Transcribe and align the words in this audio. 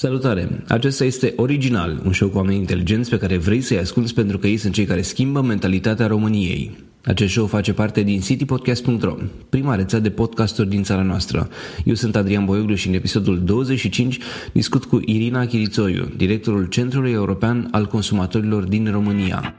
Salutare! 0.00 0.62
Acesta 0.68 1.04
este 1.04 1.32
Original, 1.36 2.02
un 2.04 2.12
show 2.12 2.28
cu 2.28 2.36
oameni 2.36 2.56
inteligenți 2.56 3.10
pe 3.10 3.18
care 3.18 3.36
vrei 3.36 3.60
să-i 3.60 3.78
asculți 3.78 4.14
pentru 4.14 4.38
că 4.38 4.46
ei 4.46 4.56
sunt 4.56 4.74
cei 4.74 4.84
care 4.84 5.02
schimbă 5.02 5.40
mentalitatea 5.40 6.06
României. 6.06 6.78
Acest 7.04 7.32
show 7.32 7.46
face 7.46 7.72
parte 7.72 8.02
din 8.02 8.20
citypodcast.ro, 8.20 9.14
prima 9.48 9.74
rețea 9.74 9.98
de 9.98 10.10
podcasturi 10.10 10.68
din 10.68 10.82
țara 10.82 11.02
noastră. 11.02 11.48
Eu 11.84 11.94
sunt 11.94 12.16
Adrian 12.16 12.44
Boioglu 12.44 12.74
și 12.74 12.88
în 12.88 12.94
episodul 12.94 13.44
25 13.44 14.18
discut 14.52 14.84
cu 14.84 15.00
Irina 15.04 15.46
Chirițoiu, 15.46 16.12
directorul 16.16 16.66
Centrului 16.66 17.12
European 17.12 17.68
al 17.70 17.86
Consumatorilor 17.86 18.62
din 18.62 18.90
România. 18.90 19.54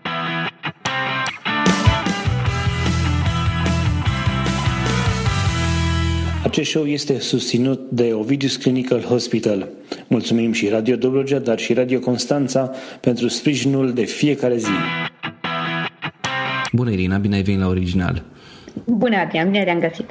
Acest 6.52 6.70
show 6.70 6.86
este 6.86 7.20
susținut 7.20 7.90
de 7.90 8.14
Ovidius 8.14 8.56
Clinical 8.56 9.02
Hospital. 9.02 9.68
Mulțumim 10.08 10.52
și 10.52 10.68
Radio 10.68 10.96
Dobrogea, 10.96 11.40
dar 11.40 11.60
și 11.60 11.74
Radio 11.74 12.00
Constanța 12.00 12.72
pentru 13.02 13.28
sprijinul 13.28 13.94
de 13.94 14.04
fiecare 14.04 14.58
zi. 14.58 14.70
Bună, 16.72 16.92
Irina, 16.92 17.18
bine 17.18 17.36
ai 17.36 17.42
venit 17.42 17.60
la 17.60 17.68
Original. 17.68 18.24
Bună, 18.86 19.16
Adrian, 19.16 19.52
bine 19.52 19.64
te-am 19.64 19.80
găsit. 19.80 20.10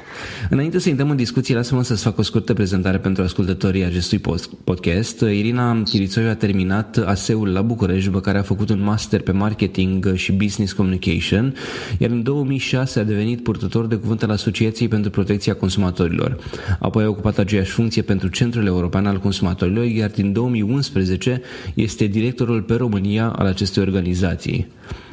Înainte 0.50 0.78
să 0.78 0.88
intrăm 0.88 1.10
în 1.10 1.16
discuții, 1.16 1.54
lasă-mă 1.54 1.82
să-ți 1.82 2.02
fac 2.02 2.18
o 2.18 2.22
scurtă 2.22 2.54
prezentare 2.54 2.98
pentru 2.98 3.22
ascultătorii 3.22 3.84
acestui 3.84 4.20
podcast. 4.64 5.20
Irina 5.20 5.82
Chirițoiu 5.82 6.28
a 6.28 6.34
terminat 6.34 6.96
ASEul 6.96 7.48
la 7.52 7.62
București, 7.62 8.04
după 8.04 8.20
care 8.20 8.38
a 8.38 8.42
făcut 8.42 8.70
un 8.70 8.82
master 8.82 9.20
pe 9.20 9.32
marketing 9.32 10.14
și 10.14 10.32
business 10.32 10.72
communication, 10.72 11.54
iar 11.98 12.10
în 12.10 12.22
2006 12.22 13.00
a 13.00 13.04
devenit 13.04 13.42
purtător 13.42 13.86
de 13.86 13.96
cuvânt 13.96 14.22
al 14.22 14.30
Asociației 14.30 14.88
pentru 14.88 15.10
Protecția 15.10 15.54
Consumatorilor. 15.54 16.38
Apoi 16.78 17.04
a 17.04 17.08
ocupat 17.08 17.38
aceeași 17.38 17.70
funcție 17.70 18.02
pentru 18.02 18.28
Centrul 18.28 18.66
European 18.66 19.06
al 19.06 19.18
Consumatorilor, 19.18 19.84
iar 19.84 20.10
din 20.10 20.32
2011 20.32 21.40
este 21.74 22.04
directorul 22.04 22.62
pe 22.62 22.74
România 22.74 23.28
al 23.28 23.46
acestei 23.46 23.82
organizații. 23.82 24.66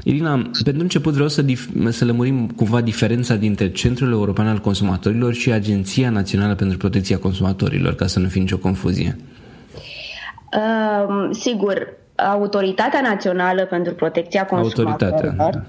Irina, 0.04 0.52
pentru 0.64 0.82
început 0.82 1.14
vreau 1.14 1.28
să, 1.28 1.44
dif- 1.44 1.90
să 1.90 2.06
lămurim 2.06 2.48
cumva 2.48 2.82
diferența 2.82 3.36
dintre 3.36 3.72
Centrul 3.72 4.12
European 4.12 4.48
al 4.48 4.58
Consumatorilor 4.58 5.34
și 5.34 5.52
Agenția 5.52 6.10
Națională 6.10 6.56
pentru 6.56 6.78
Protecția 6.78 7.18
Consumatorilor, 7.18 7.96
ca 7.96 8.08
să 8.08 8.20
nu 8.20 8.28
fie 8.28 8.42
nicio 8.42 8.58
confuzie. 8.58 9.18
Uh, 10.54 11.30
sigur, 11.32 11.98
Autoritatea 12.18 13.02
Națională 13.02 13.66
pentru 13.66 13.94
Protecția 13.94 14.46
Consumatorilor 14.46 15.34
da. 15.36 15.64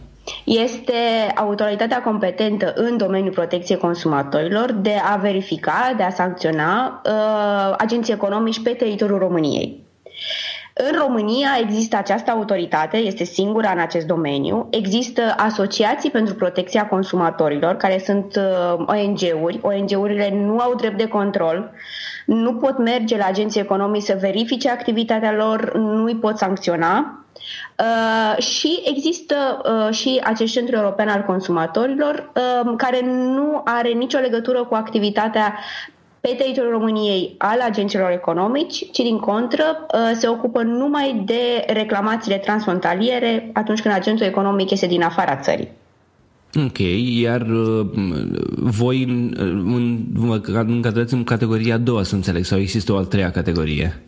este 0.45 0.93
autoritatea 1.35 2.03
competentă 2.03 2.73
în 2.77 2.97
domeniul 2.97 3.33
protecției 3.33 3.79
consumatorilor 3.79 4.73
de 4.73 4.95
a 5.13 5.17
verifica, 5.17 5.95
de 5.97 6.03
a 6.03 6.11
sancționa 6.11 7.03
uh, 7.05 7.75
agenții 7.79 8.13
economici 8.13 8.63
pe 8.63 8.71
teritoriul 8.71 9.19
României. 9.19 9.87
În 10.81 10.99
România 10.99 11.49
există 11.61 11.97
această 11.97 12.31
autoritate, 12.31 12.97
este 12.97 13.25
singura 13.25 13.71
în 13.71 13.79
acest 13.79 14.07
domeniu. 14.07 14.67
Există 14.71 15.35
asociații 15.37 16.11
pentru 16.11 16.35
protecția 16.35 16.87
consumatorilor, 16.87 17.75
care 17.75 18.03
sunt 18.05 18.37
uh, 18.37 18.85
ONG-uri. 18.87 19.59
ONG-urile 19.63 20.31
nu 20.35 20.59
au 20.59 20.75
drept 20.75 20.99
de 20.99 21.09
control, 21.09 21.71
nu 22.27 22.55
pot 22.55 22.79
merge 22.79 23.17
la 23.17 23.25
agenții 23.25 23.61
economici 23.61 24.03
să 24.03 24.17
verifice 24.21 24.71
activitatea 24.71 25.33
lor, 25.33 25.75
nu 25.77 26.05
îi 26.05 26.17
pot 26.17 26.37
sancționa. 26.37 27.23
Uh, 27.79 28.43
și 28.43 28.83
există 28.85 29.35
uh, 29.65 29.95
și 29.95 30.21
acest 30.25 30.53
centru 30.53 30.77
european 30.77 31.09
al 31.09 31.23
consumatorilor 31.23 32.31
uh, 32.35 32.73
care 32.77 33.01
nu 33.13 33.61
are 33.65 33.89
nicio 33.89 34.19
legătură 34.19 34.65
cu 34.65 34.75
activitatea 34.75 35.55
pe 36.21 36.35
teritoriul 36.39 36.73
României 36.73 37.35
al 37.39 37.61
agenților 37.61 38.11
economici, 38.11 38.91
ci 38.91 38.99
din 38.99 39.19
contră 39.19 39.65
uh, 39.65 40.17
se 40.19 40.29
ocupă 40.29 40.63
numai 40.63 41.23
de 41.25 41.65
reclamațiile 41.67 42.37
transfrontaliere 42.37 43.51
atunci 43.53 43.81
când 43.81 43.95
agentul 43.95 44.27
economic 44.27 44.71
este 44.71 44.87
din 44.87 45.03
afara 45.03 45.37
țării. 45.37 45.69
Ok, 46.65 46.79
iar 47.21 47.41
uh, 47.41 47.87
voi 48.57 49.29
vă 50.13 50.41
încadrați 50.67 51.15
în 51.15 51.25
categoria 51.25 51.75
a 51.75 51.79
doua, 51.79 52.03
să 52.03 52.15
înțeleg, 52.15 52.45
sau 52.45 52.59
există 52.59 52.93
o 52.93 52.97
al 52.97 53.05
treia 53.05 53.31
categorie? 53.31 54.03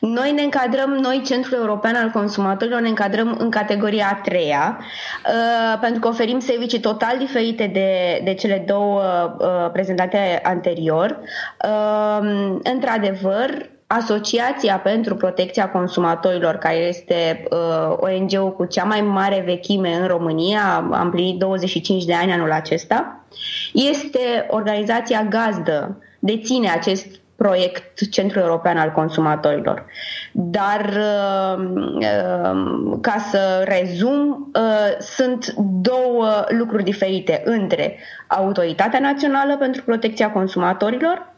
Noi 0.00 0.32
ne 0.32 0.42
încadrăm, 0.42 0.90
noi 0.90 1.22
Centrul 1.24 1.58
European 1.58 1.94
al 1.94 2.10
Consumatorilor, 2.10 2.80
ne 2.80 2.88
încadrăm 2.88 3.36
în 3.38 3.50
categoria 3.50 4.08
a 4.12 4.20
treia, 4.22 4.78
uh, 4.80 5.78
pentru 5.80 6.00
că 6.00 6.08
oferim 6.08 6.38
servicii 6.38 6.80
total 6.80 7.18
diferite 7.18 7.66
de, 7.66 8.20
de 8.24 8.34
cele 8.34 8.64
două 8.66 9.02
uh, 9.38 9.70
prezentate 9.72 10.40
anterior. 10.42 11.18
Uh, 11.64 12.56
într-adevăr, 12.62 13.76
Asociația 13.90 14.78
pentru 14.78 15.14
Protecția 15.16 15.70
Consumatorilor, 15.70 16.54
care 16.54 16.76
este 16.76 17.44
uh, 17.50 17.96
ONG-ul 17.96 18.52
cu 18.52 18.64
cea 18.64 18.84
mai 18.84 19.00
mare 19.00 19.42
vechime 19.46 19.94
în 19.94 20.06
România, 20.06 20.88
am 20.92 21.10
plinit 21.10 21.38
25 21.38 22.04
de 22.04 22.14
ani 22.14 22.32
anul 22.32 22.52
acesta, 22.52 23.24
este 23.72 24.46
organizația 24.48 25.22
gazdă, 25.22 26.02
deține 26.18 26.70
acest 26.70 27.06
proiect 27.38 28.08
Centrul 28.10 28.42
European 28.42 28.76
al 28.76 28.92
Consumatorilor. 28.92 29.84
Dar, 30.32 30.80
uh, 30.96 31.64
uh, 31.94 32.98
ca 33.00 33.16
să 33.30 33.64
rezum, 33.64 34.50
uh, 34.54 34.98
sunt 35.00 35.54
două 35.80 36.44
lucruri 36.48 36.84
diferite 36.84 37.42
între 37.44 37.98
Autoritatea 38.26 39.00
Națională 39.00 39.56
pentru 39.56 39.82
Protecția 39.82 40.30
Consumatorilor 40.30 41.32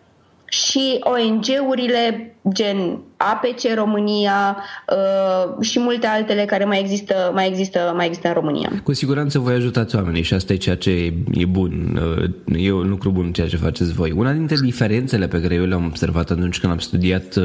și 0.45 1.01
ONG-urile 1.01 2.35
gen 2.49 2.99
APC 3.17 3.75
România 3.75 4.57
uh, 4.89 5.65
și 5.65 5.81
multe 5.81 6.07
altele 6.07 6.45
care 6.45 6.65
mai 6.65 6.81
există, 6.81 7.31
mai, 7.35 7.49
există, 7.49 7.93
mai 7.97 8.07
există 8.07 8.29
în 8.29 8.35
România. 8.35 8.71
Cu 8.83 8.93
siguranță 8.93 9.39
voi 9.39 9.55
ajutați 9.55 9.97
oamenii 9.97 10.23
și 10.23 10.35
asta 10.35 10.53
e 10.53 10.57
ceea 10.57 10.77
ce 10.77 10.91
e 11.33 11.45
bun, 11.45 12.01
uh, 12.47 12.65
e 12.65 12.73
un 12.73 12.89
lucru 12.89 13.11
bun 13.11 13.33
ceea 13.33 13.49
ce 13.49 13.57
faceți 13.57 13.93
voi. 13.93 14.13
Una 14.17 14.33
dintre 14.33 14.57
diferențele 14.63 15.29
pe 15.29 15.41
care 15.41 15.55
eu 15.55 15.65
le-am 15.65 15.85
observat 15.85 16.31
atunci 16.31 16.61
când 16.61 16.73
am 16.73 16.79
studiat, 16.79 17.37
uh, 17.37 17.45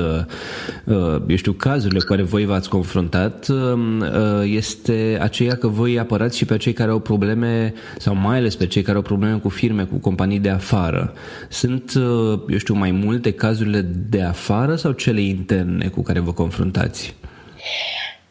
uh, 0.83 1.21
eu 1.27 1.35
știu, 1.35 1.51
cazurile 1.51 1.99
cu 1.99 2.05
care 2.05 2.23
voi 2.23 2.45
v-ați 2.45 2.69
confruntat 2.69 3.47
uh, 3.47 3.55
uh, 3.55 4.07
este 4.43 5.17
aceea 5.21 5.55
că 5.55 5.67
voi 5.67 5.99
apărați 5.99 6.37
și 6.37 6.45
pe 6.45 6.57
cei 6.57 6.73
care 6.73 6.91
au 6.91 6.99
probleme 6.99 7.73
sau 7.97 8.15
mai 8.15 8.37
ales 8.37 8.55
pe 8.55 8.67
cei 8.67 8.81
care 8.81 8.97
au 8.97 9.03
probleme 9.03 9.37
cu 9.37 9.49
firme, 9.49 9.83
cu 9.83 9.95
companii 9.95 10.39
de 10.39 10.49
afară. 10.49 11.13
Sunt, 11.49 11.93
uh, 11.95 12.39
eu 12.47 12.57
știu, 12.57 12.73
mai 12.73 12.91
multe 12.91 13.31
cazurile 13.31 13.81
de 14.09 14.21
afară 14.21 14.75
sau 14.85 14.93
cele 14.93 15.21
interne 15.21 15.87
cu 15.87 16.01
care 16.01 16.19
vă 16.19 16.31
confruntați? 16.31 17.15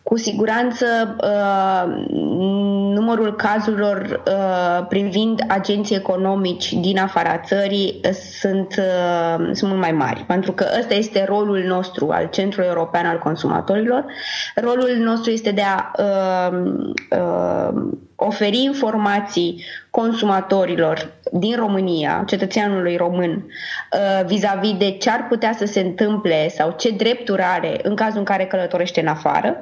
Cu 0.02 0.16
siguranță, 0.16 0.86
uh, 1.20 2.06
numărul 2.94 3.34
cazurilor 3.36 4.22
uh, 4.26 4.86
privind 4.88 5.44
agenții 5.48 5.96
economici 5.96 6.72
din 6.72 6.98
afara 6.98 7.38
țării 7.38 8.00
uh, 8.04 8.10
sunt, 8.10 8.72
sunt 9.52 9.70
mult 9.70 9.80
mai 9.80 9.92
mari, 9.92 10.24
pentru 10.26 10.52
că 10.52 10.66
ăsta 10.78 10.94
este 10.94 11.24
rolul 11.24 11.64
nostru 11.66 12.10
al 12.10 12.28
Centrului 12.30 12.68
European 12.68 13.06
al 13.06 13.18
Consumatorilor. 13.18 14.04
Rolul 14.54 14.96
nostru 14.98 15.30
este 15.30 15.50
de 15.50 15.62
a 15.62 15.90
oferi 18.26 18.62
informații 18.62 19.64
consumatorilor 19.90 21.12
din 21.32 21.56
România, 21.56 22.24
cetățeanului 22.26 22.96
român, 22.96 23.30
uh, 23.32 24.24
vis-a-vis 24.26 24.76
de 24.76 24.90
ce 24.90 25.10
ar 25.10 25.26
putea 25.28 25.52
să 25.52 25.64
se 25.64 25.80
întâmple 25.80 26.48
sau 26.48 26.74
ce 26.78 26.90
drepturi 26.90 27.42
are 27.42 27.78
în 27.82 27.94
cazul 27.94 28.18
în 28.18 28.24
care 28.24 28.44
călătorește 28.44 29.00
în 29.00 29.06
afară, 29.06 29.56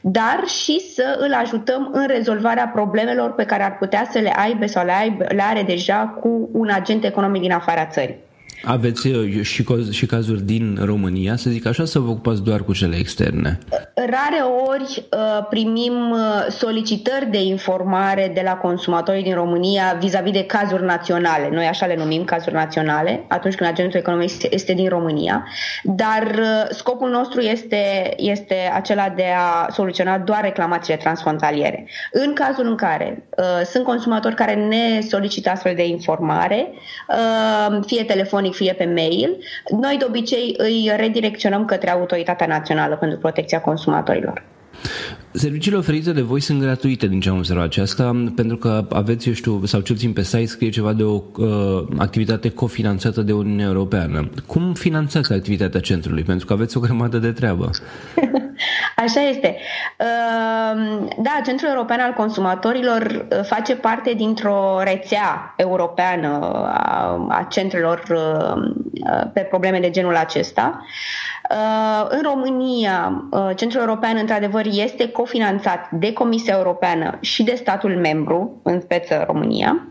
dar 0.00 0.42
și 0.46 0.80
să 0.94 1.16
îl 1.18 1.34
ajutăm 1.34 1.90
în 1.92 2.06
rezolvarea 2.06 2.70
problemelor 2.74 3.32
pe 3.34 3.44
care 3.44 3.62
ar 3.62 3.76
putea 3.78 4.08
să 4.10 4.18
le 4.18 4.32
aibă 4.36 4.66
sau 4.66 4.84
le, 4.84 4.92
aibă, 4.92 5.24
le 5.28 5.42
are 5.42 5.62
deja 5.62 6.16
cu 6.20 6.48
un 6.52 6.68
agent 6.70 7.04
economic 7.04 7.40
din 7.40 7.52
afara 7.52 7.86
țării. 7.86 8.26
Aveți 8.62 9.06
uh, 9.06 9.42
și, 9.42 9.64
și 9.90 10.06
cazuri 10.06 10.42
din 10.42 10.78
România, 10.84 11.36
să 11.36 11.50
zic 11.50 11.66
așa, 11.66 11.84
să 11.84 11.98
vă 11.98 12.10
ocupați 12.10 12.42
doar 12.42 12.62
cu 12.62 12.72
cele 12.72 12.96
externe? 12.96 13.58
Rare 13.94 14.42
ori 14.66 15.06
uh, 15.12 15.46
primim 15.48 16.10
uh, 16.10 16.46
solicitări 16.48 17.30
de 17.30 17.42
informare 17.42 18.30
de 18.34 18.40
la 18.44 18.54
consumatorii 18.54 19.22
din 19.22 19.34
România 19.34 19.96
vis-a-vis 20.00 20.32
de 20.32 20.44
cazuri 20.44 20.84
naționale. 20.84 21.48
Noi 21.52 21.66
așa 21.66 21.86
le 21.86 21.96
numim 21.96 22.24
cazuri 22.24 22.54
naționale, 22.54 23.24
atunci 23.28 23.54
când 23.54 23.70
agentul 23.70 23.98
economic 23.98 24.30
este 24.50 24.72
din 24.72 24.88
România. 24.88 25.46
Dar 25.82 26.34
scopul 26.70 27.10
nostru 27.10 27.40
este, 27.40 28.14
este 28.16 28.54
acela 28.74 29.08
de 29.08 29.26
a 29.36 29.68
soluționa 29.70 30.18
doar 30.18 30.40
reclamațiile 30.42 30.98
transfrontaliere. 30.98 31.88
În 32.12 32.32
cazul 32.32 32.66
în 32.66 32.76
care 32.76 33.28
uh, 33.36 33.44
sunt 33.64 33.84
consumatori 33.84 34.34
care 34.34 34.54
ne 34.54 35.00
solicită 35.08 35.50
astfel 35.50 35.74
de 35.74 35.86
informare, 35.86 36.68
uh, 37.08 37.78
fie 37.86 38.04
telefonic 38.04 38.47
telefonic, 38.48 38.54
fie 38.54 38.72
pe 38.72 38.84
mail. 38.84 39.36
Noi 39.80 39.96
de 39.98 40.04
obicei 40.04 40.54
îi 40.56 40.90
redirecționăm 40.96 41.64
către 41.64 41.90
Autoritatea 41.90 42.46
Națională 42.46 42.96
pentru 42.96 43.18
Protecția 43.18 43.60
Consumatorilor. 43.60 44.44
Serviciile 45.32 45.76
oferite 45.76 46.12
de 46.12 46.20
voi 46.20 46.40
sunt 46.40 46.60
gratuite 46.60 47.06
din 47.06 47.20
ce 47.20 47.28
am 47.28 47.36
observat 47.36 47.72
și 47.72 47.80
asta 47.80 48.30
pentru 48.34 48.56
că 48.56 48.86
aveți, 48.92 49.28
eu 49.28 49.34
știu, 49.34 49.64
sau 49.64 49.80
cel 49.80 49.94
puțin 49.94 50.12
pe 50.12 50.22
site 50.22 50.46
scrie 50.46 50.70
ceva 50.70 50.92
de 50.92 51.02
o 51.02 51.22
uh, 51.36 51.86
activitate 51.98 52.50
cofinanțată 52.50 53.20
de 53.20 53.32
Uniunea 53.32 53.66
Europeană. 53.66 54.30
Cum 54.46 54.74
finanțați 54.74 55.32
activitatea 55.32 55.80
centrului? 55.80 56.22
Pentru 56.22 56.46
că 56.46 56.52
aveți 56.52 56.76
o 56.76 56.80
grămadă 56.80 57.18
de 57.18 57.32
treabă. 57.32 57.70
Așa 59.04 59.20
este. 59.20 59.56
Uh, 59.98 61.06
da, 61.22 61.40
Centrul 61.44 61.68
European 61.68 62.00
al 62.00 62.12
Consumatorilor 62.12 63.26
uh, 63.30 63.44
face 63.44 63.74
parte 63.76 64.12
dintr-o 64.16 64.80
rețea 64.82 65.54
europeană 65.56 66.38
a, 66.64 67.26
a 67.28 67.46
centrelor 67.50 68.02
uh, 68.10 69.30
pe 69.32 69.40
probleme 69.40 69.80
de 69.80 69.90
genul 69.90 70.16
acesta. 70.16 70.80
Uh, 71.50 72.06
în 72.08 72.22
România, 72.22 73.24
uh, 73.30 73.50
Centrul 73.54 73.80
European, 73.80 74.16
într-adevăr, 74.16 74.64
este 74.66 75.08
cofinanțat 75.18 75.90
de 75.90 76.12
Comisia 76.12 76.54
Europeană 76.56 77.18
și 77.20 77.42
de 77.42 77.54
statul 77.54 77.96
membru, 77.96 78.60
în 78.62 78.80
speță 78.80 79.24
România. 79.26 79.86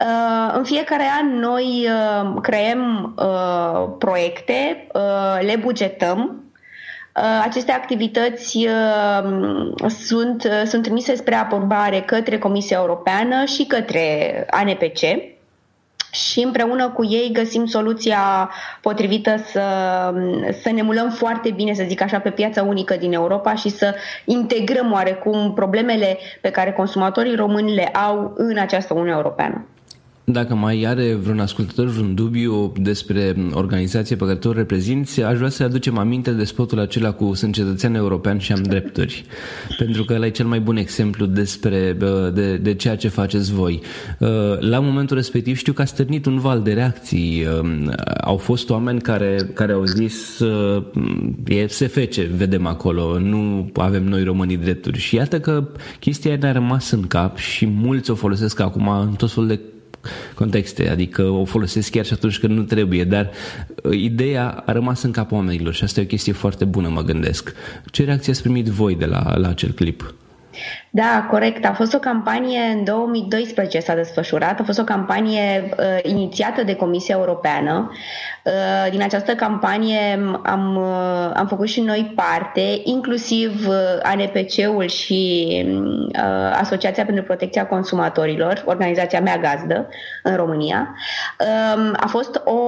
Uh, 0.00 0.54
în 0.56 0.64
fiecare 0.64 1.04
an 1.20 1.38
noi 1.38 1.88
creăm 2.42 3.14
proiecte, 3.98 4.86
le 5.40 5.56
bugetăm 5.60 6.44
aceste 7.42 7.72
activități 7.72 8.68
sunt, 9.88 10.48
sunt 10.66 10.82
trimise 10.82 11.14
spre 11.14 11.34
aprobare 11.34 12.00
către 12.00 12.38
Comisia 12.38 12.76
Europeană 12.80 13.44
și 13.44 13.64
către 13.64 14.46
ANPC 14.50 15.00
și 16.16 16.40
împreună 16.40 16.88
cu 16.88 17.04
ei 17.04 17.30
găsim 17.32 17.66
soluția 17.66 18.50
potrivită 18.80 19.36
să, 19.36 19.62
să 20.62 20.70
ne 20.70 20.82
mulăm 20.82 21.10
foarte 21.10 21.50
bine, 21.50 21.74
să 21.74 21.84
zic 21.86 22.00
așa, 22.00 22.18
pe 22.18 22.30
piața 22.30 22.62
unică 22.62 22.96
din 22.96 23.12
Europa 23.12 23.54
și 23.54 23.68
să 23.68 23.94
integrăm 24.24 24.92
oarecum 24.92 25.52
problemele 25.54 26.18
pe 26.40 26.50
care 26.50 26.72
consumatorii 26.72 27.34
români 27.34 27.74
le 27.74 27.86
au 27.86 28.32
în 28.36 28.58
această 28.58 28.94
Uniune 28.94 29.10
Europeană. 29.10 29.66
Dacă 30.28 30.54
mai 30.54 30.82
are 30.82 31.14
vreun 31.14 31.38
ascultător 31.38 31.86
vreun 31.86 32.14
dubiu 32.14 32.72
despre 32.80 33.34
organizația 33.52 34.16
pe 34.16 34.24
care 34.24 34.36
tu 34.36 34.48
o 34.48 34.52
reprezinți, 34.52 35.22
aș 35.22 35.36
vrea 35.36 35.48
să 35.48 35.62
aducem 35.62 35.98
aminte 35.98 36.30
de 36.30 36.44
spotul 36.44 36.78
acela 36.78 37.12
cu 37.12 37.34
sunt 37.34 37.54
cetățean 37.54 37.94
european 37.94 38.38
și 38.38 38.52
am 38.52 38.62
drepturi. 38.62 39.24
Pentru 39.78 40.04
că 40.04 40.12
ăla 40.14 40.26
e 40.26 40.30
cel 40.30 40.46
mai 40.46 40.60
bun 40.60 40.76
exemplu 40.76 41.26
despre 41.26 41.96
de, 42.34 42.56
de 42.56 42.74
ceea 42.74 42.96
ce 42.96 43.08
faceți 43.08 43.52
voi. 43.52 43.80
La 44.58 44.78
momentul 44.78 45.16
respectiv 45.16 45.56
știu 45.56 45.72
că 45.72 45.82
a 45.82 45.84
stârnit 45.84 46.26
un 46.26 46.38
val 46.38 46.62
de 46.62 46.72
reacții. 46.72 47.46
Au 48.20 48.36
fost 48.36 48.70
oameni 48.70 49.00
care, 49.00 49.50
care 49.54 49.72
au 49.72 49.84
zis 49.84 50.40
e 51.46 51.66
SFC, 51.66 52.14
vedem 52.14 52.66
acolo, 52.66 53.18
nu 53.18 53.70
avem 53.74 54.04
noi 54.04 54.24
românii 54.24 54.56
drepturi. 54.56 54.98
Și 54.98 55.14
iată 55.14 55.40
că 55.40 55.68
chestia 56.00 56.36
ne-a 56.36 56.52
rămas 56.52 56.90
în 56.90 57.02
cap 57.02 57.36
și 57.36 57.66
mulți 57.66 58.10
o 58.10 58.14
folosesc 58.14 58.60
acum 58.60 58.88
în 58.88 59.14
tot 59.14 59.30
felul 59.30 59.48
de 59.48 59.60
contexte, 60.34 60.88
adică 60.88 61.22
o 61.22 61.44
folosesc 61.44 61.90
chiar 61.90 62.04
și 62.04 62.12
atunci 62.12 62.38
când 62.38 62.56
nu 62.56 62.62
trebuie, 62.62 63.04
dar 63.04 63.30
uh, 63.82 63.98
ideea 63.98 64.62
a 64.66 64.72
rămas 64.72 65.02
în 65.02 65.10
capul 65.10 65.36
oamenilor 65.36 65.74
și 65.74 65.84
asta 65.84 66.00
e 66.00 66.02
o 66.02 66.06
chestie 66.06 66.32
foarte 66.32 66.64
bună, 66.64 66.88
mă 66.88 67.02
gândesc. 67.02 67.52
Ce 67.90 68.04
reacție 68.04 68.32
ați 68.32 68.42
primit 68.42 68.66
voi 68.66 68.94
de 68.94 69.04
la, 69.04 69.36
la 69.36 69.48
acel 69.48 69.70
clip? 69.70 70.14
Da, 70.90 71.26
corect. 71.30 71.64
A 71.64 71.72
fost 71.72 71.94
o 71.94 71.98
campanie 71.98 72.60
în 72.60 72.84
2012 72.84 73.78
s-a 73.78 73.94
desfășurat. 73.94 74.60
A 74.60 74.64
fost 74.64 74.78
o 74.78 74.84
campanie 74.84 75.68
uh, 75.78 75.98
inițiată 76.02 76.62
de 76.62 76.74
Comisia 76.74 77.16
Europeană. 77.18 77.90
Uh, 78.46 78.90
din 78.90 79.02
această 79.02 79.34
campanie 79.34 80.20
am, 80.42 80.76
uh, 80.76 81.30
am 81.34 81.46
făcut 81.46 81.68
și 81.68 81.80
noi 81.80 82.12
parte, 82.14 82.80
inclusiv 82.84 83.68
uh, 83.68 83.74
ANPC-ul 84.02 84.88
și 84.88 85.50
uh, 85.68 86.58
Asociația 86.60 87.04
pentru 87.04 87.24
Protecția 87.24 87.66
Consumatorilor, 87.66 88.62
organizația 88.66 89.20
mea 89.20 89.36
gazdă 89.36 89.88
în 90.22 90.36
România. 90.36 90.94
Uh, 91.40 91.90
a 91.96 92.06
fost 92.06 92.40
o, 92.44 92.60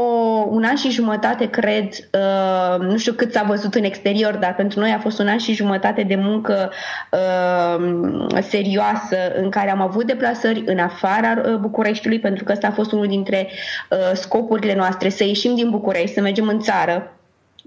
un 0.49 0.65
an 0.65 0.77
și 0.77 0.91
jumătate, 0.91 1.51
cred, 1.51 1.89
uh, 2.13 2.79
nu 2.81 2.97
știu 2.97 3.13
cât 3.13 3.33
s-a 3.33 3.43
văzut 3.43 3.75
în 3.75 3.85
exterior, 3.85 4.37
dar 4.37 4.55
pentru 4.55 4.81
noi 4.81 4.91
a 4.91 4.99
fost 4.99 5.19
un 5.19 5.29
an 5.29 5.39
și 5.39 5.55
jumătate 5.55 6.03
de 6.03 6.17
muncă 6.17 6.73
uh, 7.11 8.43
serioasă 8.43 9.17
în 9.37 9.51
care 9.51 9.71
am 9.71 9.81
avut 9.81 10.07
deplasări 10.07 10.63
în 10.67 10.79
afara 10.79 11.43
uh, 11.45 11.55
Bucureștiului, 11.55 12.21
pentru 12.21 12.45
că 12.45 12.53
ăsta 12.53 12.67
a 12.67 12.71
fost 12.71 12.93
unul 12.93 13.07
dintre 13.07 13.49
uh, 13.91 13.99
scopurile 14.13 14.75
noastre, 14.75 15.09
să 15.09 15.25
ieșim 15.25 15.55
din 15.55 15.68
București, 15.71 16.15
să 16.15 16.21
mergem 16.21 16.49
în 16.49 16.61
țară, 16.61 17.13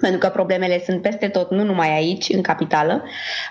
pentru 0.02 0.20
că 0.20 0.28
problemele 0.28 0.82
sunt 0.86 1.02
peste 1.02 1.28
tot, 1.28 1.52
nu 1.52 1.64
numai 1.64 1.96
aici, 1.96 2.30
în 2.34 2.42
capitală, 2.42 3.04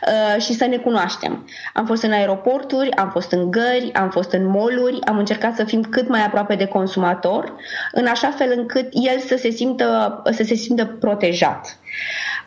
uh, 0.06 0.42
și 0.42 0.52
să 0.52 0.64
ne 0.66 0.76
cunoaștem. 0.76 1.48
Am 1.74 1.86
fost 1.86 2.02
în 2.02 2.12
aeroporturi, 2.12 2.90
am 2.90 3.10
fost 3.10 3.32
în 3.32 3.50
gări, 3.50 3.90
am 3.94 4.10
fost 4.10 4.32
în 4.32 4.46
moluri, 4.46 4.98
am 5.04 5.18
încercat 5.18 5.56
să 5.56 5.64
fim 5.64 5.82
cât 5.82 6.08
mai 6.08 6.24
aproape 6.24 6.54
de 6.54 6.66
consumator, 6.66 7.52
în 7.92 8.06
așa 8.06 8.30
fel 8.30 8.52
încât 8.56 8.88
el 8.90 9.18
să 9.18 9.36
se 9.36 9.50
simtă, 9.50 10.22
să 10.30 10.42
se 10.42 10.54
simtă 10.54 10.84
protejat. 10.84 11.78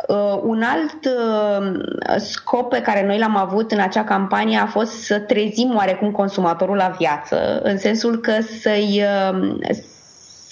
Uh, 0.08 0.40
un 0.44 0.62
alt 0.62 1.06
uh, 1.06 1.82
scop 2.18 2.70
pe 2.70 2.82
care 2.82 3.06
noi 3.06 3.18
l-am 3.18 3.36
avut 3.38 3.72
în 3.72 3.80
acea 3.80 4.04
campanie 4.04 4.58
a 4.58 4.66
fost 4.66 4.92
să 4.92 5.20
trezim 5.20 5.76
oarecum 5.76 6.12
consumatorul 6.12 6.76
la 6.76 6.96
viață, 6.98 7.60
în 7.64 7.78
sensul 7.78 8.20
că 8.20 8.34
să-i, 8.62 9.04
uh, 9.32 9.54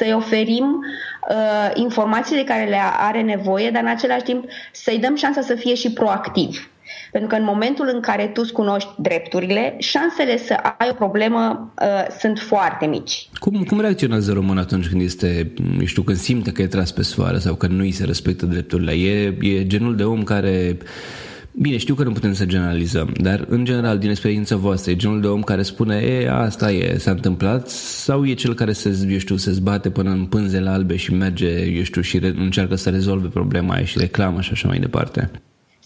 să-i 0.01 0.13
oferim 0.13 0.85
uh, 1.29 1.71
informațiile 1.73 2.43
care 2.43 2.69
le 2.69 2.79
are 2.97 3.21
nevoie, 3.21 3.69
dar 3.69 3.81
în 3.81 3.89
același 3.89 4.23
timp 4.23 4.43
să-i 4.71 4.99
dăm 4.99 5.15
șansa 5.15 5.41
să 5.41 5.55
fie 5.55 5.75
și 5.75 5.91
proactiv. 5.91 6.69
Pentru 7.11 7.29
că 7.29 7.35
în 7.35 7.43
momentul 7.43 7.89
în 7.93 7.99
care 7.99 8.27
tu 8.27 8.41
îți 8.43 8.53
cunoști 8.53 8.89
drepturile, 8.97 9.75
șansele 9.79 10.37
să 10.37 10.53
ai 10.77 10.87
o 10.91 10.93
problemă 10.93 11.73
uh, 11.81 12.15
sunt 12.19 12.39
foarte 12.39 12.85
mici. 12.85 13.29
Cum, 13.39 13.63
cum 13.63 13.79
reacționează 13.79 14.33
român 14.33 14.57
atunci 14.57 14.87
când 14.87 15.01
este, 15.01 15.51
nu 15.77 15.85
știu, 15.85 16.01
când 16.01 16.17
simte 16.17 16.51
că 16.51 16.61
e 16.61 16.67
tras 16.67 16.91
pe 16.91 17.03
soară 17.03 17.37
sau 17.37 17.55
că 17.55 17.67
nu 17.67 17.81
îi 17.81 17.91
se 17.91 18.05
respectă 18.05 18.45
drepturile? 18.45 18.91
E, 18.91 19.37
e 19.41 19.67
genul 19.67 19.95
de 19.95 20.03
om 20.03 20.23
care 20.23 20.77
Bine, 21.53 21.77
știu 21.77 21.95
că 21.95 22.03
nu 22.03 22.11
putem 22.11 22.33
să 22.33 22.45
generalizăm, 22.45 23.13
dar 23.21 23.45
în 23.49 23.65
general, 23.65 23.97
din 23.97 24.09
experiența 24.09 24.55
voastră, 24.55 24.91
e 24.91 24.95
genul 24.95 25.21
de 25.21 25.27
om 25.27 25.41
care 25.41 25.61
spune, 25.61 25.95
e, 25.95 26.29
asta 26.29 26.71
e, 26.71 26.97
s-a 26.97 27.11
întâmplat, 27.11 27.69
sau 27.69 28.25
e 28.25 28.33
cel 28.33 28.53
care 28.53 28.71
se, 28.71 29.07
eu 29.09 29.17
știu, 29.17 29.35
se 29.35 29.51
zbate 29.51 29.89
până 29.89 30.09
în 30.09 30.25
pânzele 30.25 30.69
albe 30.69 30.95
și 30.95 31.13
merge, 31.13 31.49
eu 31.49 31.83
știu, 31.83 32.01
și 32.01 32.19
re- 32.19 32.33
încearcă 32.37 32.75
să 32.75 32.89
rezolve 32.89 33.27
problema 33.27 33.73
aia 33.73 33.85
și 33.85 33.97
reclamă 33.99 34.41
și 34.41 34.51
așa 34.51 34.67
mai 34.67 34.79
departe? 34.79 35.31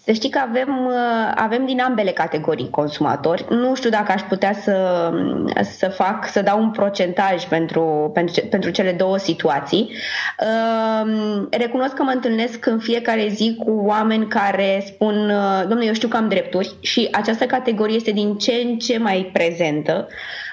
Să 0.06 0.12
știi 0.12 0.30
că 0.30 0.40
avem, 0.50 0.86
uh, 0.86 1.32
avem 1.36 1.66
din 1.66 1.80
ambele 1.82 2.12
categorii 2.12 2.70
consumatori. 2.70 3.46
Nu 3.50 3.76
știu 3.76 3.90
dacă 3.90 4.12
aș 4.12 4.22
putea 4.22 4.54
să, 4.54 5.10
să 5.78 5.88
fac, 5.88 6.28
să 6.28 6.42
dau 6.42 6.60
un 6.62 6.72
procentaj 6.72 7.44
pentru, 7.46 8.12
pentru, 8.14 8.46
pentru 8.50 8.70
cele 8.70 8.92
două 8.92 9.18
situații. 9.18 9.92
Um, 10.40 11.48
recunosc 11.52 11.94
că 11.94 12.04
mă 12.04 12.12
întâlnesc 12.12 12.66
în 12.66 12.80
fiecare 12.80 13.28
zi 13.28 13.56
cu 13.66 13.72
oameni 13.72 14.28
care 14.28 14.84
spun, 14.86 15.30
uh, 15.30 15.62
domnule, 15.62 15.86
eu 15.86 15.94
știu 15.94 16.08
că 16.08 16.18
am 16.18 16.28
drepturi 16.28 16.76
și 16.80 17.08
această 17.12 17.46
categorie 17.46 17.96
este 17.96 18.12
din 18.12 18.38
ce 18.38 18.52
în 18.66 18.78
ce 18.78 18.98
mai 18.98 19.30
prezentă. 19.34 20.08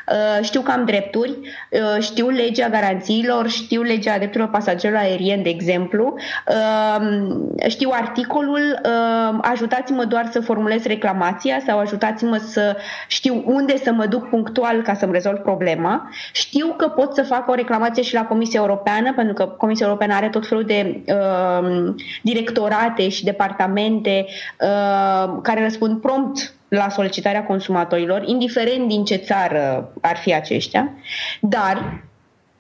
Uh, 0.09 0.45
știu 0.45 0.61
că 0.61 0.71
am 0.71 0.85
drepturi, 0.85 1.31
uh, 1.71 2.03
știu 2.03 2.29
legea 2.29 2.69
garanțiilor, 2.69 3.49
știu 3.49 3.83
legea 3.83 4.17
drepturilor 4.17 4.53
pasagerilor 4.53 5.03
aerieni, 5.03 5.43
de 5.43 5.49
exemplu, 5.49 6.15
um, 6.99 7.55
știu 7.69 7.91
articolul, 7.93 8.81
um, 8.85 9.41
ajutați-mă 9.43 10.05
doar 10.05 10.29
să 10.31 10.41
formulez 10.41 10.85
reclamația 10.85 11.61
sau 11.67 11.79
ajutați-mă 11.79 12.37
să 12.37 12.77
știu 13.09 13.43
unde 13.47 13.77
să 13.77 13.93
mă 13.93 14.07
duc 14.07 14.29
punctual 14.29 14.83
ca 14.83 14.95
să-mi 14.95 15.13
rezolv 15.13 15.39
problema. 15.39 16.11
Știu 16.33 16.75
că 16.77 16.89
pot 16.89 17.15
să 17.15 17.23
fac 17.23 17.49
o 17.49 17.55
reclamație 17.55 18.03
și 18.03 18.15
la 18.15 18.25
Comisia 18.25 18.61
Europeană, 18.61 19.13
pentru 19.13 19.35
că 19.35 19.45
Comisia 19.45 19.87
Europeană 19.87 20.15
are 20.15 20.29
tot 20.29 20.47
felul 20.47 20.65
de 20.65 21.03
uh, 21.07 21.95
directorate 22.23 23.09
și 23.09 23.25
departamente 23.25 24.27
uh, 24.61 25.39
care 25.43 25.63
răspund 25.63 26.01
prompt 26.01 26.55
la 26.75 26.89
solicitarea 26.89 27.45
consumatorilor, 27.45 28.23
indiferent 28.27 28.89
din 28.89 29.05
ce 29.05 29.17
țară 29.17 29.93
ar 30.01 30.17
fi 30.17 30.35
aceștia, 30.35 30.91
dar 31.41 32.03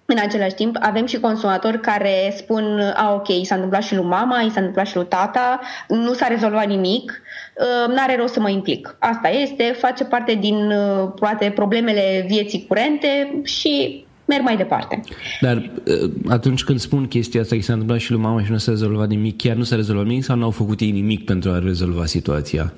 în 0.05 0.19
același 0.19 0.55
timp, 0.55 0.77
avem 0.81 1.07
și 1.07 1.21
consumatori 1.21 1.81
care 1.81 2.35
spun, 2.37 2.93
a, 2.97 3.15
ok, 3.15 3.45
s-a 3.47 3.55
întâmplat 3.55 3.83
și 3.83 3.95
lui 3.95 4.05
mama, 4.05 4.41
i 4.41 4.51
s-a 4.51 4.61
întâmplat 4.61 4.87
și 4.87 4.97
lui 4.97 5.07
tata, 5.07 5.61
nu 5.89 6.13
s-a 6.13 6.27
rezolvat 6.27 6.67
nimic, 6.67 7.23
ă, 7.61 7.93
n-are 7.93 8.17
rost 8.17 8.33
să 8.33 8.41
mă 8.41 8.51
implic. 8.51 8.97
Asta 8.99 9.29
este, 9.29 9.77
face 9.79 10.05
parte 10.05 10.35
din 10.35 10.71
ă, 10.71 11.15
poate 11.19 11.53
problemele 11.55 12.25
vieții 12.29 12.65
curente 12.69 13.41
și 13.45 14.05
merg 14.25 14.43
mai 14.43 14.57
departe. 14.57 15.01
Dar 15.41 15.57
ă, 15.57 16.09
atunci 16.29 16.65
când 16.65 16.79
spun 16.79 17.09
chestia 17.09 17.41
asta, 17.41 17.57
că 17.57 17.63
s-a 17.63 17.73
întâmplat 17.73 17.99
și 17.99 18.11
lui 18.11 18.21
mama 18.21 18.45
și 18.45 18.51
nu 18.51 18.59
s-a 18.59 18.71
rezolvat 18.71 19.09
nimic, 19.09 19.37
chiar 19.37 19.57
nu 19.57 19.63
s-a 19.63 19.77
rezolvat 19.77 20.07
nimic 20.07 20.25
sau 20.25 20.37
nu 20.37 20.45
au 20.45 20.51
făcut 20.51 20.81
ei 20.81 20.91
nimic 20.91 21.25
pentru 21.25 21.51
a 21.51 21.59
rezolva 21.59 22.07
situația? 22.07 22.73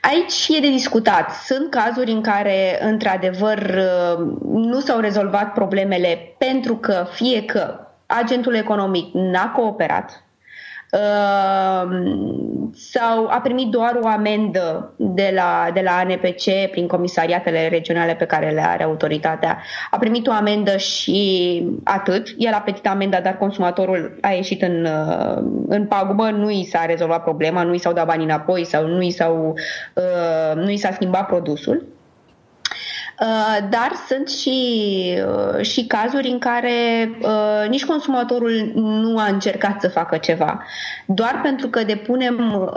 Aici 0.00 0.48
e 0.48 0.60
de 0.60 0.70
discutat. 0.70 1.30
Sunt 1.30 1.70
cazuri 1.70 2.10
în 2.10 2.20
care, 2.20 2.84
într-adevăr, 2.84 3.80
nu 4.52 4.80
s-au 4.80 5.00
rezolvat 5.00 5.52
problemele 5.52 6.34
pentru 6.38 6.76
că 6.76 7.06
fie 7.12 7.44
că 7.44 7.86
agentul 8.06 8.54
economic 8.54 9.10
n-a 9.12 9.50
cooperat, 9.50 10.25
sau 12.72 13.26
a 13.28 13.40
primit 13.42 13.70
doar 13.70 13.98
o 14.02 14.06
amendă 14.06 14.92
de 14.96 15.32
la, 15.34 15.70
de 15.74 15.80
la 15.80 15.96
ANPC 15.96 16.70
prin 16.70 16.86
comisariatele 16.86 17.68
regionale 17.68 18.14
pe 18.14 18.24
care 18.24 18.50
le 18.50 18.60
are 18.60 18.82
autoritatea. 18.82 19.58
A 19.90 19.98
primit 19.98 20.26
o 20.26 20.32
amendă 20.32 20.76
și 20.76 21.62
atât. 21.84 22.34
El 22.38 22.52
a 22.52 22.60
plătit 22.60 22.86
amenda, 22.86 23.20
dar 23.20 23.36
consumatorul 23.36 24.18
a 24.20 24.30
ieșit 24.30 24.62
în, 24.62 24.86
în 25.68 25.86
pagubă, 25.86 26.30
nu 26.30 26.50
i 26.50 26.64
s-a 26.64 26.84
rezolvat 26.84 27.22
problema, 27.22 27.62
nu 27.62 27.74
i 27.74 27.78
s-au 27.78 27.92
dat 27.92 28.06
bani 28.06 28.24
înapoi 28.24 28.64
sau 28.64 28.86
nu 28.86 29.02
i, 29.02 29.10
s-au, 29.10 29.54
nu 30.54 30.70
i 30.70 30.76
s-a 30.76 30.92
schimbat 30.92 31.26
produsul. 31.26 31.95
Uh, 33.20 33.68
dar 33.70 33.92
sunt 34.08 34.28
și, 34.28 34.58
uh, 35.26 35.64
și 35.64 35.86
cazuri 35.86 36.28
în 36.28 36.38
care 36.38 37.10
uh, 37.22 37.68
nici 37.68 37.84
consumatorul 37.84 38.72
nu 38.74 39.18
a 39.18 39.26
încercat 39.26 39.80
să 39.80 39.88
facă 39.88 40.16
ceva. 40.16 40.62
Doar 41.06 41.40
pentru 41.42 41.68
că 41.68 41.84
depunem 41.84 42.70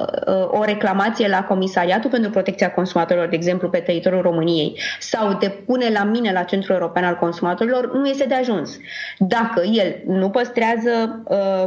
o 0.48 0.64
reclamație 0.64 1.28
la 1.28 1.44
Comisariatul 1.44 2.10
pentru 2.10 2.30
Protecția 2.30 2.72
Consumatorilor, 2.72 3.28
de 3.28 3.36
exemplu, 3.36 3.70
pe 3.70 3.78
teritoriul 3.78 4.22
României, 4.22 4.80
sau 5.00 5.34
depune 5.34 5.90
la 5.90 6.04
mine 6.04 6.32
la 6.32 6.44
Centrul 6.44 6.76
European 6.76 7.06
al 7.06 7.16
Consumatorilor, 7.16 7.94
nu 7.94 8.08
este 8.08 8.26
de 8.26 8.36
ajuns. 8.36 8.78
Dacă 9.18 9.62
el 9.64 9.96
nu 10.06 10.30
păstrează 10.30 11.24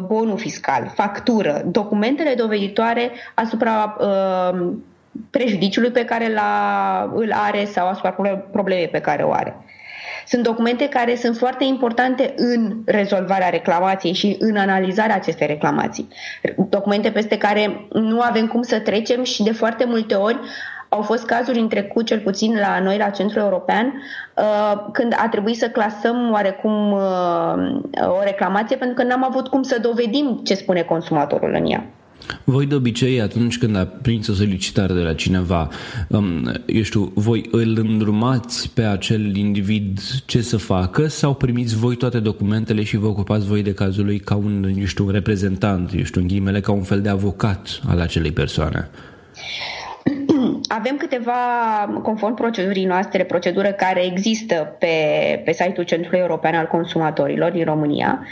bonul 0.07 0.39
fiscal, 0.39 0.93
factură, 0.95 1.63
documentele 1.67 2.35
doveditoare 2.35 3.11
asupra 3.35 3.97
prejudiciului 5.31 5.91
pe 5.91 6.05
care 6.05 6.33
la, 6.33 7.13
îl 7.15 7.33
are 7.33 7.65
sau 7.65 7.89
asupra 7.89 8.11
problemei 8.53 8.89
pe 8.89 9.01
care 9.01 9.23
o 9.23 9.33
are. 9.33 9.57
Sunt 10.27 10.43
documente 10.43 10.89
care 10.89 11.15
sunt 11.15 11.37
foarte 11.37 11.65
importante 11.65 12.35
în 12.37 12.83
rezolvarea 12.85 13.49
reclamației 13.49 14.13
și 14.13 14.37
în 14.39 14.57
analizarea 14.57 15.15
acestei 15.15 15.47
reclamații. 15.47 16.09
Documente 16.69 17.11
peste 17.11 17.39
care 17.39 17.87
nu 17.93 18.21
avem 18.21 18.47
cum 18.47 18.63
să 18.63 18.79
trecem 18.81 19.23
și 19.23 19.43
de 19.43 19.53
foarte 19.53 19.85
multe 19.85 20.15
ori 20.15 20.39
au 20.89 21.03
fost 21.03 21.25
cazuri 21.25 21.59
în 21.59 21.69
trecut, 21.69 22.07
cel 22.07 22.21
puțin 22.21 22.59
la 22.59 22.81
noi, 22.81 22.97
la 22.99 23.11
Centrul 23.11 23.43
European, 23.43 24.03
uh, 24.37 24.85
când 24.93 25.15
a 25.19 25.29
trebuit 25.29 25.57
să 25.57 25.69
clasăm 25.69 26.31
oarecum 26.33 26.93
uh, 26.93 27.01
o 28.19 28.23
reclamație 28.23 28.77
pentru 28.77 28.97
că 28.97 29.03
n-am 29.03 29.25
avut 29.25 29.49
cum 29.49 29.63
să 29.63 29.79
dovedim 29.81 30.41
ce 30.45 30.55
spune 30.55 30.83
consumatorul 30.83 31.55
în 31.55 31.71
ea. 31.71 31.85
Voi 32.45 32.67
de 32.67 32.75
obicei, 32.75 33.21
atunci 33.21 33.59
când 33.59 33.77
a 33.77 33.85
prins 33.85 34.29
o 34.29 34.35
solicitare 34.35 34.95
de 34.95 35.01
la 35.01 35.15
cineva, 35.15 35.69
um, 36.09 36.53
eu 36.67 36.83
știu, 36.83 37.13
voi 37.15 37.49
îl 37.51 37.79
îndrumați 37.79 38.71
pe 38.71 38.83
acel 38.83 39.37
individ 39.37 40.01
ce 40.25 40.43
să 40.43 40.57
facă 40.57 41.07
sau 41.07 41.35
primiți 41.35 41.77
voi 41.77 41.97
toate 41.97 42.19
documentele 42.19 42.83
și 42.83 42.97
vă 42.97 43.07
ocupați 43.07 43.47
voi 43.47 43.63
de 43.63 43.75
cazul 43.75 44.05
lui 44.05 44.19
ca 44.19 44.35
un, 44.35 44.75
eu 44.79 44.85
știu, 44.85 45.11
reprezentant, 45.11 45.93
eu 45.97 46.03
știu, 46.03 46.21
în 46.21 46.27
ghimele, 46.27 46.61
ca 46.61 46.73
un 46.73 46.83
fel 46.83 47.01
de 47.01 47.09
avocat 47.09 47.81
al 47.87 48.01
acelei 48.01 48.33
persoane? 48.33 48.91
Avem 50.69 50.97
câteva, 50.97 51.33
conform 52.03 52.35
procedurii 52.35 52.85
noastre, 52.85 53.25
procedură 53.25 53.73
care 53.73 54.05
există 54.05 54.77
pe, 54.79 54.97
pe 55.45 55.53
site-ul 55.53 55.87
Centrului 55.87 56.19
European 56.19 56.55
al 56.55 56.67
Consumatorilor 56.67 57.51
din 57.51 57.65
România. 57.65 58.27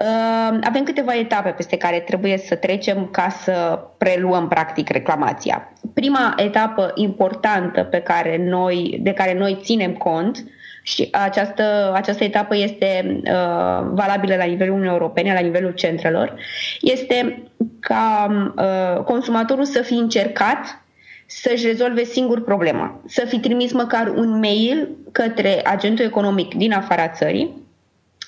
Uh, 0.00 0.58
avem 0.62 0.82
câteva 0.84 1.14
etape 1.14 1.50
peste 1.50 1.76
care 1.76 1.98
trebuie 1.98 2.38
să 2.38 2.54
trecem 2.54 3.08
ca 3.12 3.28
să 3.28 3.80
preluăm 3.98 4.48
practic 4.48 4.88
reclamația. 4.88 5.72
Prima 5.94 6.34
etapă 6.36 6.92
importantă 6.94 7.82
pe 7.82 7.98
care 7.98 8.36
noi, 8.48 8.98
de 9.02 9.12
care 9.12 9.34
noi 9.38 9.58
ținem 9.62 9.92
cont 9.92 10.44
și 10.82 11.08
această, 11.12 11.92
această 11.94 12.24
etapă 12.24 12.56
este 12.56 13.20
uh, 13.24 13.86
valabilă 13.92 14.34
la 14.36 14.44
nivelul 14.44 14.72
Uniunii 14.72 14.92
Europene, 14.92 15.32
la 15.32 15.40
nivelul 15.40 15.72
centrelor, 15.72 16.34
este 16.80 17.42
ca 17.80 18.26
uh, 18.56 19.02
consumatorul 19.02 19.64
să 19.64 19.82
fie 19.82 19.96
încercat 19.96 20.83
să-și 21.26 21.66
rezolve 21.66 22.04
singur 22.04 22.42
problema. 22.42 23.00
Să 23.06 23.24
fi 23.28 23.38
trimis 23.38 23.72
măcar 23.72 24.12
un 24.16 24.38
mail 24.38 24.88
către 25.12 25.60
agentul 25.66 26.04
economic 26.04 26.54
din 26.54 26.72
afara 26.72 27.08
țării 27.08 27.62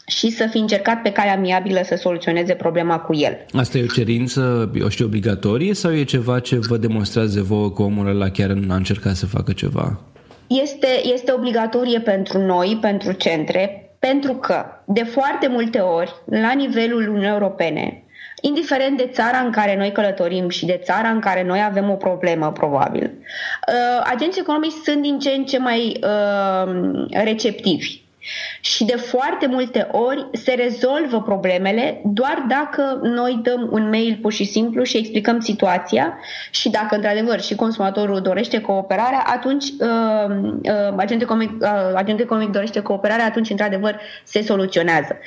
și 0.07 0.31
să 0.31 0.47
fi 0.51 0.59
încercat 0.59 1.03
pe 1.03 1.13
calea 1.13 1.33
amiabilă 1.33 1.81
să 1.85 1.97
soluționeze 1.97 2.55
problema 2.55 2.99
cu 2.99 3.15
el. 3.15 3.47
Asta 3.53 3.79
e 3.79 3.83
o 3.83 3.87
cerință, 3.87 4.71
o 4.85 4.89
știu, 4.89 5.05
obligatorie 5.05 5.75
sau 5.75 5.93
e 5.93 6.05
ceva 6.05 6.41
ce 6.41 6.59
vă 6.59 6.77
demonstrează 6.77 7.43
vouă 7.43 7.71
că 7.71 7.83
omul 7.83 8.07
ăla 8.07 8.31
chiar 8.31 8.51
a 8.69 8.75
încercat 8.75 9.15
să 9.15 9.27
facă 9.27 9.53
ceva? 9.53 10.01
Este, 10.47 10.87
este 11.13 11.33
obligatorie 11.33 12.01
pentru 12.01 12.39
noi, 12.39 12.79
pentru 12.81 13.13
centre, 13.13 13.91
pentru 13.99 14.33
că 14.33 14.65
de 14.87 15.03
foarte 15.03 15.49
multe 15.49 15.79
ori, 15.79 16.15
la 16.25 16.53
nivelul 16.53 17.09
Uniunii 17.09 17.29
Europene, 17.29 18.06
indiferent 18.47 18.97
de 18.97 19.11
țara 19.13 19.39
în 19.39 19.51
care 19.51 19.77
noi 19.77 19.93
călătorim 19.93 20.49
și 20.49 20.67
de 20.67 20.81
țara 20.83 21.09
în 21.09 21.21
care 21.21 21.43
noi 21.43 21.63
avem 21.65 21.91
o 21.91 21.95
problemă, 21.95 22.53
probabil, 22.53 23.11
uh, 23.13 24.03
agenții 24.05 24.41
economici 24.41 24.83
sunt 24.85 25.03
din 25.03 25.19
ce 25.19 25.31
în 25.31 25.45
ce 25.45 25.59
mai 25.59 26.01
uh, 26.03 27.07
receptivi 27.25 28.05
și 28.61 28.85
de 28.85 28.97
foarte 28.97 29.47
multe 29.47 29.89
ori 29.93 30.27
se 30.33 30.55
rezolvă 30.55 31.23
problemele 31.23 32.01
doar 32.05 32.45
dacă 32.49 33.01
noi 33.03 33.41
dăm 33.43 33.69
un 33.71 33.89
mail 33.89 34.19
pur 34.23 34.33
și 34.33 34.45
simplu 34.45 34.83
și 34.83 34.97
explicăm 34.97 35.41
situația 35.41 36.19
și 36.51 36.71
dacă 36.71 36.95
într-adevăr 36.95 37.41
și 37.41 37.55
consumatorul 37.55 38.21
dorește 38.21 38.61
cooperarea, 38.61 39.23
atunci 39.27 39.65
uh, 39.65 40.37
uh, 40.63 40.95
agentul, 40.97 41.27
economic, 41.27 41.51
uh, 41.63 41.69
agentul 41.95 42.25
economic 42.25 42.51
dorește 42.51 42.81
cooperarea, 42.83 43.25
atunci 43.25 43.51
într-adevăr 43.51 44.01
se 44.25 44.43
soluționează. 44.43 45.19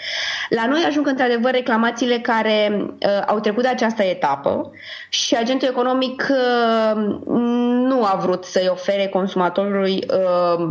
La 0.49 0.65
noi 0.65 0.83
ajung 0.87 1.07
într-adevăr 1.07 1.51
reclamațiile 1.51 2.17
care 2.17 2.71
uh, 2.71 3.21
au 3.27 3.39
trecut 3.39 3.63
de 3.63 3.69
această 3.69 4.03
etapă 4.03 4.71
și 5.09 5.35
agentul 5.35 5.67
economic 5.67 6.27
uh, 6.29 7.01
nu 7.87 8.03
a 8.03 8.19
vrut 8.21 8.45
să-i 8.45 8.67
ofere 8.71 9.07
consumatorului 9.07 10.03
uh, 10.09 10.69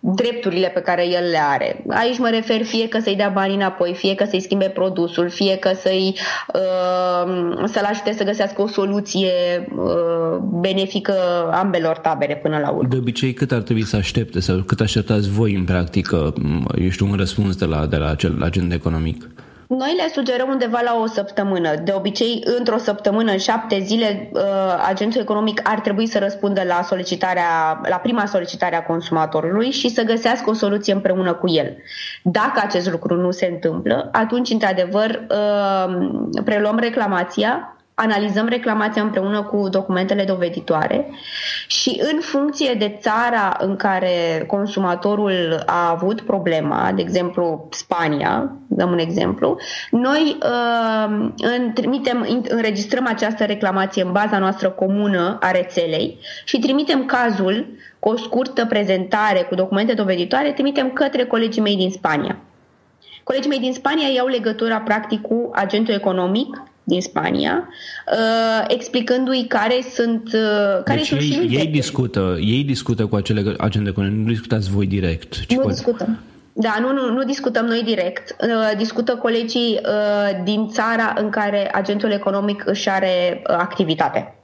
drepturile 0.00 0.70
pe 0.74 0.80
care 0.80 1.06
el 1.06 1.30
le 1.30 1.40
are. 1.50 1.84
Aici 1.88 2.18
mă 2.18 2.28
refer 2.28 2.62
fie 2.62 2.88
că 2.88 2.98
să-i 3.00 3.16
dea 3.16 3.28
bani 3.28 3.54
înapoi, 3.54 3.94
fie 3.94 4.14
că 4.14 4.24
să-i 4.24 4.40
schimbe 4.40 4.68
produsul, 4.68 5.28
fie 5.28 5.56
că 5.56 5.70
să-i, 5.74 6.16
uh, 6.54 7.64
să-l 7.64 7.86
ajute 7.90 8.12
să 8.12 8.24
găsească 8.24 8.62
o 8.62 8.66
soluție 8.66 9.30
uh, 9.76 10.38
benefică 10.60 11.14
ambelor 11.52 11.98
tabere 11.98 12.36
până 12.36 12.58
la 12.58 12.70
urmă. 12.70 12.88
De 12.88 12.96
obicei, 12.96 13.32
cât 13.32 13.52
ar 13.52 13.60
trebui 13.60 13.84
să 13.84 13.96
aștepte 13.96 14.40
sau 14.40 14.56
cât 14.56 14.80
așteptați 14.80 15.30
voi 15.30 15.54
în 15.54 15.64
practică, 15.64 16.34
eu 16.82 16.88
știu, 16.88 17.06
un 17.06 17.16
răspuns 17.16 17.56
de 17.56 17.64
la, 17.64 17.86
de 17.86 17.96
la 17.96 18.10
acel 18.10 18.42
agent 18.42 18.72
economic? 18.72 19.28
Noi 19.68 19.94
le 19.96 20.08
sugerăm 20.12 20.48
undeva 20.48 20.80
la 20.80 20.98
o 21.02 21.06
săptămână. 21.06 21.74
De 21.74 21.92
obicei, 21.92 22.42
într-o 22.58 22.78
săptămână, 22.78 23.32
în 23.32 23.38
șapte 23.38 23.78
zile, 23.80 24.30
uh, 24.32 24.40
agentul 24.86 25.20
economic 25.20 25.60
ar 25.68 25.80
trebui 25.80 26.06
să 26.06 26.18
răspundă 26.18 26.62
la 26.64 26.82
solicitarea, 26.82 27.80
la 27.88 27.96
prima 27.96 28.26
solicitare 28.26 28.76
a 28.76 28.82
consumatorului 28.82 29.70
și 29.70 29.88
să 29.88 30.02
găsească 30.02 30.50
o 30.50 30.52
soluție 30.52 30.92
împreună 30.92 31.34
cu 31.34 31.48
el. 31.48 31.76
Dacă 32.22 32.60
acest 32.62 32.90
lucru 32.90 33.14
nu 33.14 33.30
se 33.30 33.46
întâmplă, 33.46 34.08
atunci, 34.12 34.50
într-adevăr, 34.50 35.26
uh, 35.30 36.42
preluăm 36.44 36.78
reclamația, 36.78 37.77
analizăm 38.00 38.46
reclamația 38.46 39.02
împreună 39.02 39.42
cu 39.42 39.68
documentele 39.68 40.24
doveditoare 40.24 41.10
și 41.66 42.00
în 42.12 42.20
funcție 42.20 42.74
de 42.74 42.96
țara 43.00 43.56
în 43.60 43.76
care 43.76 44.44
consumatorul 44.46 45.62
a 45.66 45.90
avut 45.90 46.20
problema, 46.20 46.92
de 46.94 47.02
exemplu 47.02 47.68
Spania, 47.70 48.52
dăm 48.66 48.90
un 48.90 48.98
exemplu, 48.98 49.58
noi 49.90 50.38
uh, 50.42 51.28
trimitem, 51.74 52.42
înregistrăm 52.48 53.06
această 53.06 53.44
reclamație 53.44 54.02
în 54.02 54.12
baza 54.12 54.38
noastră 54.38 54.70
comună 54.70 55.38
a 55.40 55.50
rețelei 55.50 56.18
și 56.44 56.58
trimitem 56.58 57.04
cazul 57.04 57.66
cu 57.98 58.08
o 58.08 58.16
scurtă 58.16 58.66
prezentare 58.66 59.40
cu 59.42 59.54
documente 59.54 59.92
doveditoare, 59.92 60.52
trimitem 60.52 60.90
către 60.90 61.24
colegii 61.24 61.62
mei 61.62 61.76
din 61.76 61.90
Spania. 61.90 62.36
Colegii 63.24 63.48
mei 63.48 63.58
din 63.58 63.72
Spania 63.72 64.08
iau 64.08 64.26
legătura 64.26 64.80
practic 64.80 65.20
cu 65.22 65.50
agentul 65.52 65.94
economic 65.94 66.62
din 66.88 67.00
Spania, 67.00 67.68
uh, 68.12 68.64
explicându-i 68.68 69.44
care 69.48 69.80
sunt 69.94 70.22
uh, 70.32 70.82
care 70.84 70.98
deci 70.98 71.06
sunt 71.06 71.20
ei, 71.20 71.26
și 71.26 71.56
ei 71.56 71.66
discută, 71.66 72.36
ei 72.40 72.64
discută 72.64 73.06
cu 73.06 73.16
acele 73.16 73.54
agente 73.58 73.88
economice, 73.88 74.20
nu 74.20 74.28
discutați 74.28 74.70
voi 74.70 74.86
direct. 74.86 75.46
Ci 75.46 75.54
nu 75.54 75.60
cu... 75.60 75.68
discutăm. 75.68 76.18
Da, 76.60 76.76
nu, 76.80 76.92
nu, 76.92 77.12
nu 77.12 77.24
discutăm 77.24 77.66
noi 77.66 77.82
direct. 77.82 78.36
Uh, 78.40 78.76
discută 78.76 79.16
colegii 79.16 79.80
uh, 79.82 80.42
din 80.44 80.68
țara 80.68 81.14
în 81.18 81.30
care 81.30 81.74
agentul 81.74 82.10
economic 82.10 82.62
își 82.66 82.88
are 82.88 83.42
uh, 83.50 83.56
activitate. 83.58 84.37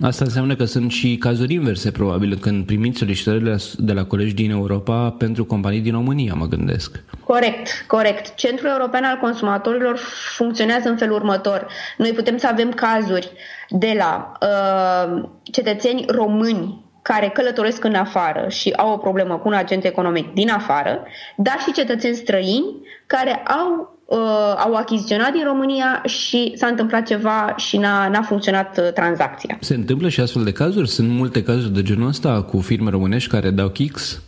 Asta 0.00 0.24
înseamnă 0.24 0.56
că 0.56 0.64
sunt 0.64 0.90
și 0.90 1.16
cazuri 1.16 1.54
inverse, 1.54 1.90
probabil, 1.90 2.36
când 2.36 2.66
primiți 2.66 2.98
solicitările 2.98 3.56
de 3.76 3.92
la 3.92 4.04
colegi 4.04 4.34
din 4.34 4.50
Europa 4.50 5.10
pentru 5.10 5.44
companii 5.44 5.80
din 5.80 5.92
România, 5.92 6.34
mă 6.34 6.46
gândesc. 6.46 7.04
Corect, 7.24 7.84
corect. 7.86 8.34
Centrul 8.34 8.68
European 8.68 9.04
al 9.04 9.18
Consumatorilor 9.20 9.98
funcționează 10.36 10.88
în 10.88 10.96
felul 10.96 11.14
următor. 11.14 11.66
Noi 11.96 12.12
putem 12.12 12.36
să 12.36 12.46
avem 12.46 12.70
cazuri 12.70 13.32
de 13.68 13.94
la 13.98 14.32
uh, 14.40 15.28
cetățeni 15.42 16.04
români 16.08 16.81
care 17.02 17.28
călătoresc 17.28 17.84
în 17.84 17.94
afară 17.94 18.46
și 18.48 18.72
au 18.76 18.92
o 18.92 18.96
problemă 18.96 19.38
cu 19.38 19.48
un 19.48 19.54
agent 19.54 19.84
economic 19.84 20.32
din 20.32 20.50
afară, 20.50 21.02
dar 21.36 21.56
și 21.64 21.72
cetățeni 21.72 22.14
străini 22.14 22.64
care 23.06 23.34
au, 23.34 23.98
uh, 24.04 24.54
au 24.56 24.74
achiziționat 24.74 25.32
din 25.32 25.44
România 25.44 26.02
și 26.04 26.52
s-a 26.56 26.66
întâmplat 26.66 27.06
ceva 27.06 27.54
și 27.56 27.76
n-a, 27.76 28.08
n-a 28.08 28.22
funcționat 28.22 28.78
uh, 28.78 28.92
tranzacția. 28.92 29.56
Se 29.60 29.74
întâmplă 29.74 30.08
și 30.08 30.20
astfel 30.20 30.44
de 30.44 30.52
cazuri? 30.52 30.88
Sunt 30.88 31.08
multe 31.10 31.42
cazuri 31.42 31.72
de 31.72 31.82
genul 31.82 32.08
ăsta 32.08 32.42
cu 32.42 32.60
firme 32.60 32.90
românești 32.90 33.30
care 33.30 33.50
dau 33.50 33.68
kicks? 33.68 34.22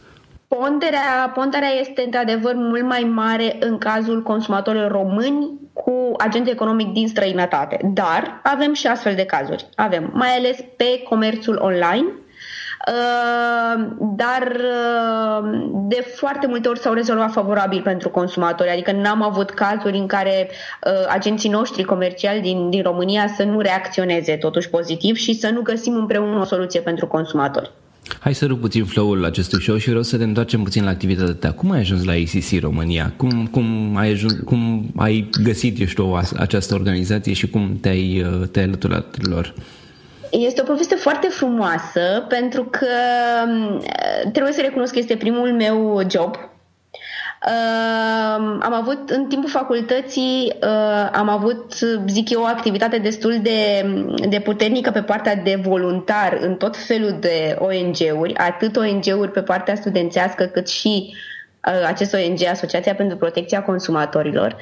Ponderea, 0.49 1.33
ponderea 1.35 1.71
este 1.81 2.03
într-adevăr 2.05 2.53
mult 2.55 2.85
mai 2.85 3.11
mare 3.15 3.57
în 3.61 3.79
cazul 3.79 4.23
consumatorilor 4.23 4.91
români 4.91 5.51
cu 5.73 6.13
agent 6.19 6.49
economic 6.49 6.93
din 6.93 7.09
străinătate. 7.09 7.91
Dar 7.95 8.41
avem 8.43 8.75
și 8.75 8.87
astfel 8.87 9.15
de 9.15 9.25
cazuri. 9.25 9.67
Avem, 9.75 10.11
mai 10.13 10.29
ales 10.29 10.57
pe 10.77 11.03
comerțul 11.09 11.59
online, 11.63 12.07
uh, 12.07 12.24
dar 13.99 14.57
uh, 14.57 15.71
de 15.89 16.05
foarte 16.15 16.47
multe 16.47 16.69
ori 16.69 16.79
s-au 16.79 16.93
rezolvat 16.93 17.33
favorabil 17.33 17.83
pentru 17.83 18.09
consumatori, 18.09 18.71
adică 18.71 18.93
n-am 18.93 19.23
avut 19.23 19.51
cazuri 19.51 19.97
în 19.97 20.07
care 20.07 20.51
uh, 20.51 20.93
agenții 21.09 21.51
noștri 21.51 21.85
comerciali 21.85 22.41
din, 22.41 22.71
din 22.71 22.83
România 22.83 23.27
să 23.37 23.43
nu 23.43 23.61
reacționeze 23.61 24.37
totuși 24.37 24.71
pozitiv 24.71 25.17
și 25.17 25.35
să 25.35 25.51
nu 25.51 25.61
găsim 25.61 25.95
împreună 25.95 26.41
o 26.41 26.45
soluție 26.45 26.81
pentru 26.81 27.07
consumatori. 27.07 27.71
Hai 28.21 28.35
să 28.35 28.47
rup 28.47 28.61
puțin 28.61 28.85
flow-ul 28.85 29.25
acestui 29.25 29.63
show 29.63 29.77
și 29.77 29.89
vreau 29.89 30.03
să 30.03 30.17
ne 30.17 30.25
întoarcem 30.25 30.63
puțin 30.63 30.85
la 30.85 30.91
activitatea 30.91 31.35
ta. 31.35 31.53
Cum 31.53 31.71
ai 31.71 31.79
ajuns 31.79 32.05
la 32.05 32.13
ACC 32.13 32.61
România? 32.61 33.13
Cum, 33.17 33.47
cum, 33.47 33.97
ai, 33.97 34.11
ajuns, 34.11 34.33
cum 34.45 34.91
ai 34.97 35.31
găsit, 35.43 35.81
eu 35.81 35.87
știu, 35.87 36.19
această 36.37 36.75
organizație 36.75 37.33
și 37.33 37.51
cum 37.51 37.79
te-ai, 37.81 38.21
uh, 38.21 38.49
te-ai 38.49 38.65
alăturat 38.65 39.27
lor? 39.27 39.55
Este 40.39 40.61
o 40.61 40.65
poveste 40.65 40.95
foarte 40.95 41.27
frumoasă 41.27 42.25
pentru 42.29 42.65
că 42.65 42.87
um, 43.47 43.83
trebuie 44.33 44.53
să 44.53 44.61
recunosc 44.61 44.93
că 44.93 44.99
este 44.99 45.17
primul 45.17 45.53
meu 45.53 46.01
job 46.11 46.37
Uh, 47.47 48.59
am 48.61 48.73
avut 48.73 49.11
în 49.11 49.27
timpul 49.27 49.51
facultății 49.51 50.53
uh, 50.63 51.09
am 51.13 51.29
avut, 51.29 51.73
zic 52.07 52.31
eu, 52.31 52.41
o 52.41 52.45
activitate 52.45 52.99
destul 52.99 53.39
de, 53.43 53.85
de 54.29 54.41
puternică 54.41 54.91
pe 54.91 55.03
partea 55.03 55.37
de 55.37 55.59
voluntar 55.63 56.39
în 56.41 56.55
tot 56.55 56.77
felul 56.77 57.17
de 57.21 57.57
ONG-uri, 57.59 58.35
atât 58.37 58.77
ONG-uri 58.77 59.31
pe 59.31 59.43
partea 59.43 59.75
studențească 59.75 60.45
cât 60.45 60.69
și 60.69 61.15
uh, 61.67 61.87
acest 61.87 62.15
ONG, 62.15 62.43
Asociația 62.51 62.95
pentru 62.95 63.17
Protecția 63.17 63.63
Consumatorilor. 63.63 64.57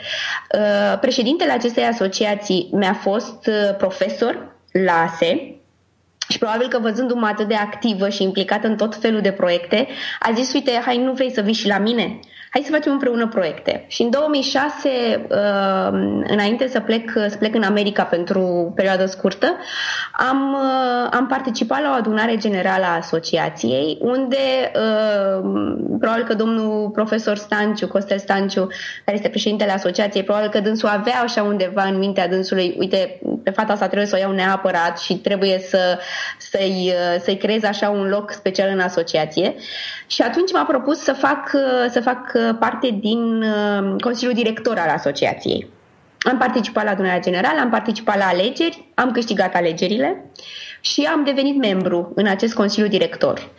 Uh, 0.54 0.98
președintele 1.00 1.52
acestei 1.52 1.84
asociații 1.84 2.68
mi-a 2.72 2.94
fost 2.94 3.46
uh, 3.46 3.76
profesor 3.76 4.56
la 4.72 5.02
ASE, 5.02 5.61
și 6.32 6.38
probabil 6.38 6.68
că 6.68 6.78
văzându-mă 6.78 7.26
atât 7.26 7.48
de 7.48 7.54
activă 7.54 8.08
și 8.08 8.22
implicată 8.22 8.66
în 8.66 8.76
tot 8.76 8.96
felul 8.96 9.20
de 9.20 9.32
proiecte, 9.32 9.88
a 10.18 10.32
zis, 10.32 10.52
uite, 10.52 10.80
hai, 10.84 10.96
nu 10.98 11.12
vrei 11.12 11.32
să 11.32 11.40
vii 11.40 11.52
și 11.52 11.66
la 11.66 11.78
mine? 11.78 12.18
Hai 12.52 12.62
să 12.64 12.72
facem 12.72 12.92
împreună 12.92 13.28
proiecte. 13.28 13.84
Și 13.88 14.02
în 14.02 14.10
2006, 14.10 14.88
uh, 15.28 15.88
înainte 16.26 16.68
să 16.68 16.80
plec, 16.80 17.10
să 17.28 17.36
plec 17.38 17.54
în 17.54 17.62
America 17.62 18.02
pentru 18.02 18.40
o 18.40 18.70
perioadă 18.70 19.06
scurtă, 19.06 19.56
am, 20.12 20.52
uh, 20.52 21.08
am 21.10 21.26
participat 21.26 21.82
la 21.82 21.90
o 21.90 21.98
adunare 21.98 22.36
generală 22.36 22.84
a 22.84 22.96
asociației, 22.96 23.98
unde 24.00 24.36
uh, 24.74 25.50
probabil 26.00 26.24
că 26.24 26.34
domnul 26.34 26.90
profesor 26.90 27.36
Stanciu, 27.36 27.88
Costel 27.88 28.18
Stanciu, 28.18 28.66
care 29.04 29.16
este 29.16 29.28
președintele 29.28 29.72
asociației, 29.72 30.24
probabil 30.24 30.48
că 30.48 30.60
dânsul 30.60 30.88
avea 30.88 31.20
așa 31.22 31.42
undeva 31.42 31.82
în 31.82 31.98
mintea 31.98 32.28
dânsului, 32.28 32.74
uite, 32.78 33.20
pe 33.42 33.50
fata 33.50 33.72
asta 33.72 33.86
trebuie 33.86 34.08
să 34.08 34.16
o 34.16 34.20
iau 34.20 34.32
neapărat 34.32 34.98
și 34.98 35.14
trebuie 35.14 35.58
să, 35.68 35.98
să-i, 36.38 36.92
să-i 37.20 37.36
creez 37.36 37.64
așa 37.64 37.90
un 37.90 38.08
loc 38.08 38.32
special 38.32 38.68
în 38.72 38.80
asociație. 38.80 39.54
Și 40.06 40.22
atunci 40.22 40.52
m-a 40.52 40.64
propus 40.64 40.98
să 40.98 41.12
fac, 41.12 41.50
să 41.90 42.00
fac 42.00 42.32
parte 42.58 42.98
din 43.00 43.42
uh, 43.42 44.00
Consiliul 44.00 44.34
Director 44.34 44.78
al 44.78 44.88
asociației. 44.88 45.66
Am 46.18 46.38
participat 46.38 46.84
la 46.84 46.90
adunarea 46.90 47.20
generală, 47.20 47.60
am 47.60 47.70
participat 47.70 48.18
la 48.18 48.24
alegeri, 48.24 48.88
am 48.94 49.10
câștigat 49.10 49.54
alegerile 49.54 50.24
și 50.80 51.08
am 51.12 51.24
devenit 51.24 51.56
membru 51.56 52.12
în 52.14 52.26
acest 52.26 52.54
Consiliu 52.54 52.88
Director. 52.88 53.50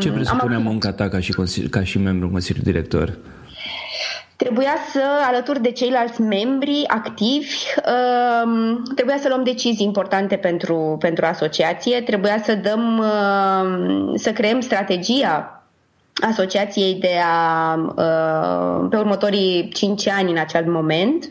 Ce 0.00 0.10
presupune 0.10 0.54
am... 0.54 0.62
munca 0.62 0.92
ta 0.92 1.08
ca 1.08 1.20
și, 1.20 1.32
ca 1.70 1.84
și 1.84 1.98
membru 1.98 2.26
în 2.26 2.32
Consiliul 2.32 2.64
Director? 2.64 3.18
Trebuia 4.36 4.76
să, 4.92 5.02
alături 5.26 5.62
de 5.62 5.70
ceilalți 5.70 6.20
membri 6.20 6.84
activi, 6.86 7.54
um, 8.44 8.82
trebuia 8.94 9.16
să 9.18 9.28
luăm 9.28 9.44
decizii 9.44 9.86
importante 9.86 10.36
pentru, 10.36 10.96
pentru 10.98 11.24
asociație, 11.26 12.00
trebuia 12.00 12.42
să 12.44 12.54
dăm, 12.54 12.98
um, 12.98 14.16
să 14.16 14.32
creăm 14.32 14.60
strategia 14.60 15.61
asociației 16.22 16.94
de 16.94 17.18
a, 17.24 17.74
uh, 17.74 18.86
pe 18.90 18.96
următorii 18.96 19.68
5 19.72 20.08
ani 20.08 20.30
în 20.30 20.38
acel 20.38 20.70
moment. 20.70 21.28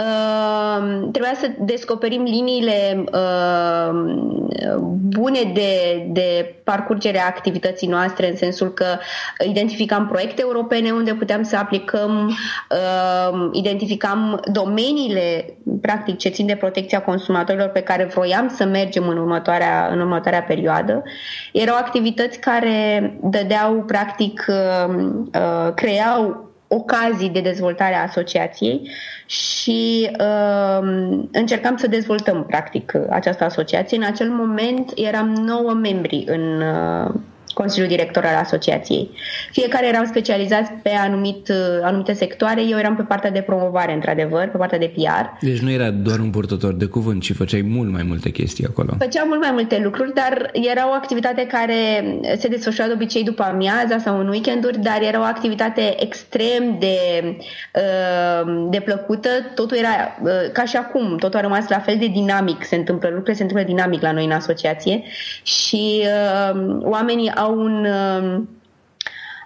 Uh, 0.00 1.08
trebuia 1.12 1.34
să 1.34 1.50
descoperim 1.58 2.22
liniile 2.22 3.04
uh, 3.12 3.90
bune 5.08 5.50
de, 5.54 6.04
de 6.12 6.54
parcurgere 6.64 7.20
a 7.20 7.26
activității 7.26 7.88
noastre, 7.88 8.28
în 8.30 8.36
sensul 8.36 8.72
că 8.72 8.86
identificam 9.46 10.06
proiecte 10.06 10.40
europene 10.40 10.90
unde 10.90 11.14
puteam 11.14 11.42
să 11.42 11.56
aplicăm, 11.56 12.36
identificam 13.52 14.40
domeniile 14.52 15.56
practic 15.80 16.16
ce 16.16 16.28
țin 16.28 16.46
de 16.46 16.56
protecția 16.56 17.02
consumatorilor 17.02 17.68
pe 17.68 17.80
care 17.80 18.04
vroiam 18.04 18.48
să 18.48 18.64
mergem 18.64 19.08
în 19.08 19.16
următoarea, 19.16 19.88
în 19.92 20.00
următoarea 20.00 20.42
perioadă. 20.42 21.02
Erau 21.52 21.76
activități 21.76 22.38
care 22.38 23.18
dădeau 23.22 23.82
practic 23.86 24.10
practic 24.20 24.46
uh, 24.48 24.94
uh, 25.34 25.74
creau 25.74 26.49
ocazii 26.72 27.30
de 27.30 27.40
dezvoltare 27.40 27.94
a 27.94 28.02
asociației 28.02 28.90
și 29.26 30.10
uh, 30.20 30.78
încercam 31.32 31.76
să 31.76 31.86
dezvoltăm 31.86 32.44
practic 32.44 32.92
această 33.08 33.44
asociație. 33.44 33.96
În 33.96 34.02
acel 34.02 34.30
moment 34.30 34.92
eram 34.94 35.28
nouă 35.28 35.72
membri 35.72 36.24
în, 36.26 36.62
uh, 36.62 37.14
Consiliul 37.54 37.88
Director 37.88 38.24
al 38.24 38.36
Asociației. 38.42 39.10
Fiecare 39.52 39.86
eram 39.86 40.04
specializați 40.04 40.70
pe 40.82 40.90
anumit, 40.90 41.48
uh, 41.48 41.56
anumite 41.82 42.12
sectoare, 42.12 42.62
eu 42.68 42.78
eram 42.78 42.96
pe 42.96 43.02
partea 43.02 43.30
de 43.30 43.40
promovare, 43.40 43.92
într-adevăr, 43.92 44.48
pe 44.48 44.56
partea 44.56 44.78
de 44.78 44.92
PR. 44.94 45.44
Deci 45.46 45.58
nu 45.58 45.70
era 45.70 45.90
doar 45.90 46.18
un 46.18 46.30
purtător 46.30 46.72
de 46.72 46.84
cuvânt, 46.84 47.22
ci 47.22 47.32
făceai 47.32 47.62
mult 47.62 47.92
mai 47.92 48.02
multe 48.02 48.30
chestii 48.30 48.66
acolo. 48.66 48.94
Făceam 48.98 49.28
mult 49.28 49.40
mai 49.40 49.50
multe 49.52 49.80
lucruri, 49.82 50.14
dar 50.14 50.50
era 50.52 50.88
o 50.88 50.92
activitate 50.92 51.46
care 51.46 52.04
se 52.38 52.48
desfășura 52.48 52.86
de 52.86 52.92
obicei 52.92 53.24
după 53.24 53.42
amiaza 53.42 53.98
sau 53.98 54.18
în 54.18 54.28
weekenduri, 54.28 54.78
dar 54.78 55.02
era 55.02 55.20
o 55.20 55.22
activitate 55.22 56.02
extrem 56.02 56.76
de, 56.78 56.96
uh, 57.74 58.66
de 58.70 58.80
plăcută. 58.80 59.28
Totul 59.54 59.76
era 59.76 60.18
uh, 60.22 60.30
ca 60.52 60.64
și 60.64 60.76
acum, 60.76 61.16
totul 61.16 61.38
a 61.38 61.42
rămas 61.42 61.68
la 61.68 61.78
fel 61.78 61.96
de 61.98 62.06
dinamic, 62.06 62.64
se 62.64 62.76
întâmplă, 62.76 63.08
lucrurile 63.08 63.36
se 63.36 63.42
întâmplă 63.42 63.66
dinamic 63.66 64.00
la 64.02 64.12
noi 64.12 64.24
în 64.24 64.30
asociație 64.30 65.02
și 65.42 66.02
oamenii 66.82 67.34
au 67.34 67.49
un 67.50 67.86
um, 67.86 68.48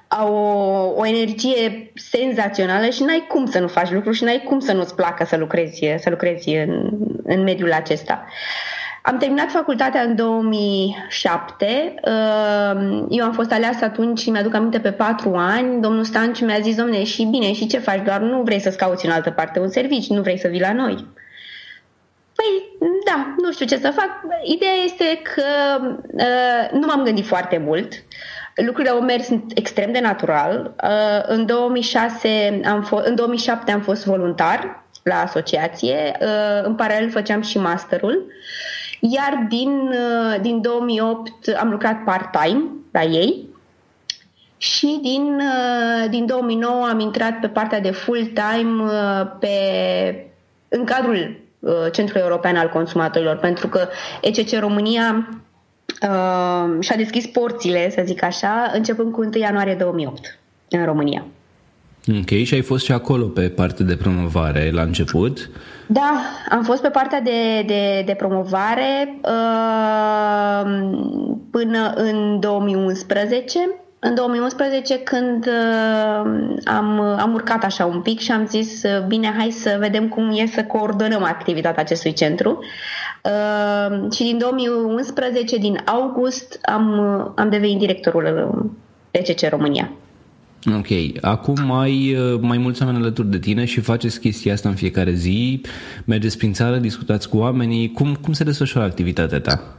au 0.09 0.35
o, 0.35 1.01
o 1.01 1.07
energie 1.07 1.93
senzațională 1.95 2.89
și 2.89 3.03
n-ai 3.03 3.25
cum 3.29 3.47
să 3.47 3.59
nu 3.59 3.69
faci 3.69 3.91
lucruri 3.91 4.17
și 4.17 4.25
n-ai 4.25 4.43
cum 4.47 4.61
să 4.61 4.73
nu-ți 4.73 4.95
placă 4.95 5.25
să 5.25 5.37
lucrezi, 5.37 5.87
să 5.99 6.11
lucrezi 6.11 6.49
în, 6.49 6.91
în 7.25 7.43
mediul 7.43 7.73
acesta. 7.73 8.25
Am 9.03 9.17
terminat 9.17 9.51
facultatea 9.51 10.03
în 10.03 10.17
2007. 10.17 11.95
Um, 12.05 13.07
eu 13.11 13.25
am 13.25 13.33
fost 13.33 13.53
aleasă 13.53 13.85
atunci 13.85 14.19
și 14.19 14.31
mi-aduc 14.31 14.55
aminte 14.55 14.81
pe 14.81 14.93
patru 14.93 15.35
ani. 15.35 15.81
Domnul 15.81 16.05
Stanciu 16.05 16.45
mi-a 16.45 16.59
zis, 16.63 16.77
domne, 16.77 17.05
și 17.05 17.25
bine, 17.25 17.53
și 17.53 17.67
ce 17.67 17.79
faci? 17.79 18.03
Doar 18.05 18.21
nu 18.21 18.43
vrei 18.43 18.61
să-ți 18.61 18.77
cauți 18.77 19.07
în 19.07 19.13
altă 19.13 19.31
parte 19.31 19.61
un 19.61 19.69
serviciu, 19.69 20.15
nu 20.15 20.21
vrei 20.21 20.39
să 20.39 20.49
vii 20.49 20.61
la 20.61 20.73
noi. 20.73 21.07
Păi, 22.45 22.89
da, 23.05 23.35
nu 23.43 23.53
știu 23.53 23.67
ce 23.67 23.77
să 23.77 23.91
fac. 23.91 24.11
Ideea 24.45 24.75
este 24.85 25.23
că 25.35 25.43
uh, 26.13 26.81
nu 26.81 26.87
m-am 26.87 27.03
gândit 27.03 27.27
foarte 27.27 27.59
mult. 27.59 27.93
Lucrurile 28.55 28.91
au 28.91 29.01
mers 29.01 29.29
extrem 29.55 29.93
de 29.93 30.01
natural. 30.01 30.75
Uh, 30.83 31.23
în, 31.27 31.47
2006 31.47 32.61
am 32.65 32.87
f- 32.87 33.05
în 33.05 33.15
2007 33.15 33.71
am 33.71 33.81
fost 33.81 34.05
voluntar 34.05 34.85
la 35.03 35.21
asociație. 35.21 36.17
Uh, 36.21 36.63
în 36.63 36.75
paralel 36.75 37.11
făceam 37.11 37.41
și 37.41 37.59
masterul. 37.59 38.27
Iar 39.01 39.47
din, 39.49 39.71
uh, 39.71 40.41
din 40.41 40.61
2008 40.61 41.33
am 41.59 41.71
lucrat 41.71 42.05
part-time 42.05 42.63
la 42.93 43.03
ei. 43.03 43.49
Și 44.57 44.99
din, 45.03 45.41
uh, 45.41 46.11
din 46.11 46.27
2009 46.27 46.87
am 46.87 47.01
intrat 47.01 47.41
pe 47.41 47.49
partea 47.49 47.81
de 47.81 47.91
full-time 47.91 48.83
uh, 48.83 49.27
pe, 49.41 49.51
în 50.69 50.85
cadrul 50.85 51.17
Uh, 51.17 51.44
Centrul 51.93 52.21
European 52.21 52.57
al 52.57 52.69
Consumatorilor, 52.69 53.37
pentru 53.37 53.69
că 53.69 53.89
ECC 54.21 54.59
România 54.59 55.29
uh, 56.03 56.77
și-a 56.81 56.97
deschis 56.97 57.27
porțile, 57.27 57.91
să 57.91 58.03
zic 58.05 58.23
așa, 58.23 58.71
începând 58.75 59.13
cu 59.13 59.21
1 59.21 59.31
ianuarie 59.35 59.75
2008 59.75 60.39
în 60.69 60.85
România. 60.85 61.25
Ok, 62.09 62.29
și 62.29 62.55
ai 62.55 62.61
fost 62.61 62.85
și 62.85 62.93
acolo 62.93 63.25
pe 63.25 63.49
partea 63.49 63.85
de 63.85 63.97
promovare 63.97 64.71
la 64.71 64.83
început. 64.83 65.51
Da, 65.87 66.21
am 66.51 66.63
fost 66.63 66.83
pe 66.83 66.89
partea 66.89 67.21
de, 67.21 67.63
de, 67.67 68.03
de 68.07 68.15
promovare 68.15 69.19
uh, 69.23 70.71
până 71.51 71.93
în 71.95 72.41
2011. 72.41 73.59
În 74.07 74.15
2011, 74.15 74.99
când 74.99 75.47
uh, 75.47 76.55
am, 76.65 77.01
am 77.01 77.33
urcat 77.33 77.65
așa 77.65 77.87
un 77.87 78.01
pic 78.01 78.21
și 78.21 78.33
am 78.33 78.47
zis, 78.47 78.83
uh, 78.83 79.07
bine, 79.07 79.35
hai 79.37 79.51
să 79.51 79.77
vedem 79.81 80.09
cum 80.09 80.31
e 80.35 80.47
să 80.47 80.65
coordonăm 80.65 81.23
activitatea 81.23 81.83
acestui 81.83 82.13
centru. 82.13 82.59
Uh, 83.23 84.13
și 84.13 84.23
din 84.23 84.39
2011, 84.39 85.57
din 85.59 85.81
august, 85.85 86.59
am, 86.63 87.01
am 87.37 87.51
devenit 87.51 87.79
directorul 87.79 88.55
PCC 89.11 89.49
România. 89.49 89.91
Ok. 90.79 90.87
Acum 91.21 91.73
ai 91.73 92.17
uh, 92.17 92.39
mai 92.41 92.59
mulți 92.59 92.83
oameni 92.83 92.99
alături 93.03 93.31
de 93.31 93.39
tine 93.39 93.65
și 93.65 93.81
faceți 93.81 94.21
chestia 94.21 94.53
asta 94.53 94.69
în 94.69 94.75
fiecare 94.75 95.13
zi, 95.13 95.61
mergeți 96.05 96.39
prin 96.39 96.53
țară, 96.53 96.77
discutați 96.77 97.29
cu 97.29 97.37
oamenii. 97.37 97.93
Cum, 97.93 98.15
cum 98.15 98.33
se 98.33 98.45
desfășoară 98.45 98.87
activitatea 98.87 99.41
ta? 99.41 99.77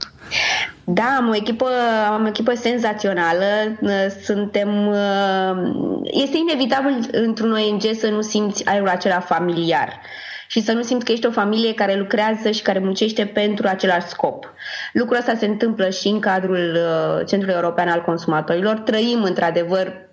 Da, 0.87 1.15
am 1.17 1.29
o 1.29 1.35
echipă, 1.35 1.69
am 2.11 2.23
o 2.23 2.27
echipă 2.27 2.53
senzațională. 2.53 3.45
Uh, 3.81 4.05
suntem. 4.23 4.87
Uh, 4.87 6.01
este 6.03 6.37
inevitabil 6.37 7.09
într-un 7.11 7.51
ONG 7.51 7.81
să 7.93 8.09
nu 8.09 8.21
simți 8.21 8.65
aerul 8.65 8.87
acela 8.87 9.19
familiar 9.19 10.01
și 10.47 10.61
să 10.61 10.71
nu 10.71 10.81
simți 10.81 11.05
că 11.05 11.11
ești 11.11 11.25
o 11.25 11.31
familie 11.31 11.73
care 11.73 11.95
lucrează 11.95 12.51
și 12.51 12.61
care 12.61 12.79
muncește 12.79 13.25
pentru 13.25 13.67
același 13.67 14.07
scop. 14.07 14.53
Lucrul 14.93 15.17
ăsta 15.17 15.35
se 15.35 15.45
întâmplă 15.45 15.89
și 15.89 16.07
în 16.07 16.19
cadrul 16.19 16.77
Centrului 17.25 17.55
European 17.55 17.87
al 17.87 18.01
Consumatorilor. 18.01 18.75
Trăim, 18.75 19.23
într-adevăr, 19.23 20.04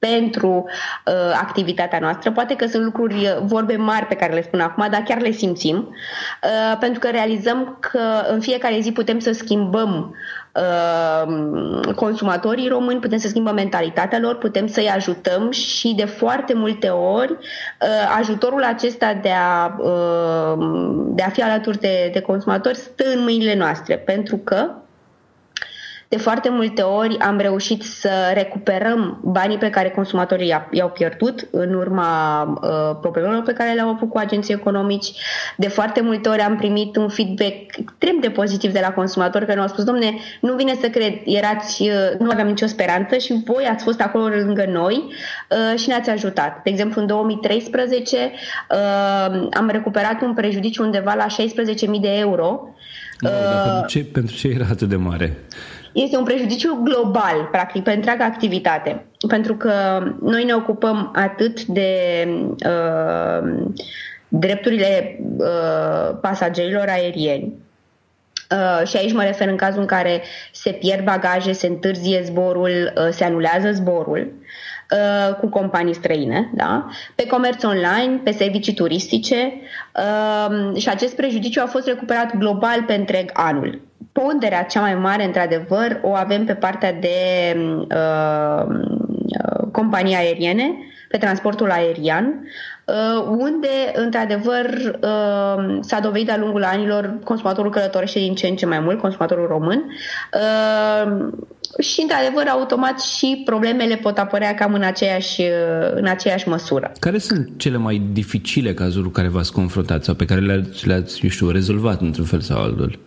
pentru 0.00 0.64
uh, 1.06 1.12
activitatea 1.40 1.98
noastră. 1.98 2.30
Poate 2.30 2.56
că 2.56 2.66
sunt 2.66 2.84
lucruri, 2.84 3.14
uh, 3.14 3.36
vorbe 3.42 3.76
mari 3.76 4.06
pe 4.06 4.14
care 4.14 4.32
le 4.32 4.42
spun 4.42 4.60
acum, 4.60 4.86
dar 4.90 5.02
chiar 5.02 5.20
le 5.20 5.30
simțim, 5.30 5.76
uh, 5.76 6.78
pentru 6.78 7.00
că 7.00 7.08
realizăm 7.08 7.76
că 7.80 8.00
în 8.30 8.40
fiecare 8.40 8.80
zi 8.80 8.92
putem 8.92 9.18
să 9.18 9.32
schimbăm 9.32 10.14
uh, 10.54 11.94
consumatorii 11.94 12.68
români, 12.68 13.00
putem 13.00 13.18
să 13.18 13.28
schimbăm 13.28 13.54
mentalitatea 13.54 14.18
lor, 14.18 14.38
putem 14.38 14.66
să-i 14.66 14.88
ajutăm 14.88 15.50
și 15.50 15.94
de 15.96 16.04
foarte 16.04 16.54
multe 16.54 16.88
ori 16.88 17.32
uh, 17.32 18.16
ajutorul 18.18 18.62
acesta 18.62 19.14
de 19.22 19.30
a, 19.30 19.76
uh, 19.78 20.58
de 21.06 21.22
a 21.22 21.28
fi 21.28 21.42
alături 21.42 21.78
de, 21.78 22.10
de 22.12 22.20
consumatori 22.20 22.76
stă 22.76 23.04
în 23.14 23.22
mâinile 23.22 23.54
noastre, 23.54 23.96
pentru 23.96 24.36
că 24.36 24.70
de 26.10 26.16
foarte 26.16 26.48
multe 26.48 26.82
ori 26.82 27.18
am 27.18 27.38
reușit 27.38 27.82
să 27.82 28.10
recuperăm 28.34 29.20
banii 29.24 29.58
pe 29.58 29.70
care 29.70 29.90
consumatorii 29.90 30.54
i-au 30.70 30.88
pierdut 30.88 31.48
în 31.50 31.74
urma 31.74 32.42
uh, 32.42 32.98
problemelor 33.00 33.42
pe 33.42 33.52
care 33.52 33.72
le-au 33.72 33.88
avut 33.88 34.08
cu 34.10 34.18
agenții 34.18 34.54
economici. 34.54 35.12
De 35.56 35.68
foarte 35.68 36.00
multe 36.00 36.28
ori 36.28 36.40
am 36.40 36.56
primit 36.56 36.96
un 36.96 37.08
feedback 37.08 37.76
extrem 37.76 38.18
de 38.20 38.30
pozitiv 38.30 38.72
de 38.72 38.80
la 38.82 38.92
consumatori 38.92 39.44
care 39.44 39.56
ne-au 39.56 39.68
spus, 39.68 39.84
domne, 39.84 40.14
nu 40.40 40.54
vine 40.54 40.74
să 40.80 40.88
cred, 40.88 41.12
erați, 41.24 41.82
uh, 41.82 42.18
nu 42.18 42.30
aveam 42.30 42.46
nicio 42.46 42.66
speranță 42.66 43.16
și 43.16 43.42
voi 43.44 43.64
ați 43.64 43.84
fost 43.84 44.00
acolo 44.00 44.26
lângă 44.26 44.64
noi 44.68 45.04
uh, 45.48 45.78
și 45.78 45.88
ne-ați 45.88 46.10
ajutat. 46.10 46.62
De 46.62 46.70
exemplu, 46.70 47.00
în 47.00 47.06
2013 47.06 48.16
uh, 48.16 49.48
am 49.52 49.68
recuperat 49.68 50.22
un 50.22 50.34
prejudiciu 50.34 50.84
undeva 50.84 51.14
la 51.14 51.26
16.000 51.26 52.00
de 52.00 52.16
euro. 52.18 52.68
Uh, 53.20 53.30
pentru, 53.64 53.86
ce, 53.86 54.04
pentru 54.04 54.34
ce 54.34 54.48
era 54.48 54.66
atât 54.70 54.88
de 54.88 54.96
mare? 54.96 55.36
Este 55.92 56.16
un 56.16 56.24
prejudiciu 56.24 56.80
global, 56.82 57.48
practic, 57.50 57.82
pe 57.82 57.92
întreaga 57.92 58.24
activitate. 58.24 59.04
Pentru 59.28 59.54
că 59.54 59.72
noi 60.22 60.44
ne 60.44 60.54
ocupăm 60.54 61.10
atât 61.14 61.64
de 61.64 61.88
uh, 62.66 63.66
drepturile 64.28 65.18
uh, 65.38 66.18
pasagerilor 66.20 66.88
aerieni, 66.88 67.54
Uh, 68.50 68.86
și 68.86 68.96
aici 68.96 69.12
mă 69.12 69.22
refer 69.22 69.48
în 69.48 69.56
cazul 69.56 69.80
în 69.80 69.86
care 69.86 70.22
se 70.52 70.70
pierd 70.70 71.04
bagaje, 71.04 71.52
se 71.52 71.66
întârzie 71.66 72.22
zborul, 72.24 72.92
uh, 72.96 73.08
se 73.10 73.24
anulează 73.24 73.70
zborul 73.72 74.32
uh, 74.90 75.34
cu 75.34 75.48
companii 75.48 75.94
străine, 75.94 76.50
da? 76.54 76.86
pe 77.14 77.26
comerț 77.26 77.62
online, 77.62 78.20
pe 78.24 78.30
servicii 78.30 78.74
turistice 78.74 79.52
uh, 79.94 80.76
și 80.76 80.88
acest 80.88 81.16
prejudiciu 81.16 81.62
a 81.64 81.68
fost 81.68 81.86
recuperat 81.86 82.36
global 82.36 82.82
pe 82.82 82.94
întreg 82.94 83.30
anul 83.32 83.80
ponderea 84.12 84.62
cea 84.62 84.80
mai 84.80 84.94
mare, 84.94 85.24
într-adevăr, 85.24 86.00
o 86.02 86.14
avem 86.14 86.44
pe 86.44 86.54
partea 86.54 86.92
de 86.92 87.16
uh, 87.56 88.64
uh, 88.66 89.68
companii 89.72 90.14
aeriene, 90.14 90.74
pe 91.10 91.16
transportul 91.18 91.70
aerian, 91.70 92.48
uh, 92.84 93.24
unde, 93.28 93.68
într-adevăr, 93.94 94.66
uh, 95.02 95.78
s-a 95.80 96.00
dovedit 96.02 96.26
de-a 96.26 96.38
lungul 96.38 96.64
anilor 96.64 97.18
consumatorul 97.24 97.70
călătorește 97.70 98.18
din 98.18 98.34
ce 98.34 98.46
în 98.46 98.56
ce 98.56 98.66
mai 98.66 98.80
mult, 98.80 99.00
consumatorul 99.00 99.46
român, 99.46 99.84
uh, 100.34 101.28
și, 101.78 102.00
într-adevăr, 102.00 102.46
automat 102.46 103.00
și 103.00 103.42
problemele 103.44 103.96
pot 103.96 104.18
apărea 104.18 104.54
cam 104.54 104.74
în 104.74 104.82
aceeași, 104.82 105.42
în 105.94 106.06
aceeași 106.06 106.48
măsură. 106.48 106.92
Care 106.98 107.18
sunt 107.18 107.48
cele 107.56 107.76
mai 107.76 108.02
dificile 108.12 108.74
cazuri 108.74 109.04
cu 109.04 109.10
care 109.10 109.28
v-ați 109.28 109.52
confruntat 109.52 110.04
sau 110.04 110.14
pe 110.14 110.24
care 110.24 110.40
le-ați, 110.40 110.86
le-ați 110.86 111.20
eu 111.22 111.28
știu, 111.28 111.50
rezolvat 111.50 112.00
într-un 112.00 112.24
fel 112.24 112.40
sau 112.40 112.62
altul? 112.62 112.98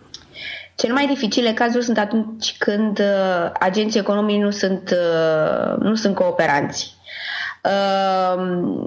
Cele 0.76 0.92
mai 0.92 1.06
dificile 1.06 1.52
cazuri 1.52 1.84
sunt 1.84 1.98
atunci 1.98 2.56
când 2.58 2.98
uh, 2.98 3.50
agenții 3.60 4.00
economici 4.00 4.42
nu 4.42 4.50
sunt, 4.50 4.90
uh, 4.90 5.76
nu 5.78 5.94
sunt 5.94 6.14
cooperanți. 6.14 6.94
Uh, 7.64 8.84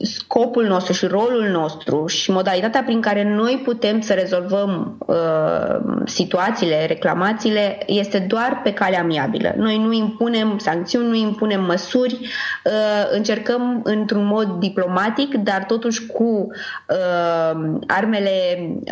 scopul 0.00 0.66
nostru 0.66 0.92
și 0.92 1.06
rolul 1.06 1.48
nostru 1.50 2.06
și 2.06 2.30
modalitatea 2.30 2.82
prin 2.82 3.00
care 3.00 3.34
noi 3.34 3.60
putem 3.64 4.00
să 4.00 4.12
rezolvăm 4.12 4.98
uh, 5.06 6.02
situațiile, 6.04 6.86
reclamațiile, 6.86 7.78
este 7.86 8.18
doar 8.18 8.60
pe 8.64 8.72
cale 8.72 8.98
amiabilă. 8.98 9.54
Noi 9.56 9.78
nu 9.78 9.92
impunem 9.92 10.58
sancțiuni, 10.58 11.08
nu 11.08 11.14
impunem 11.14 11.64
măsuri, 11.64 12.18
uh, 12.64 13.10
încercăm 13.10 13.80
într-un 13.84 14.24
mod 14.24 14.48
diplomatic, 14.58 15.34
dar 15.34 15.64
totuși 15.64 16.06
cu 16.06 16.46
uh, 16.88 17.60
armele 17.86 18.30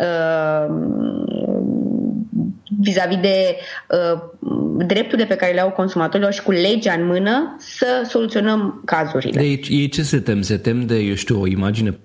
uh, 0.01 0.75
vis-a-vis 2.79 3.17
de 3.17 3.57
uh, 3.89 4.21
drepturile 4.85 5.27
pe 5.27 5.35
care 5.35 5.53
le 5.53 5.61
au 5.61 5.69
consumatorilor 5.69 6.31
și 6.31 6.41
cu 6.41 6.51
legea 6.51 6.93
în 6.93 7.05
mână 7.05 7.55
să 7.59 8.05
soluționăm 8.09 8.81
cazurile. 8.85 9.41
Deci 9.41 9.67
ei 9.69 9.89
ce 9.89 10.03
se 10.03 10.19
tem? 10.19 10.41
Se 10.41 10.57
tem 10.57 10.85
de, 10.85 10.95
eu 10.95 11.13
știu, 11.13 11.41
o 11.41 11.47
imagine 11.47 11.97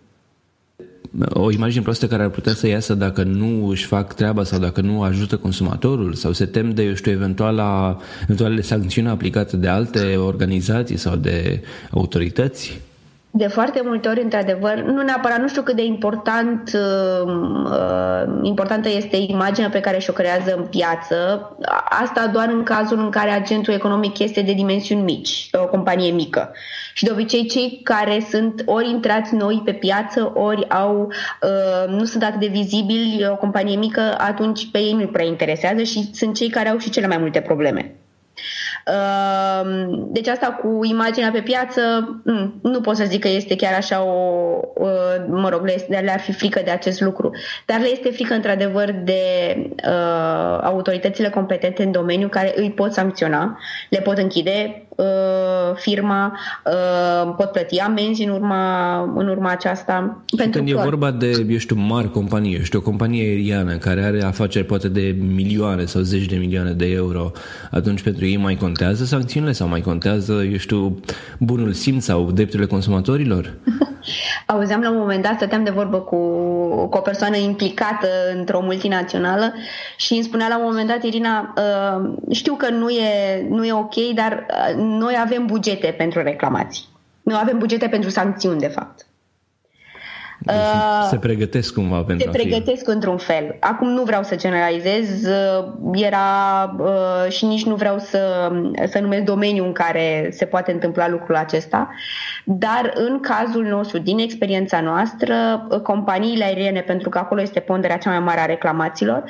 o 1.18 1.50
imagine 1.50 1.82
proastă 1.82 2.06
care 2.06 2.22
ar 2.22 2.28
putea 2.28 2.54
să 2.54 2.66
iasă 2.66 2.94
dacă 2.94 3.22
nu 3.22 3.68
își 3.68 3.86
fac 3.86 4.14
treaba 4.14 4.44
sau 4.44 4.58
dacă 4.58 4.80
nu 4.80 5.02
ajută 5.02 5.36
consumatorul 5.36 6.12
sau 6.12 6.32
se 6.32 6.46
tem 6.46 6.70
de, 6.70 6.82
eu 6.82 6.94
știu, 6.94 7.12
eventuala, 7.12 7.98
eventuale 8.22 8.60
sancțiuni 8.60 9.08
aplicate 9.08 9.56
de 9.56 9.68
alte 9.68 10.16
organizații 10.16 10.96
sau 10.96 11.16
de 11.16 11.62
autorități? 11.90 12.80
De 13.34 13.46
foarte 13.46 13.80
multe 13.84 14.08
ori, 14.08 14.22
într-adevăr, 14.22 14.74
nu 14.80 15.02
neapărat, 15.02 15.40
nu 15.40 15.48
știu 15.48 15.62
cât 15.62 15.76
de 15.76 15.84
important, 15.84 16.70
uh, 16.74 17.32
uh, 17.64 18.38
importantă 18.42 18.88
este 18.88 19.16
imaginea 19.16 19.70
pe 19.70 19.80
care 19.80 19.98
și-o 19.98 20.12
creează 20.12 20.54
în 20.56 20.64
piață. 20.64 21.50
Asta 21.84 22.26
doar 22.26 22.48
în 22.48 22.62
cazul 22.62 22.98
în 22.98 23.10
care 23.10 23.30
agentul 23.30 23.74
economic 23.74 24.18
este 24.18 24.40
de 24.40 24.52
dimensiuni 24.52 25.02
mici, 25.02 25.48
o 25.52 25.66
companie 25.66 26.10
mică. 26.10 26.52
Și 26.94 27.04
de 27.04 27.10
obicei 27.10 27.46
cei 27.46 27.80
care 27.82 28.26
sunt 28.30 28.62
ori 28.66 28.90
intrați 28.90 29.34
noi 29.34 29.62
pe 29.64 29.72
piață, 29.72 30.32
ori 30.34 30.68
au, 30.70 31.12
uh, 31.42 31.88
nu 31.88 32.04
sunt 32.04 32.22
atât 32.22 32.40
de 32.40 32.46
vizibili, 32.46 33.26
o 33.30 33.36
companie 33.36 33.76
mică, 33.76 34.14
atunci 34.18 34.70
pe 34.70 34.78
ei 34.78 34.92
nu 34.92 35.06
prea 35.06 35.26
interesează 35.26 35.82
și 35.82 36.10
sunt 36.14 36.34
cei 36.34 36.48
care 36.48 36.68
au 36.68 36.78
și 36.78 36.90
cele 36.90 37.06
mai 37.06 37.18
multe 37.18 37.40
probleme. 37.40 37.94
Ehm, 38.86 40.06
deci 40.12 40.28
asta 40.28 40.46
cu 40.46 40.84
imaginea 40.84 41.30
pe 41.30 41.40
piață, 41.40 41.80
mm, 42.24 42.60
nu 42.62 42.80
pot 42.80 42.96
să 42.96 43.04
zic 43.04 43.20
că 43.20 43.28
este 43.28 43.56
chiar 43.56 43.74
așa 43.74 44.02
o, 44.02 44.60
mă 45.28 45.48
rog, 45.48 45.64
le 45.88 46.10
ar 46.12 46.20
fi 46.20 46.32
frică 46.32 46.60
de 46.64 46.70
acest 46.70 47.00
lucru, 47.00 47.30
dar 47.66 47.80
le 47.80 47.88
este 47.88 48.10
frică 48.10 48.34
într-adevăr 48.34 48.90
de 48.90 49.22
uh, 49.86 50.58
autoritățile 50.62 51.28
competente 51.28 51.82
în 51.82 51.90
domeniu 51.92 52.28
care 52.28 52.52
îi 52.56 52.70
pot 52.70 52.92
sancționa, 52.92 53.58
le 53.88 53.98
pot 53.98 54.18
închide 54.18 54.74
uh, 54.76 54.81
firma, 55.74 56.38
uh, 56.64 57.34
pot 57.36 57.50
plăti 57.50 57.78
amenzi 57.78 58.24
în 58.24 58.30
urma, 58.30 58.98
în 59.16 59.28
urma 59.28 59.50
aceasta. 59.50 60.22
Și 60.26 60.36
pentru 60.36 60.62
când 60.62 60.72
că... 60.72 60.80
e 60.80 60.84
vorba 60.84 61.10
de, 61.10 61.46
eu 61.50 61.56
știu, 61.56 61.76
mari 61.76 62.10
companii, 62.10 62.54
eu 62.56 62.62
știu, 62.62 62.78
o 62.78 62.82
companie 62.82 63.22
aeriană 63.22 63.76
care 63.76 64.02
are 64.02 64.22
afaceri 64.22 64.64
poate 64.64 64.88
de 64.88 65.16
milioane 65.34 65.84
sau 65.84 66.00
zeci 66.00 66.26
de 66.26 66.36
milioane 66.36 66.72
de 66.72 66.86
euro, 66.86 67.30
atunci 67.70 68.02
pentru 68.02 68.24
ei 68.24 68.36
mai 68.36 68.54
contează 68.54 69.04
sancțiunile 69.04 69.52
sau 69.52 69.68
mai 69.68 69.80
contează, 69.80 70.32
eu 70.32 70.56
știu, 70.56 71.00
bunul 71.38 71.72
simț 71.72 72.04
sau 72.04 72.30
drepturile 72.30 72.68
consumatorilor? 72.68 73.54
Auzeam 74.46 74.80
la 74.80 74.90
un 74.90 74.98
moment 74.98 75.22
dat, 75.22 75.34
stăteam 75.36 75.64
de 75.64 75.70
vorbă 75.70 75.98
cu, 75.98 76.16
cu 76.90 76.96
o 76.96 77.00
persoană 77.00 77.36
implicată 77.36 78.08
într-o 78.34 78.60
multinațională 78.60 79.54
și 79.96 80.14
îmi 80.14 80.22
spunea 80.22 80.48
la 80.48 80.58
un 80.58 80.64
moment 80.64 80.88
dat, 80.88 81.02
Irina, 81.02 81.54
uh, 81.56 82.12
știu 82.30 82.54
că 82.54 82.70
nu 82.70 82.90
e, 82.90 83.46
nu 83.48 83.64
e 83.64 83.72
ok, 83.72 83.94
dar 84.14 84.46
uh, 84.50 84.74
noi 84.76 85.16
avem 85.20 85.46
bugete 85.46 85.94
pentru 85.98 86.22
reclamații. 86.22 86.84
Nu 87.22 87.36
avem 87.36 87.58
bugete 87.58 87.88
pentru 87.88 88.10
sancțiuni, 88.10 88.60
de 88.60 88.66
fapt. 88.68 89.06
Deci 90.44 90.54
uh, 90.54 91.06
se 91.10 91.16
pregătesc 91.16 91.74
cumva 91.74 92.02
pentru 92.02 92.30
Se 92.30 92.38
pregătesc 92.38 92.84
fi... 92.84 92.90
într-un 92.90 93.16
fel. 93.16 93.56
Acum 93.60 93.88
nu 93.88 94.02
vreau 94.02 94.22
să 94.22 94.36
generalizez, 94.36 95.26
uh, 95.26 95.72
era 95.92 96.18
uh, 96.78 97.32
și 97.32 97.44
nici 97.44 97.64
nu 97.64 97.74
vreau 97.74 97.98
să, 97.98 98.52
să 98.90 98.98
numesc 98.98 99.22
domeniul 99.22 99.66
în 99.66 99.72
care 99.72 100.28
se 100.32 100.44
poate 100.44 100.72
întâmpla 100.72 101.08
lucrul 101.08 101.36
acesta, 101.36 101.90
dar 102.44 102.92
în 102.94 103.20
cazul 103.20 103.64
nostru, 103.64 103.98
din 103.98 104.18
experiența 104.18 104.80
noastră, 104.80 105.34
companiile 105.82 106.44
aeriene, 106.44 106.80
pentru 106.80 107.08
că 107.08 107.18
acolo 107.18 107.40
este 107.40 107.60
ponderea 107.60 107.96
cea 107.96 108.10
mai 108.10 108.20
mare 108.20 108.40
a 108.40 108.44
reclamațiilor, 108.44 109.24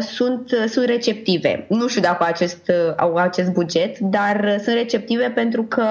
sunt, 0.00 0.48
sunt 0.68 0.86
receptive. 0.86 1.66
Nu 1.68 1.88
știu 1.88 2.00
dacă 2.00 2.22
au 2.22 2.28
acest, 2.28 2.72
au 2.96 3.14
acest 3.14 3.52
buget, 3.52 3.98
dar 3.98 4.58
sunt 4.62 4.76
receptive 4.76 5.32
pentru 5.34 5.62
că 5.62 5.84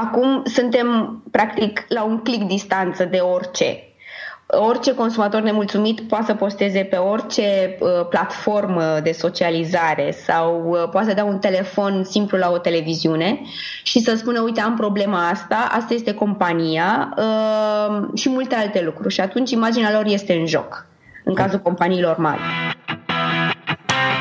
Acum 0.00 0.42
suntem 0.44 1.20
practic 1.30 1.84
la 1.88 2.02
un 2.02 2.18
click 2.18 2.46
distanță 2.46 3.04
de 3.04 3.16
orice. 3.16 3.82
Orice 4.46 4.94
consumator 4.94 5.40
nemulțumit 5.40 6.00
poate 6.00 6.24
să 6.24 6.34
posteze 6.34 6.80
pe 6.80 6.96
orice 6.96 7.76
uh, 7.80 7.88
platformă 8.08 9.00
de 9.02 9.12
socializare 9.12 10.10
sau 10.10 10.68
uh, 10.68 10.88
poate 10.90 11.08
să 11.08 11.14
dea 11.14 11.24
un 11.24 11.38
telefon 11.38 12.04
simplu 12.04 12.38
la 12.38 12.50
o 12.50 12.58
televiziune 12.58 13.40
și 13.82 14.00
să 14.00 14.16
spună, 14.16 14.40
uite, 14.40 14.60
am 14.60 14.76
problema 14.76 15.28
asta, 15.28 15.68
asta 15.70 15.94
este 15.94 16.14
compania 16.14 17.14
uh, 17.16 18.08
și 18.14 18.28
multe 18.28 18.54
alte 18.54 18.82
lucruri. 18.84 19.14
Și 19.14 19.20
atunci 19.20 19.50
imaginea 19.50 19.92
lor 19.92 20.06
este 20.06 20.32
în 20.32 20.46
joc, 20.46 20.86
în 21.24 21.34
cazul 21.34 21.58
companiilor 21.58 22.16
mari. 22.16 22.40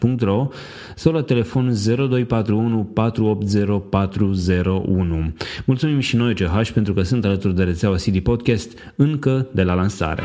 www.ch.ro 0.00 0.48
sau 0.94 1.12
la 1.12 1.22
telefon 1.22 1.74
0241 1.84 2.84
480 2.84 3.82
401. 3.90 5.32
Mulțumim 5.64 5.98
și 5.98 6.16
noi 6.16 6.34
CH 6.34 6.70
pentru 6.74 6.92
că 6.92 7.02
sunt 7.02 7.24
alături 7.24 7.54
de 7.54 7.62
rețeaua 7.62 7.96
CD 7.96 8.18
Podcast 8.18 8.70
încă 8.96 9.46
de 9.52 9.62
la 9.62 9.74
lansare. 9.74 10.22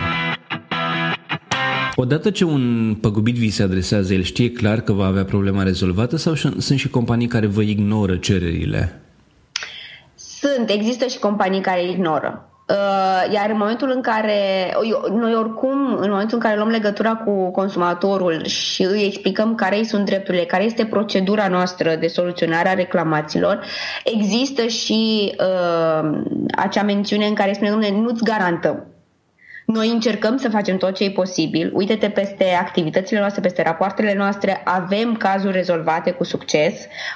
Odată 1.95 2.29
ce 2.29 2.43
un 2.45 2.95
păgubit 3.01 3.36
vi 3.36 3.49
se 3.49 3.63
adresează, 3.63 4.13
el 4.13 4.21
știe 4.21 4.51
clar 4.51 4.81
că 4.81 4.91
va 4.91 5.05
avea 5.05 5.25
problema 5.25 5.63
rezolvată 5.63 6.15
sau 6.15 6.36
sunt 6.36 6.79
și 6.79 6.89
companii 6.89 7.27
care 7.27 7.45
vă 7.45 7.62
ignoră 7.62 8.15
cererile? 8.15 9.01
Sunt, 10.15 10.69
există 10.69 11.05
și 11.05 11.19
companii 11.19 11.62
care 11.62 11.89
ignoră. 11.89 12.52
Uh, 12.73 13.33
iar 13.33 13.49
în 13.49 13.57
momentul 13.57 13.91
în 13.95 14.01
care, 14.01 14.73
noi 15.12 15.36
oricum, 15.36 15.97
în 15.99 16.09
momentul 16.09 16.38
în 16.38 16.43
care 16.43 16.55
luăm 16.55 16.69
legătura 16.69 17.15
cu 17.15 17.51
consumatorul 17.51 18.45
și 18.45 18.83
îi 18.83 19.05
explicăm 19.05 19.55
care 19.55 19.83
sunt 19.83 20.05
drepturile, 20.05 20.43
care 20.43 20.63
este 20.63 20.86
procedura 20.86 21.47
noastră 21.47 21.95
de 21.95 22.07
soluționare 22.07 22.69
a 22.69 22.73
reclamațiilor, 22.73 23.65
există 24.03 24.65
și 24.65 25.31
uh, 25.39 26.21
acea 26.57 26.83
mențiune 26.83 27.25
în 27.25 27.33
care 27.33 27.53
spune, 27.53 27.69
domnule, 27.69 27.91
nu-ți 27.91 28.23
garantăm. 28.23 28.92
Noi 29.65 29.89
încercăm 29.89 30.38
să 30.38 30.49
facem 30.49 30.78
tot 30.78 30.95
ce 30.95 31.04
e 31.04 31.12
posibil. 31.12 31.71
Uite-te 31.73 32.10
peste 32.10 32.45
activitățile 32.60 33.19
noastre, 33.19 33.41
peste 33.41 33.63
rapoartele 33.63 34.13
noastre, 34.17 34.62
avem 34.63 35.15
cazuri 35.15 35.54
rezolvate 35.54 36.12
cu 36.12 36.23
succes. 36.23 36.73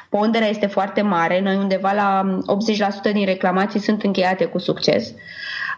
Ponderea 0.09 0.47
este 0.47 0.67
foarte 0.67 1.01
mare. 1.01 1.41
Noi 1.41 1.55
undeva 1.55 1.91
la 1.91 2.37
80% 3.09 3.13
din 3.13 3.25
reclamații 3.25 3.79
sunt 3.79 4.03
încheiate 4.03 4.45
cu 4.45 4.57
succes. 4.57 5.13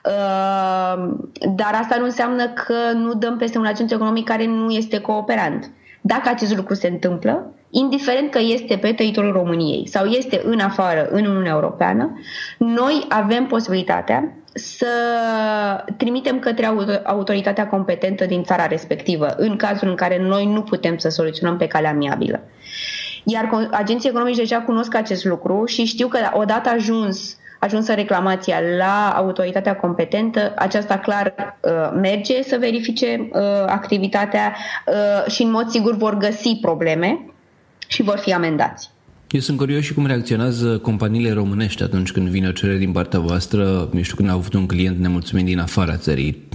Uh, 0.06 1.10
dar 1.56 1.74
asta 1.82 1.96
nu 1.98 2.04
înseamnă 2.04 2.48
că 2.48 2.92
nu 2.94 3.14
dăm 3.14 3.38
peste 3.38 3.58
un 3.58 3.66
agent 3.66 3.92
economic 3.92 4.26
care 4.26 4.46
nu 4.46 4.70
este 4.70 5.00
cooperant. 5.00 5.72
Dacă 6.02 6.30
acest 6.30 6.56
lucru 6.56 6.74
se 6.74 6.88
întâmplă, 6.88 7.54
indiferent 7.70 8.32
că 8.32 8.40
este 8.42 8.78
pe 8.78 8.94
teritoriul 8.94 9.34
României 9.34 9.88
sau 9.88 10.06
este 10.06 10.42
în 10.44 10.60
afară, 10.60 11.08
în 11.12 11.26
Uniunea 11.26 11.52
Europeană, 11.52 12.20
noi 12.58 13.06
avem 13.10 13.46
posibilitatea 13.46 14.34
să 14.54 14.88
trimitem 15.98 16.40
către 16.40 16.66
autoritatea 17.04 17.68
competentă 17.68 18.26
din 18.26 18.44
țara 18.44 18.68
respectivă, 18.68 19.28
în 19.38 19.56
cazul 19.56 19.88
în 19.88 19.96
care 19.96 20.20
noi 20.22 20.46
nu 20.46 20.62
putem 20.62 20.98
să 20.98 21.10
soluționăm 21.10 21.58
pe 21.58 21.68
calea 21.68 21.90
amiabilă. 21.90 22.40
Iar 23.24 23.70
agenții 23.72 24.10
economici 24.10 24.36
deja 24.36 24.62
cunosc 24.62 24.96
acest 24.96 25.26
lucru 25.26 25.66
și 25.66 25.84
știu 25.84 26.08
că 26.08 26.18
odată 26.34 26.70
ajuns 26.70 27.38
ajunsă 27.60 27.94
reclamația 27.94 28.60
la 28.78 29.14
autoritatea 29.16 29.76
competentă, 29.76 30.54
aceasta 30.56 30.98
clar 30.98 31.34
uh, 31.60 31.72
merge 32.02 32.44
să 32.44 32.58
verifice 32.58 33.30
uh, 33.32 33.42
activitatea 33.66 34.56
uh, 34.86 35.32
și 35.32 35.44
în 35.44 35.52
mod 35.52 35.70
sigur 35.70 35.96
vor 35.96 36.18
găsi 36.18 36.58
probleme 36.62 37.26
și 37.88 38.02
vor 38.02 38.18
fi 38.18 38.34
amendați. 38.34 38.90
Eu 39.32 39.39
sunt 39.39 39.58
curios 39.58 39.84
și 39.84 39.94
cum 39.94 40.06
reacționează 40.06 40.78
companiile 40.78 41.32
românești 41.32 41.84
atunci 41.84 42.12
când 42.12 42.28
vine 42.28 42.48
o 42.48 42.52
cerere 42.52 42.78
din 42.78 42.92
partea 42.92 43.20
voastră, 43.20 43.89
nu 43.92 44.02
știu, 44.02 44.15
când 44.15 44.30
au 44.30 44.38
avut 44.38 44.54
un 44.54 44.65
client 44.65 45.00
nemulțumit 45.00 45.46
din 45.46 45.60
afara 45.60 45.98
țării. 45.98 46.48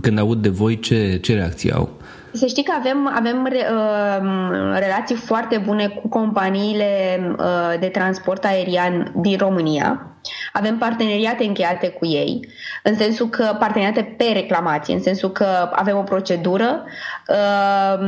Când 0.00 0.18
aud 0.18 0.42
de 0.42 0.48
voi, 0.48 0.78
ce, 0.78 1.18
ce 1.22 1.34
reacții 1.34 1.72
au? 1.72 1.90
Să 2.32 2.46
știi 2.46 2.62
că 2.62 2.72
avem, 2.78 3.10
avem 3.14 3.42
uh, 3.42 4.78
relații 4.78 5.14
foarte 5.14 5.62
bune 5.64 5.88
cu 5.88 6.08
companiile 6.08 7.20
uh, 7.38 7.78
de 7.80 7.86
transport 7.86 8.44
aerian 8.44 9.12
din 9.20 9.36
România. 9.38 10.13
Avem 10.52 10.78
parteneriate 10.78 11.44
încheiate 11.44 11.88
cu 11.88 12.06
ei, 12.06 12.48
în 12.82 12.96
sensul 12.96 13.28
că 13.28 13.56
parteneriate 13.58 14.14
pe 14.16 14.30
reclamație, 14.32 14.94
în 14.94 15.02
sensul 15.02 15.30
că 15.30 15.70
avem 15.72 15.96
o 15.96 16.02
procedură 16.02 16.84
uh, 17.28 17.98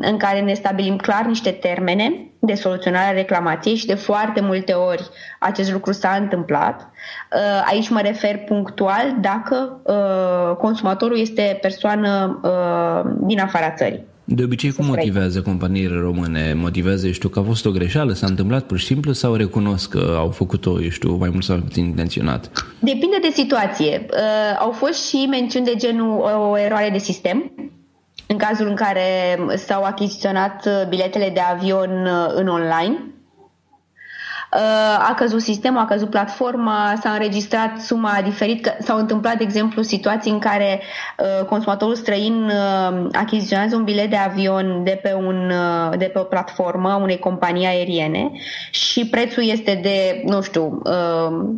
în 0.00 0.16
care 0.16 0.40
ne 0.40 0.52
stabilim 0.54 0.96
clar 0.96 1.24
niște 1.24 1.50
termene 1.50 2.26
de 2.38 2.54
soluționare 2.54 3.08
a 3.08 3.12
reclamației 3.12 3.74
și 3.74 3.86
de 3.86 3.94
foarte 3.94 4.40
multe 4.40 4.72
ori 4.72 5.08
acest 5.38 5.72
lucru 5.72 5.92
s-a 5.92 6.16
întâmplat. 6.20 6.80
Uh, 6.80 7.66
aici 7.68 7.88
mă 7.88 8.00
refer 8.00 8.38
punctual 8.38 9.14
dacă 9.20 9.80
uh, 9.82 10.56
consumatorul 10.56 11.18
este 11.18 11.58
persoană 11.60 12.40
uh, 12.42 13.12
din 13.20 13.40
afara 13.40 13.70
țării. 13.70 14.14
De 14.28 14.42
obicei, 14.42 14.72
cum 14.72 14.86
motivează 14.86 15.42
companiile 15.42 16.00
române? 16.00 16.52
Motivează, 16.54 17.06
eu 17.06 17.12
știu, 17.12 17.28
că 17.28 17.38
a 17.38 17.42
fost 17.42 17.66
o 17.66 17.70
greșeală, 17.70 18.12
s-a 18.12 18.26
întâmplat 18.26 18.66
pur 18.66 18.78
și 18.78 18.86
simplu 18.86 19.12
sau 19.12 19.34
recunosc 19.34 19.90
că 19.90 20.14
au 20.18 20.30
făcut-o, 20.30 20.82
eu 20.82 20.88
știu, 20.88 21.16
mai 21.16 21.28
mult 21.28 21.44
sau 21.44 21.56
mai 21.56 21.64
puțin 21.64 21.84
intenționat? 21.84 22.50
Depinde 22.78 23.16
de 23.22 23.30
situație. 23.32 24.06
Uh, 24.10 24.58
au 24.58 24.70
fost 24.70 25.08
și 25.08 25.26
mențiuni 25.30 25.66
de 25.66 25.74
genul 25.76 26.20
o 26.50 26.58
eroare 26.58 26.90
de 26.90 26.98
sistem, 26.98 27.52
în 28.26 28.36
cazul 28.36 28.66
în 28.66 28.74
care 28.74 29.38
s-au 29.56 29.82
achiziționat 29.82 30.88
biletele 30.88 31.30
de 31.34 31.40
avion 31.40 31.90
în 32.34 32.48
online, 32.48 33.15
a 34.98 35.14
căzut 35.16 35.40
sistemul, 35.40 35.80
a 35.80 35.84
căzut 35.84 36.10
platforma, 36.10 36.94
s-a 37.02 37.10
înregistrat 37.10 37.80
suma 37.80 38.10
a 38.10 38.22
diferit, 38.22 38.62
că 38.62 38.72
s-au 38.80 38.98
întâmplat, 38.98 39.36
de 39.36 39.42
exemplu, 39.42 39.82
situații 39.82 40.30
în 40.30 40.38
care 40.38 40.80
uh, 41.18 41.46
consumatorul 41.46 41.94
străin 41.94 42.44
uh, 42.44 43.06
achiziționează 43.12 43.76
un 43.76 43.84
bilet 43.84 44.10
de 44.10 44.16
avion 44.16 44.80
de 44.84 44.98
pe, 45.02 45.12
un, 45.12 45.50
uh, 45.50 45.98
de 45.98 46.04
pe 46.04 46.18
o 46.18 46.22
platformă 46.22 46.90
a 46.90 46.96
unei 46.96 47.18
companii 47.18 47.66
aeriene 47.66 48.30
și 48.70 49.06
prețul 49.06 49.42
este 49.42 49.80
de, 49.82 50.22
nu 50.24 50.42
știu, 50.42 50.82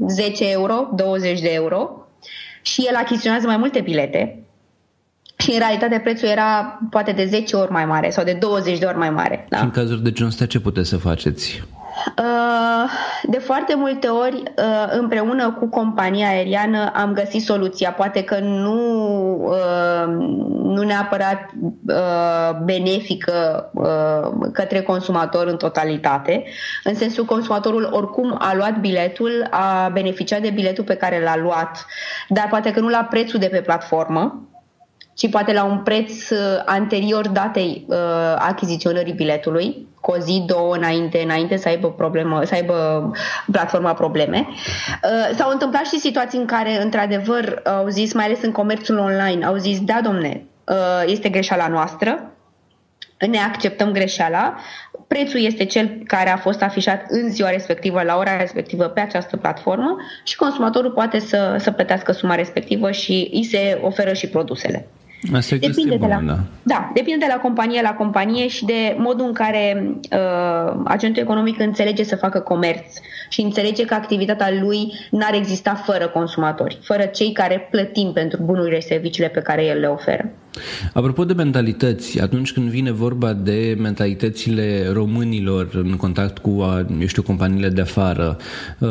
10 0.07 0.51
euro, 0.51 0.89
20 0.95 1.41
de 1.41 1.51
euro 1.53 2.07
și 2.63 2.85
el 2.89 2.95
achiziționează 2.95 3.47
mai 3.47 3.57
multe 3.57 3.81
bilete 3.81 4.43
și 5.37 5.53
în 5.53 5.59
realitate 5.59 6.01
prețul 6.05 6.29
era 6.29 6.81
poate 6.91 7.13
de 7.13 7.25
10 7.25 7.57
ori 7.57 7.71
mai 7.71 7.85
mare 7.85 8.11
sau 8.11 8.25
de 8.25 8.33
20 8.33 8.79
de 8.79 8.85
ori 8.85 8.97
mai 8.97 9.11
mare. 9.11 9.47
Da? 9.49 9.57
Și 9.57 9.63
în 9.63 9.71
cazuri 9.71 10.03
de 10.03 10.13
genul 10.13 10.31
ăsta 10.31 10.47
ce 10.47 10.61
puteți 10.61 10.89
să 10.89 10.97
faceți? 10.97 11.63
Uh, 12.07 12.91
de 13.23 13.39
foarte 13.39 13.75
multe 13.75 14.07
ori, 14.07 14.43
uh, 14.57 14.87
împreună 14.91 15.51
cu 15.53 15.69
compania 15.69 16.29
aeriană, 16.29 16.93
am 16.95 17.13
găsit 17.13 17.43
soluția. 17.43 17.93
Poate 17.93 18.25
că 18.25 18.39
nu, 18.39 18.79
uh, 19.45 20.07
nu 20.63 20.83
neapărat 20.83 21.51
benefică 22.65 23.71
către 24.53 24.81
consumator 24.81 25.47
în 25.47 25.57
totalitate, 25.57 26.45
în 26.85 26.95
sensul 26.95 27.25
consumatorul 27.25 27.89
oricum 27.93 28.37
a 28.39 28.55
luat 28.55 28.81
biletul, 28.81 29.47
a 29.51 29.89
beneficiat 29.93 30.41
de 30.41 30.51
biletul 30.51 30.85
pe 30.85 30.95
care 30.95 31.23
l-a 31.23 31.37
luat, 31.37 31.87
dar 32.29 32.47
poate 32.49 32.71
că 32.71 32.81
nu 32.81 32.89
la 32.89 33.07
prețul 33.11 33.39
de 33.39 33.49
pe 33.49 33.61
platformă, 33.61 34.49
ci 35.19 35.31
poate 35.31 35.53
la 35.53 35.65
un 35.65 35.79
preț 35.79 36.13
anterior 36.65 37.29
datei 37.29 37.87
achiziționării 38.39 39.13
biletului 39.13 39.89
cu 40.01 40.11
o 40.11 40.19
zi, 40.19 40.43
două 40.47 40.75
înainte, 40.75 41.23
înainte 41.23 41.57
să 41.57 41.69
aibă, 41.69 41.91
problemă, 41.91 42.45
să 42.45 42.55
aibă 42.55 43.11
platforma 43.51 43.93
probleme. 43.93 44.47
Uh, 44.49 45.37
s-au 45.37 45.51
întâmplat 45.51 45.87
și 45.87 45.99
situații 45.99 46.39
în 46.39 46.47
care, 46.47 46.83
într-adevăr, 46.83 47.63
au 47.65 47.89
zis, 47.89 48.13
mai 48.13 48.25
ales 48.25 48.43
în 48.43 48.53
comerțul 48.53 48.99
online, 48.99 49.45
au 49.45 49.57
zis, 49.57 49.81
da, 49.81 50.01
domne, 50.03 50.45
uh, 50.65 51.03
este 51.07 51.29
greșeala 51.29 51.69
noastră, 51.69 52.31
ne 53.31 53.39
acceptăm 53.39 53.93
greșeala, 53.93 54.57
prețul 55.09 55.41
este 55.41 55.65
cel 55.65 56.03
care 56.07 56.31
a 56.31 56.37
fost 56.37 56.63
afișat 56.63 57.05
în 57.09 57.31
ziua 57.31 57.51
respectivă, 57.51 58.03
la 58.03 58.17
ora 58.17 58.37
respectivă, 58.37 58.85
pe 58.85 59.01
această 59.01 59.37
platformă 59.37 59.97
și 60.25 60.37
consumatorul 60.37 60.91
poate 60.91 61.19
să, 61.19 61.57
să 61.59 61.71
plătească 61.71 62.13
suma 62.13 62.35
respectivă 62.35 62.91
și 62.91 63.31
îi 63.33 63.45
se 63.45 63.81
oferă 63.83 64.13
și 64.13 64.29
produsele. 64.29 64.87
Asta 65.33 65.55
e 65.55 65.59
depinde 65.59 65.97
de 65.97 66.07
la, 66.07 66.21
da. 66.21 66.39
da, 66.63 66.91
depinde 66.95 67.25
de 67.27 67.33
la 67.35 67.41
companie 67.41 67.83
la 67.83 67.95
companie 67.95 68.49
și 68.49 68.65
de 68.65 68.97
modul 68.99 69.27
în 69.27 69.33
care 69.33 69.95
uh, 70.13 70.81
agentul 70.85 71.23
economic 71.23 71.61
înțelege 71.61 72.05
să 72.05 72.17
facă 72.17 72.41
comerț 72.41 72.99
și 73.29 73.41
înțelege 73.41 73.85
că 73.85 73.95
activitatea 73.95 74.51
lui 74.61 74.93
n-ar 75.11 75.35
exista 75.35 75.75
fără 75.75 76.09
consumatori, 76.09 76.79
fără 76.83 77.05
cei 77.05 77.33
care 77.33 77.69
plătim 77.71 78.13
pentru 78.13 78.43
bunurile 78.43 78.81
și 78.81 78.87
serviciile 78.87 79.29
pe 79.29 79.41
care 79.41 79.65
el 79.65 79.81
le 79.81 79.87
oferă. 79.87 80.31
Apropo 80.93 81.25
de 81.25 81.33
mentalități, 81.33 82.21
atunci 82.21 82.53
când 82.53 82.69
vine 82.69 82.91
vorba 82.91 83.33
de 83.33 83.77
mentalitățile 83.79 84.89
românilor 84.93 85.69
în 85.73 85.97
contact 85.97 86.39
cu, 86.39 86.65
eu 87.01 87.07
știu, 87.07 87.23
companiile 87.23 87.69
de 87.69 87.81
afară, 87.81 88.37
uh, 88.79 88.89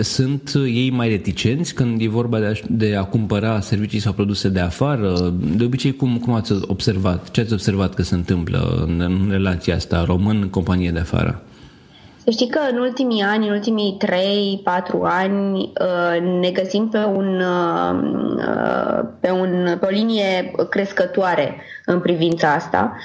sunt 0.00 0.52
ei 0.54 0.90
mai 0.90 1.08
reticenți 1.08 1.74
când 1.74 2.00
e 2.00 2.08
vorba 2.08 2.38
de 2.38 2.46
a, 2.46 2.66
de 2.68 2.96
a 2.96 3.02
cumpăra 3.02 3.60
servicii 3.60 3.98
sau 3.98 4.12
produse 4.12 4.48
de 4.48 4.60
afară? 4.60 5.34
De 5.56 5.64
obicei, 5.64 5.96
cum, 5.96 6.18
cum 6.18 6.32
ați 6.32 6.52
observat? 6.66 7.30
Ce 7.30 7.40
ați 7.40 7.52
observat 7.52 7.94
că 7.94 8.02
se 8.02 8.14
întâmplă 8.14 8.84
în, 8.86 9.00
în 9.00 9.28
relația 9.30 9.74
asta 9.74 10.04
român-companie 10.04 10.90
de 10.90 10.98
afară? 10.98 11.42
Să 12.24 12.30
știi 12.30 12.48
că 12.48 12.58
în 12.70 12.78
ultimii 12.78 13.22
ani, 13.22 13.46
în 13.46 13.52
ultimii 13.52 13.96
3-4 13.98 14.08
ani, 15.02 15.72
uh, 15.80 16.20
ne 16.40 16.50
găsim 16.50 16.88
pe, 16.88 16.98
un, 16.98 17.40
uh, 17.40 19.04
pe, 19.20 19.30
un, 19.30 19.76
pe 19.80 19.86
o 19.86 19.88
linie 19.88 20.50
crescătoare 20.70 21.62
în 21.86 22.00
privința 22.00 22.52
asta 22.52 22.96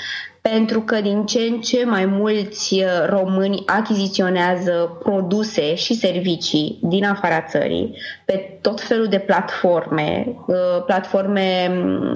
pentru 0.51 0.81
că 0.81 1.01
din 1.01 1.25
ce 1.25 1.39
în 1.39 1.61
ce 1.61 1.85
mai 1.85 2.05
mulți 2.05 2.73
uh, 2.73 3.09
români 3.09 3.63
achiziționează 3.65 4.97
produse 5.03 5.75
și 5.75 5.93
servicii 5.93 6.79
din 6.81 7.05
afara 7.05 7.41
țării 7.41 7.95
pe 8.25 8.57
tot 8.61 8.81
felul 8.81 9.07
de 9.07 9.19
platforme, 9.19 10.25
uh, 10.47 10.83
platforme 10.85 11.71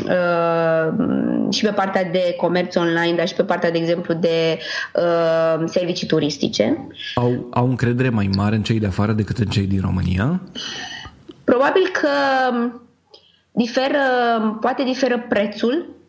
uh, 0.05 0.93
și 1.49 1.65
pe 1.65 1.71
partea 1.71 2.03
de 2.03 2.35
comerț 2.37 2.75
online, 2.75 3.15
dar 3.15 3.27
și 3.27 3.35
pe 3.35 3.43
partea, 3.43 3.71
de 3.71 3.77
exemplu, 3.77 4.13
de 4.13 4.59
servicii 5.65 6.07
turistice. 6.07 6.87
Au, 7.15 7.47
au 7.49 7.69
încredere 7.69 8.09
mai 8.09 8.29
mare 8.35 8.55
în 8.55 8.63
cei 8.63 8.79
de 8.79 8.87
afară 8.87 9.11
decât 9.11 9.37
în 9.37 9.45
cei 9.45 9.65
din 9.65 9.81
România? 9.81 10.41
Probabil 11.43 11.81
că 12.01 12.09
diferă, 13.51 13.97
poate 14.61 14.83
diferă 14.83 15.25
prețul 15.29 16.00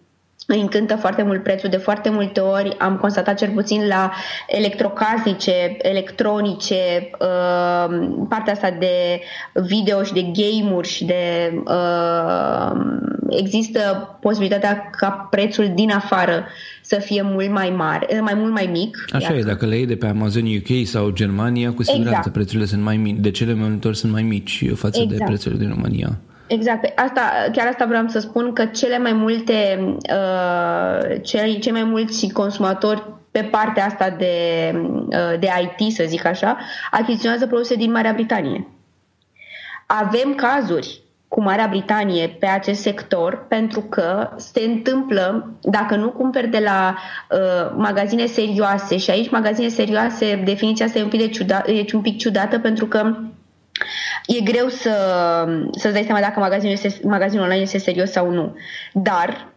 îi 0.47 0.61
încântă 0.61 0.97
foarte 0.97 1.23
mult 1.23 1.43
prețul. 1.43 1.69
De 1.69 1.77
foarte 1.77 2.11
multe 2.11 2.41
ori 2.41 2.79
am 2.79 2.97
constatat 2.97 3.39
cel 3.39 3.51
puțin 3.51 3.87
la 3.87 4.13
electrocasnice, 4.47 5.77
electronice, 5.79 7.11
uh, 7.21 7.99
partea 8.29 8.53
asta 8.53 8.71
de 8.79 9.21
video 9.55 10.03
și 10.03 10.13
de 10.13 10.23
game-uri 10.33 10.89
și 10.89 11.05
de... 11.05 11.53
Uh, 11.65 12.81
există 13.29 13.81
posibilitatea 14.21 14.91
ca 14.91 15.11
prețul 15.31 15.73
din 15.75 15.91
afară 15.91 16.45
să 16.83 16.97
fie 17.01 17.23
mult 17.23 17.51
mai 17.51 17.71
mare, 17.77 18.21
mai 18.21 18.35
mult 18.35 18.53
mai 18.53 18.69
mic. 18.73 19.05
Așa 19.13 19.35
e, 19.35 19.43
dacă 19.43 19.67
le 19.67 19.77
iei 19.77 19.87
de 19.87 19.97
pe 19.97 20.07
Amazon 20.07 20.45
UK 20.45 20.87
sau 20.87 21.11
Germania, 21.11 21.73
cu 21.73 21.83
siguranță 21.83 22.17
exact. 22.17 22.33
prețurile 22.33 22.67
sunt 22.67 22.83
mai 22.83 22.97
mici, 22.97 23.17
de 23.19 23.31
cele 23.31 23.55
mai 23.55 23.69
multe 23.69 23.89
ori 23.89 23.97
sunt 23.97 24.13
mai 24.13 24.23
mici 24.23 24.65
față 24.75 25.01
exact. 25.01 25.19
de 25.19 25.25
prețurile 25.25 25.61
din 25.61 25.69
România. 25.69 26.19
Exact. 26.53 26.99
Asta, 26.99 27.21
chiar 27.53 27.67
asta 27.67 27.85
vreau 27.85 28.09
să 28.09 28.19
spun 28.19 28.53
că 28.53 28.65
cele 28.65 28.99
mai 28.99 29.12
multe, 29.12 29.79
uh, 30.12 31.23
cei, 31.23 31.59
cei 31.59 31.73
mai 31.73 31.85
mulți 31.85 32.33
consumatori 32.33 33.03
pe 33.31 33.43
partea 33.43 33.85
asta 33.85 34.11
de, 34.11 34.35
uh, 34.75 35.38
de 35.38 35.49
IT, 35.62 35.93
să 35.93 36.05
zic 36.07 36.25
așa, 36.25 36.59
achiziționează 36.91 37.47
produse 37.47 37.75
din 37.75 37.91
Marea 37.91 38.12
Britanie. 38.12 38.67
Avem 39.87 40.35
cazuri 40.35 41.01
cu 41.29 41.41
Marea 41.43 41.67
Britanie 41.67 42.29
pe 42.29 42.47
acest 42.47 42.81
sector 42.81 43.47
pentru 43.49 43.81
că 43.81 44.31
se 44.37 44.61
întâmplă, 44.61 45.53
dacă 45.62 45.97
nu 45.97 46.11
cumperi 46.11 46.49
de 46.49 46.62
la 46.65 46.97
uh, 47.31 47.73
magazine 47.77 48.27
serioase 48.27 48.97
și 48.97 49.11
aici 49.11 49.31
magazine 49.31 49.69
serioase, 49.69 50.43
definiția 50.45 50.87
asta 50.87 50.99
e 50.99 51.03
un 51.03 51.09
pic, 51.09 51.21
de 51.21 51.29
ciuda, 51.29 51.62
e 51.67 51.85
un 51.93 52.01
pic 52.01 52.19
ciudată 52.19 52.59
pentru 52.59 52.87
că 52.87 53.17
E 54.27 54.41
greu 54.41 54.69
să, 54.69 54.95
să-ți 55.71 55.93
dai 55.93 56.03
seama 56.03 56.21
dacă 56.21 56.41
magazinul, 56.41 56.73
este, 56.73 57.01
magazinul 57.03 57.45
online 57.45 57.63
este 57.63 57.79
serios 57.79 58.11
sau 58.11 58.31
nu. 58.31 58.57
Dar 58.93 59.53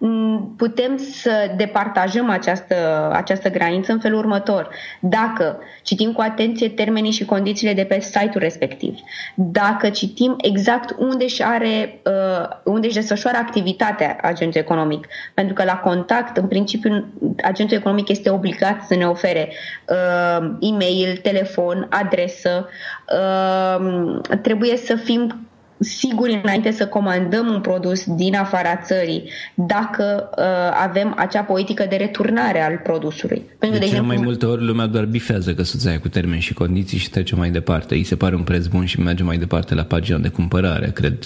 putem 0.58 0.98
să 0.98 1.52
departajăm 1.56 2.30
această, 2.30 3.10
această 3.14 3.50
graniță 3.50 3.92
în 3.92 4.00
felul 4.00 4.18
următor. 4.18 4.70
Dacă 5.00 5.60
citim 5.84 6.12
cu 6.12 6.22
atenție 6.22 6.70
termenii 6.70 7.12
și 7.12 7.26
condițiile 7.26 7.74
de 7.74 7.84
pe 7.84 8.00
site-ul 8.00 8.40
respectiv, 8.40 9.00
dacă 9.36 9.90
citim 9.90 10.36
exact 10.42 10.96
unde 10.98 11.28
și 11.28 11.44
are, 11.44 12.02
uh, 12.06 12.48
unde 12.64 12.88
își 12.88 12.96
desfășoară 12.96 13.38
activitatea 13.38 14.18
agentul 14.22 14.62
economic, 14.62 15.08
pentru 15.34 15.54
că 15.54 15.64
la 15.64 15.78
contact, 15.78 16.38
în 16.38 16.48
principiu, 16.48 17.06
agentul 17.44 17.78
economic 17.78 18.10
este 18.10 18.30
obligat 18.30 18.84
să 18.84 18.96
ne 18.96 19.08
ofere 19.08 19.52
uh, 19.90 20.48
e-mail, 20.60 21.18
telefon, 21.22 21.88
adresă, 21.90 22.68
uh, 23.14 24.20
trebuie 24.58 24.78
să 24.78 24.96
fim 24.96 25.48
siguri 25.80 26.40
înainte 26.44 26.72
să 26.72 26.88
comandăm 26.88 27.48
un 27.48 27.62
produs 27.62 28.04
din 28.16 28.36
afara 28.36 28.76
țării 28.76 29.30
dacă 29.56 30.30
uh, 30.38 30.44
avem 30.84 31.14
acea 31.18 31.42
politică 31.42 31.86
de 31.90 31.96
returnare 31.96 32.62
al 32.62 32.80
produsului. 32.84 33.42
Pentru 33.60 33.80
de, 33.80 33.86
de 33.86 33.86
exemplu, 33.86 34.14
mai 34.14 34.24
multe 34.24 34.46
ori 34.46 34.66
lumea 34.66 34.86
doar 34.86 35.06
bifează 35.06 35.54
căsuța 35.54 36.00
cu 36.00 36.08
termeni 36.08 36.42
și 36.42 36.54
condiții 36.54 36.98
și 36.98 37.10
trece 37.10 37.36
mai 37.36 37.50
departe. 37.50 37.96
Îi 37.96 38.04
se 38.04 38.16
pare 38.16 38.36
un 38.36 38.44
preț 38.44 38.66
bun 38.66 38.86
și 38.86 39.00
merge 39.00 39.24
mai 39.24 39.38
departe 39.38 39.76
la 39.76 39.84
pagina 39.84 40.18
de 40.18 40.28
cumpărare, 40.28 40.92
cred. 40.94 41.18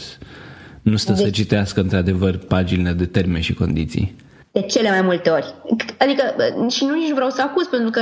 Nu 0.82 0.96
stă 0.96 1.12
deci, 1.12 1.24
să 1.24 1.30
citească 1.30 1.80
într-adevăr 1.80 2.38
paginile 2.38 2.92
de 2.92 3.06
termeni 3.06 3.44
și 3.44 3.54
condiții. 3.54 4.16
De 4.52 4.62
cele 4.62 4.90
mai 4.90 5.02
multe 5.02 5.30
ori. 5.30 5.54
Adică 6.00 6.24
și 6.70 6.86
nu 6.86 6.94
nici 6.94 7.14
vreau 7.14 7.30
să 7.30 7.42
acuz, 7.42 7.66
pentru 7.66 7.90
că 7.90 8.02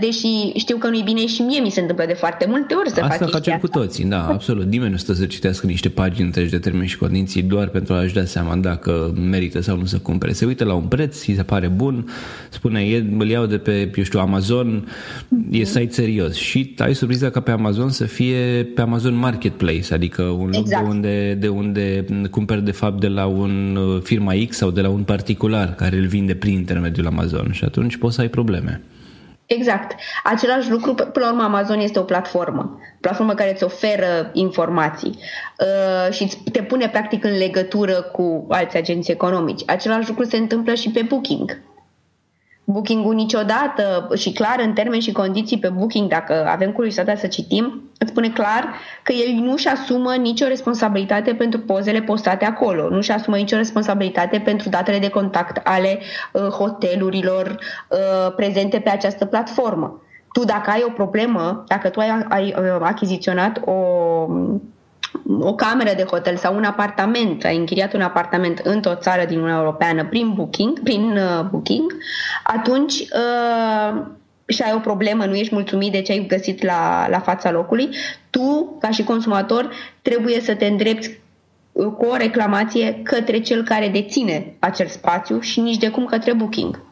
deși 0.00 0.52
știu 0.56 0.76
că 0.76 0.88
nu-i 0.88 1.02
bine 1.02 1.26
și 1.26 1.42
mie 1.42 1.60
mi 1.60 1.70
se 1.70 1.80
întâmplă 1.80 2.04
de 2.06 2.12
foarte 2.12 2.46
multe 2.48 2.74
ori 2.74 2.90
să 2.90 3.00
Asta 3.00 3.26
facem 3.26 3.58
cu 3.58 3.68
toții, 3.68 4.04
da, 4.04 4.26
absolut. 4.26 4.66
Nimeni 4.66 4.90
nu 4.90 4.96
stă 4.96 5.12
să 5.12 5.26
citească 5.26 5.66
niște 5.66 5.88
pagini 5.88 6.26
întregi 6.26 6.50
de 6.50 6.58
termeni 6.58 6.88
și 6.88 6.98
condiții 6.98 7.42
doar 7.42 7.68
pentru 7.68 7.94
a-și 7.94 8.14
da 8.14 8.24
seama 8.24 8.56
dacă 8.56 9.14
merită 9.30 9.60
sau 9.60 9.76
nu 9.76 9.84
să 9.84 9.98
cumpere. 9.98 10.32
Se 10.32 10.44
uită 10.44 10.64
la 10.64 10.74
un 10.74 10.82
preț, 10.82 11.26
îi 11.26 11.34
se 11.34 11.42
pare 11.42 11.68
bun, 11.68 12.08
spune, 12.50 12.80
e, 12.80 13.04
îl 13.18 13.28
iau 13.28 13.46
de 13.46 13.58
pe, 13.58 13.90
eu 13.96 14.04
știu, 14.04 14.20
Amazon, 14.20 14.88
mm-hmm. 14.88 15.50
e 15.50 15.64
site 15.64 15.92
serios 15.92 16.34
și 16.34 16.74
ai 16.78 16.94
surpriza 16.94 17.30
ca 17.30 17.40
pe 17.40 17.50
Amazon 17.50 17.90
să 17.90 18.04
fie 18.04 18.68
pe 18.74 18.80
Amazon 18.80 19.14
Marketplace, 19.14 19.94
adică 19.94 20.22
un 20.22 20.52
exact. 20.52 20.70
loc 20.70 20.82
de 20.82 20.88
unde, 20.88 21.34
de 21.34 21.48
unde 21.48 22.04
cumperi 22.30 22.64
de 22.64 22.72
fapt 22.72 23.00
de 23.00 23.08
la 23.08 23.26
un 23.26 23.76
uh, 23.76 24.00
firma 24.02 24.32
X 24.48 24.56
sau 24.56 24.70
de 24.70 24.80
la 24.80 24.88
un 24.88 25.02
particular 25.02 25.74
care 25.74 25.96
îl 25.96 26.06
vinde 26.06 26.34
prin 26.34 26.52
intermediul 26.52 27.06
Amazon 27.06 27.28
și 27.50 27.64
atunci 27.64 27.96
poți 27.96 28.14
să 28.14 28.20
ai 28.20 28.28
probleme. 28.28 28.80
Exact. 29.46 29.94
Același 30.22 30.70
lucru, 30.70 30.94
până 30.94 31.24
la 31.24 31.30
urmă, 31.30 31.42
Amazon 31.42 31.80
este 31.80 31.98
o 31.98 32.02
platformă. 32.02 32.78
Platformă 33.00 33.34
care 33.34 33.52
îți 33.52 33.64
oferă 33.64 34.30
informații 34.32 35.18
uh, 35.18 36.12
și 36.12 36.32
te 36.52 36.62
pune 36.62 36.88
practic 36.88 37.24
în 37.24 37.36
legătură 37.36 37.92
cu 37.92 38.46
alți 38.48 38.76
agenți 38.76 39.10
economici. 39.10 39.62
Același 39.66 40.08
lucru 40.08 40.24
se 40.24 40.36
întâmplă 40.36 40.74
și 40.74 40.90
pe 40.90 41.02
Booking. 41.08 41.60
Booking-ul 42.70 43.14
niciodată 43.14 44.08
și 44.16 44.32
clar 44.32 44.56
în 44.64 44.72
termeni 44.72 45.02
și 45.02 45.12
condiții 45.12 45.58
pe 45.58 45.68
Booking, 45.68 46.08
dacă 46.08 46.46
avem 46.48 46.72
curiozitatea 46.72 47.16
să 47.16 47.26
citim, 47.26 47.90
îți 47.98 48.10
spune 48.10 48.28
clar 48.28 48.74
că 49.02 49.12
el 49.12 49.42
nu-și 49.42 49.68
asumă 49.68 50.14
nicio 50.14 50.46
responsabilitate 50.46 51.34
pentru 51.34 51.60
pozele 51.60 52.00
postate 52.00 52.44
acolo, 52.44 52.88
nu-și 52.88 53.10
asumă 53.10 53.36
nicio 53.36 53.56
responsabilitate 53.56 54.38
pentru 54.38 54.68
datele 54.68 54.98
de 54.98 55.08
contact 55.08 55.66
ale 55.66 55.98
uh, 56.32 56.42
hotelurilor 56.42 57.58
uh, 57.88 58.32
prezente 58.36 58.78
pe 58.78 58.90
această 58.90 59.24
platformă. 59.24 60.02
Tu 60.32 60.44
dacă 60.44 60.70
ai 60.70 60.84
o 60.86 60.90
problemă, 60.90 61.64
dacă 61.66 61.88
tu 61.88 62.00
ai, 62.00 62.24
ai 62.28 62.54
uh, 62.58 62.76
achiziționat 62.80 63.60
o 63.64 63.74
o 65.40 65.54
cameră 65.54 65.90
de 65.96 66.04
hotel 66.10 66.36
sau 66.36 66.56
un 66.56 66.64
apartament, 66.64 67.44
ai 67.44 67.56
închiriat 67.56 67.94
un 67.94 68.00
apartament 68.00 68.58
într-o 68.58 68.94
țară 68.94 69.24
din 69.24 69.36
Uniunea 69.36 69.58
Europeană 69.58 70.04
prin 70.04 70.32
booking, 70.34 70.80
prin 70.80 71.16
uh, 71.16 71.46
booking 71.50 71.96
atunci 72.42 72.92
uh, 72.92 74.02
și 74.46 74.62
ai 74.62 74.72
o 74.74 74.78
problemă, 74.78 75.24
nu 75.24 75.34
ești 75.34 75.54
mulțumit 75.54 75.92
de 75.92 76.02
ce 76.02 76.12
ai 76.12 76.26
găsit 76.26 76.62
la, 76.62 77.06
la 77.08 77.18
fața 77.18 77.50
locului, 77.50 77.88
tu, 78.30 78.76
ca 78.80 78.90
și 78.90 79.02
consumator, 79.02 79.70
trebuie 80.02 80.40
să 80.40 80.54
te 80.54 80.66
îndrepți 80.66 81.20
uh, 81.72 81.86
cu 81.86 82.04
o 82.04 82.16
reclamație 82.16 83.00
către 83.02 83.40
cel 83.40 83.62
care 83.62 83.88
deține 83.88 84.54
acel 84.58 84.86
spațiu 84.86 85.40
și 85.40 85.60
nici 85.60 85.78
de 85.78 85.88
cum 85.88 86.04
către 86.04 86.32
booking. 86.32 86.82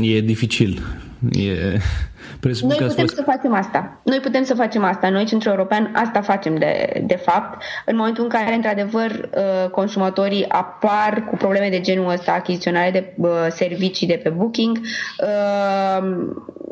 E 0.00 0.20
dificil. 0.20 0.82
E... 1.30 1.78
Presupun 2.40 2.76
Noi 2.78 2.88
putem 2.88 3.04
fost... 3.04 3.16
să 3.16 3.22
facem 3.22 3.54
asta. 3.54 4.00
Noi 4.02 4.20
putem 4.20 4.44
să 4.44 4.54
facem 4.54 4.84
asta. 4.84 5.08
Noi, 5.08 5.24
Centrul 5.24 5.52
European, 5.52 5.92
asta 5.94 6.20
facem 6.20 6.56
de, 6.56 7.02
de 7.06 7.14
fapt. 7.14 7.62
În 7.86 7.96
momentul 7.96 8.24
în 8.24 8.30
care, 8.30 8.54
într-adevăr, 8.54 9.10
uh, 9.10 9.70
consumatorii 9.70 10.48
apar 10.48 11.24
cu 11.30 11.36
probleme 11.36 11.68
de 11.68 11.80
genul 11.80 12.10
ăsta, 12.10 12.32
achiziționare 12.32 12.90
de 12.90 13.14
uh, 13.16 13.28
servicii 13.50 14.06
de 14.06 14.20
pe 14.22 14.28
Booking, 14.28 14.78
uh, 14.78 16.08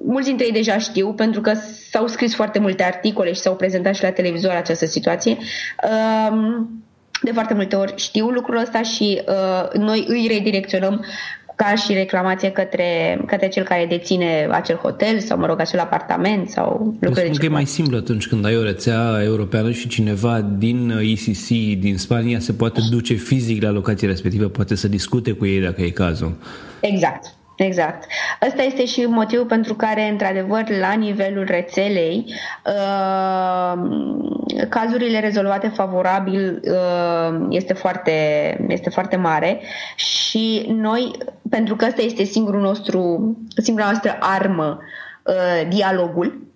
mulți 0.05 0.29
dintre 0.29 0.47
ei 0.47 0.53
deja 0.53 0.79
știu, 0.79 1.13
pentru 1.13 1.41
că 1.41 1.53
s-au 1.91 2.07
scris 2.07 2.35
foarte 2.35 2.59
multe 2.59 2.83
articole 2.83 3.33
și 3.33 3.41
s-au 3.41 3.57
prezentat 3.57 3.95
și 3.95 4.03
la 4.03 4.11
televizor 4.11 4.53
această 4.53 4.87
situație. 4.87 5.37
De 7.23 7.33
foarte 7.33 7.55
multe 7.55 7.77
ori 7.77 7.93
știu 7.97 8.29
lucrul 8.29 8.57
ăsta 8.57 8.83
și 8.83 9.23
uh, 9.29 9.73
noi 9.73 10.05
îi 10.09 10.27
redirecționăm 10.31 11.05
ca 11.65 11.75
și 11.75 11.93
reclamație 11.93 12.51
către, 12.51 13.21
către 13.27 13.49
cel 13.49 13.65
care 13.65 13.87
deține 13.89 14.49
acel 14.51 14.77
hotel 14.77 15.19
sau, 15.19 15.39
mă 15.39 15.47
rog, 15.47 15.61
acel 15.61 15.79
apartament 15.79 16.49
sau 16.49 16.95
lucruri 17.01 17.31
de 17.31 17.39
că 17.39 17.45
e 17.45 17.49
mai 17.49 17.67
simplu 17.67 17.97
atunci 17.97 18.29
când 18.29 18.45
ai 18.45 18.57
o 18.57 18.63
rețea 18.63 19.23
europeană 19.23 19.71
și 19.71 19.89
cineva 19.89 20.41
din 20.41 20.91
ECC, 20.91 21.49
din 21.79 21.97
Spania, 21.97 22.39
se 22.39 22.53
poate 22.53 22.81
duce 22.91 23.15
fizic 23.15 23.63
la 23.63 23.71
locația 23.71 24.09
respectivă, 24.09 24.49
poate 24.49 24.75
să 24.75 24.89
discute 24.89 25.33
cu 25.33 25.47
ei 25.47 25.61
dacă 25.61 25.83
e 25.83 25.91
cazul. 25.91 26.37
Exact. 26.81 27.35
Exact. 27.65 28.05
Ăsta 28.47 28.63
este 28.63 28.85
și 28.85 29.05
motivul 29.05 29.47
pentru 29.47 29.75
care, 29.75 30.09
într-adevăr, 30.09 30.65
la 30.81 30.93
nivelul 30.93 31.45
rețelei, 31.45 32.25
uh, 32.67 33.73
cazurile 34.69 35.21
rezolvate 35.21 35.69
favorabil 35.69 36.61
uh, 36.65 37.47
este 37.51 37.73
foarte, 37.73 38.13
este 38.69 38.91
foarte 38.91 39.17
mare 39.17 39.61
și 39.95 40.67
noi, 40.69 41.11
pentru 41.51 41.77
că 41.77 41.85
ăsta 41.87 42.03
este 42.03 42.25
singurul 42.25 42.61
nostru, 42.61 43.37
singura 43.57 43.85
noastră 43.85 44.17
armă, 44.21 44.79
uh, 45.25 45.69
dialogul, 45.69 46.50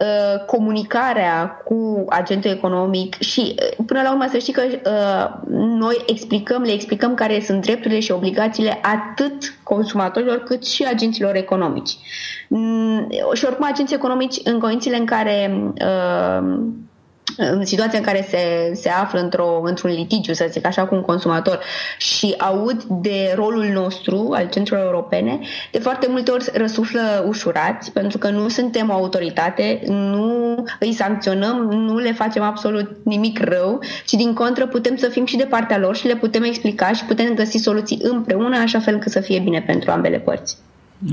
Uh, 0.00 0.44
comunicarea 0.46 1.62
cu 1.64 2.04
agentul 2.08 2.50
economic 2.50 3.18
și 3.20 3.54
uh, 3.78 3.84
până 3.86 4.02
la 4.02 4.10
urmă 4.10 4.26
să 4.30 4.38
știi 4.38 4.52
că 4.52 4.62
uh, 4.62 5.50
noi 5.78 6.02
explicăm, 6.06 6.62
le 6.62 6.72
explicăm 6.72 7.14
care 7.14 7.40
sunt 7.40 7.60
drepturile 7.60 8.00
și 8.00 8.12
obligațiile 8.12 8.78
atât 8.82 9.58
consumatorilor 9.62 10.38
cât 10.38 10.66
și 10.66 10.84
agenților 10.84 11.34
economici. 11.34 11.96
Mm, 12.48 13.08
și 13.34 13.44
oricum 13.44 13.64
agenții 13.64 13.96
economici 13.96 14.36
în 14.44 14.58
condițiile 14.58 14.96
în 14.96 15.06
care 15.06 15.62
uh, 15.80 16.58
în 17.36 17.64
situația 17.64 17.98
în 17.98 18.04
care 18.04 18.26
se, 18.28 18.70
se 18.74 18.88
află 18.88 19.20
într-o, 19.20 19.60
într-un 19.64 19.90
litigiu, 19.90 20.32
să 20.32 20.46
zic 20.50 20.66
așa, 20.66 20.86
cu 20.86 20.94
un 20.94 21.00
consumator 21.00 21.60
și 21.98 22.34
aud 22.38 22.82
de 22.82 23.32
rolul 23.34 23.64
nostru 23.64 24.30
al 24.32 24.48
centrelor 24.48 24.84
europene, 24.84 25.38
de 25.72 25.78
foarte 25.78 26.06
multe 26.10 26.30
ori 26.30 26.50
răsuflă 26.52 27.24
ușurați, 27.28 27.92
pentru 27.92 28.18
că 28.18 28.30
nu 28.30 28.48
suntem 28.48 28.90
o 28.90 28.92
autoritate, 28.92 29.80
nu 29.86 30.64
îi 30.80 30.92
sancționăm, 30.92 31.56
nu 31.70 31.98
le 31.98 32.12
facem 32.12 32.42
absolut 32.42 32.96
nimic 33.02 33.38
rău, 33.40 33.80
ci 34.06 34.12
din 34.12 34.34
contră 34.34 34.66
putem 34.66 34.96
să 34.96 35.08
fim 35.08 35.26
și 35.26 35.36
de 35.36 35.44
partea 35.44 35.78
lor 35.78 35.96
și 35.96 36.06
le 36.06 36.16
putem 36.16 36.42
explica 36.42 36.92
și 36.92 37.04
putem 37.04 37.34
găsi 37.34 37.58
soluții 37.58 38.00
împreună, 38.02 38.56
așa 38.56 38.78
fel 38.78 38.98
că 38.98 39.08
să 39.08 39.20
fie 39.20 39.38
bine 39.38 39.60
pentru 39.66 39.90
ambele 39.90 40.18
părți. 40.18 40.56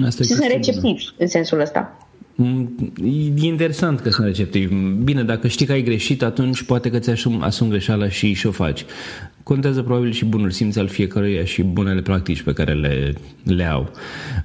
Asta 0.05 0.24
și 0.24 0.30
sunt 0.30 0.47
receptivi 0.47 1.05
în 1.18 1.28
sensul 1.28 1.59
ăsta. 1.59 2.03
Mm, 2.36 2.75
e 3.36 3.45
interesant 3.45 3.99
că 3.99 4.09
sunt 4.09 4.27
receptiv. 4.27 4.71
Bine, 5.03 5.23
dacă 5.23 5.47
știi 5.47 5.65
că 5.65 5.71
ai 5.71 5.81
greșit, 5.81 6.23
atunci 6.23 6.63
poate 6.63 6.89
că 6.89 6.99
ți-asumi 6.99 7.41
asum 7.41 7.69
greșeala 7.69 8.09
și 8.09 8.34
și 8.34 8.47
o 8.47 8.51
faci. 8.51 8.86
Contează 9.43 9.81
probabil 9.81 10.11
și 10.11 10.25
bunul 10.25 10.51
simț 10.51 10.75
al 10.75 10.88
fiecăruia 10.88 11.45
și 11.45 11.63
bunele 11.63 12.01
practici 12.01 12.41
pe 12.41 12.53
care 12.53 12.73
le, 12.73 13.13
le 13.43 13.65
au. 13.65 13.91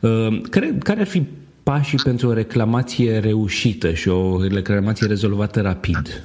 Uh, 0.01 0.41
care, 0.51 0.77
care 0.83 1.01
ar 1.01 1.07
fi 1.07 1.23
pașii 1.63 1.99
pentru 2.05 2.29
o 2.29 2.33
reclamație 2.33 3.19
reușită 3.19 3.93
și 3.93 4.09
o 4.09 4.43
reclamație 4.43 5.07
rezolvată 5.07 5.61
rapid? 5.61 6.23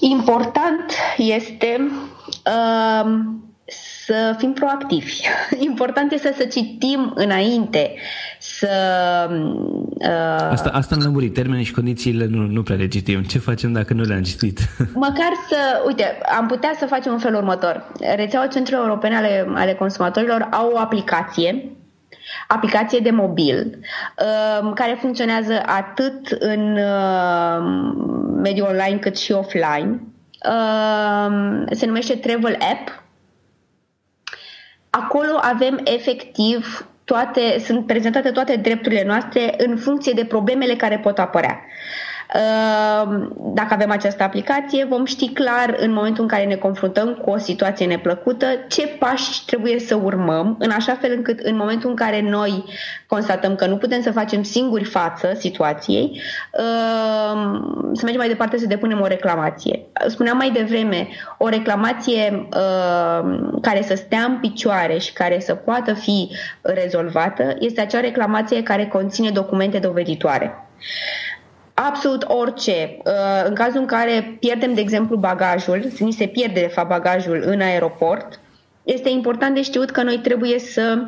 Important 0.00 0.92
este 1.16 1.80
uh, 2.46 3.10
să 4.06 4.34
fim 4.38 4.52
proactivi. 4.52 5.20
Important 5.70 6.12
este 6.12 6.34
să 6.36 6.44
citim 6.44 7.12
înainte, 7.14 7.94
să... 8.38 8.68
Uh, 9.30 10.50
asta, 10.50 10.70
asta 10.72 10.94
am 10.94 11.00
lămurit. 11.00 11.34
Termenii 11.34 11.64
și 11.64 11.72
condițiile 11.72 12.26
nu, 12.26 12.46
nu 12.46 12.62
prea 12.62 12.76
le 12.76 12.88
citim. 12.88 13.22
Ce 13.22 13.38
facem 13.38 13.72
dacă 13.72 13.94
nu 13.94 14.02
le-am 14.02 14.22
citit? 14.22 14.58
Măcar 14.94 15.32
să... 15.48 15.56
Uite, 15.86 16.18
am 16.38 16.46
putea 16.46 16.74
să 16.78 16.86
facem 16.86 17.12
un 17.12 17.18
fel 17.18 17.34
următor. 17.34 17.92
Rețeaua 18.16 18.46
Centrului 18.46 18.84
Europene 18.84 19.16
ale, 19.16 19.46
ale 19.54 19.74
Consumatorilor 19.74 20.48
au 20.50 20.70
o 20.74 20.78
aplicație 20.78 21.68
aplicație 22.48 22.98
de 22.98 23.10
mobil 23.10 23.78
uh, 24.18 24.72
care 24.74 24.96
funcționează 25.00 25.62
atât 25.66 26.28
în 26.28 26.76
uh, 26.76 27.62
mediul 28.42 28.66
online 28.66 28.98
cât 28.98 29.16
și 29.16 29.32
offline. 29.32 30.00
Uh, 30.48 31.64
se 31.70 31.86
numește 31.86 32.14
Travel 32.14 32.56
App 32.60 33.03
acolo 35.00 35.38
avem 35.40 35.80
efectiv 35.84 36.86
toate, 37.04 37.58
sunt 37.58 37.86
prezentate 37.86 38.30
toate 38.30 38.56
drepturile 38.56 39.04
noastre 39.04 39.54
în 39.56 39.76
funcție 39.76 40.12
de 40.12 40.24
problemele 40.24 40.74
care 40.76 40.98
pot 40.98 41.18
apărea. 41.18 41.60
Ehm, 41.60 41.64
dacă 43.36 43.74
avem 43.74 43.90
această 43.90 44.22
aplicație, 44.22 44.84
vom 44.84 45.04
ști 45.04 45.28
clar 45.28 45.74
în 45.78 45.92
momentul 45.92 46.22
în 46.22 46.28
care 46.28 46.44
ne 46.44 46.54
confruntăm 46.54 47.14
cu 47.14 47.30
o 47.30 47.38
situație 47.38 47.86
neplăcută 47.86 48.46
ce 48.68 48.86
pași 48.86 49.44
trebuie 49.44 49.78
să 49.78 49.94
urmăm, 49.94 50.56
în 50.58 50.70
așa 50.70 50.94
fel 51.00 51.12
încât 51.16 51.38
în 51.38 51.56
momentul 51.56 51.90
în 51.90 51.96
care 51.96 52.20
noi 52.20 52.64
constatăm 53.06 53.54
că 53.54 53.66
nu 53.66 53.76
putem 53.76 54.02
să 54.02 54.12
facem 54.12 54.42
singuri 54.42 54.84
față 54.84 55.32
situației, 55.38 56.20
ehm, 56.52 57.90
să 57.92 58.00
mergem 58.02 58.20
mai 58.20 58.28
departe 58.28 58.58
să 58.58 58.66
depunem 58.66 59.00
o 59.00 59.06
reclamație. 59.06 59.80
Spuneam 60.06 60.36
mai 60.36 60.50
devreme, 60.50 61.08
o 61.38 61.48
reclamație 61.48 62.22
ehm, 62.22 63.60
care 63.60 63.82
să 63.82 63.94
stea 63.94 64.22
în 64.22 64.38
picioare 64.40 64.98
și 64.98 65.12
care 65.12 65.40
să 65.40 65.54
poată 65.54 65.92
fi 65.92 66.30
rezolvată 66.62 67.56
este 67.58 67.80
acea 67.80 68.00
reclamație 68.00 68.62
care 68.62 68.86
conține 68.86 69.30
documente 69.30 69.78
doveditoare 69.78 70.58
absolut 71.74 72.24
orice. 72.28 72.96
Uh, 73.04 73.12
în 73.46 73.54
cazul 73.54 73.80
în 73.80 73.86
care 73.86 74.36
pierdem, 74.40 74.74
de 74.74 74.80
exemplu, 74.80 75.16
bagajul, 75.16 75.92
ni 75.98 76.12
se 76.12 76.26
pierde, 76.26 76.60
de 76.60 76.70
fapt, 76.74 76.88
bagajul 76.88 77.42
în 77.46 77.60
aeroport, 77.60 78.40
este 78.82 79.08
important 79.08 79.54
de 79.54 79.62
știut 79.62 79.90
că 79.90 80.02
noi 80.02 80.18
trebuie 80.22 80.58
să 80.58 81.04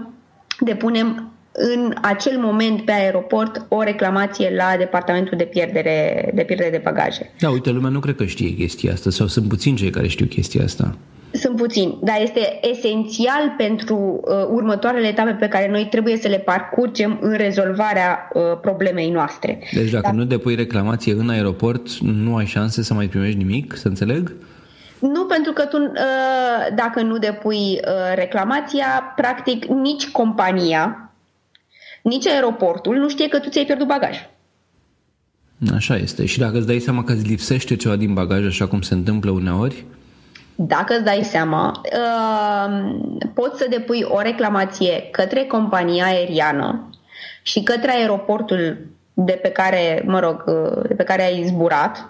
depunem 0.61 1.31
în 1.53 1.95
acel 2.03 2.39
moment 2.39 2.85
pe 2.85 2.93
aeroport 2.93 3.67
o 3.69 3.83
reclamație 3.83 4.55
la 4.57 4.75
departamentul 4.79 5.37
de 5.37 5.45
pierdere 5.45 6.31
de, 6.35 6.43
pierdere 6.43 6.71
de 6.71 6.81
bagaje. 6.85 7.31
Da, 7.39 7.51
uite, 7.51 7.71
lumea 7.71 7.91
nu 7.91 8.01
cred 8.01 8.15
că 8.15 8.25
știe 8.25 8.51
chestia 8.51 8.93
asta 8.93 9.11
sau 9.11 9.27
sunt 9.27 9.49
puțini 9.49 9.77
cei 9.77 9.91
care 9.91 10.07
știu 10.07 10.27
chestia 10.27 10.65
asta. 10.65 10.97
Sunt 11.31 11.57
puțini, 11.57 11.99
dar 12.03 12.17
este 12.21 12.59
esențial 12.71 13.55
pentru 13.57 13.97
uh, 13.97 14.35
următoarele 14.51 15.07
etape 15.07 15.31
pe 15.31 15.49
care 15.49 15.71
noi 15.71 15.87
trebuie 15.91 16.17
să 16.17 16.29
le 16.29 16.39
parcurgem 16.39 17.19
în 17.21 17.37
rezolvarea 17.37 18.29
uh, 18.33 18.43
problemei 18.61 19.11
noastre. 19.11 19.59
Deci 19.73 19.91
dacă 19.91 20.07
da. 20.11 20.17
nu 20.17 20.25
depui 20.25 20.55
reclamație 20.55 21.13
în 21.13 21.29
aeroport, 21.29 21.89
nu 21.99 22.37
ai 22.37 22.47
șanse 22.47 22.83
să 22.83 22.95
mai 22.95 23.07
primești 23.07 23.39
nimic, 23.39 23.77
să 23.77 23.89
înțeleg? 23.89 24.33
Nu, 24.99 25.25
pentru 25.25 25.53
că 25.53 25.65
tu, 25.65 25.77
uh, 25.77 25.93
dacă 26.75 27.03
nu 27.03 27.19
depui 27.19 27.57
uh, 27.57 28.15
reclamația, 28.15 29.13
practic 29.17 29.65
nici 29.65 30.09
compania, 30.09 31.11
nici 32.03 32.27
aeroportul 32.27 32.97
nu 32.97 33.09
știe 33.09 33.29
că 33.29 33.39
tu 33.39 33.49
ți-ai 33.49 33.65
pierdut 33.65 33.87
bagaj. 33.87 34.17
Așa 35.75 35.97
este. 35.97 36.27
Și 36.27 36.39
dacă 36.39 36.57
îți 36.57 36.67
dai 36.67 36.79
seama 36.79 37.05
că 37.05 37.13
îți 37.13 37.27
lipsește 37.27 37.77
ceva 37.77 37.97
din 37.97 38.15
bagaj, 38.15 38.47
așa 38.47 38.67
cum 38.67 38.81
se 38.81 38.95
întâmplă 38.95 39.31
uneori, 39.31 39.85
dacă 40.57 40.95
îți 40.95 41.05
dai 41.05 41.21
seama, 41.23 41.81
uh, 41.93 42.97
poți 43.35 43.59
să 43.59 43.67
depui 43.69 44.03
o 44.09 44.21
reclamație 44.21 45.09
către 45.11 45.45
compania 45.45 46.05
aeriană 46.05 46.91
și 47.43 47.63
către 47.63 47.91
aeroportul 47.91 48.87
de 49.15 49.39
pe 49.43 49.49
care, 49.49 50.03
mă 50.07 50.19
rog, 50.19 50.45
de 50.89 50.95
pe 50.95 51.03
care 51.03 51.25
ai 51.25 51.45
zburat, 51.47 52.09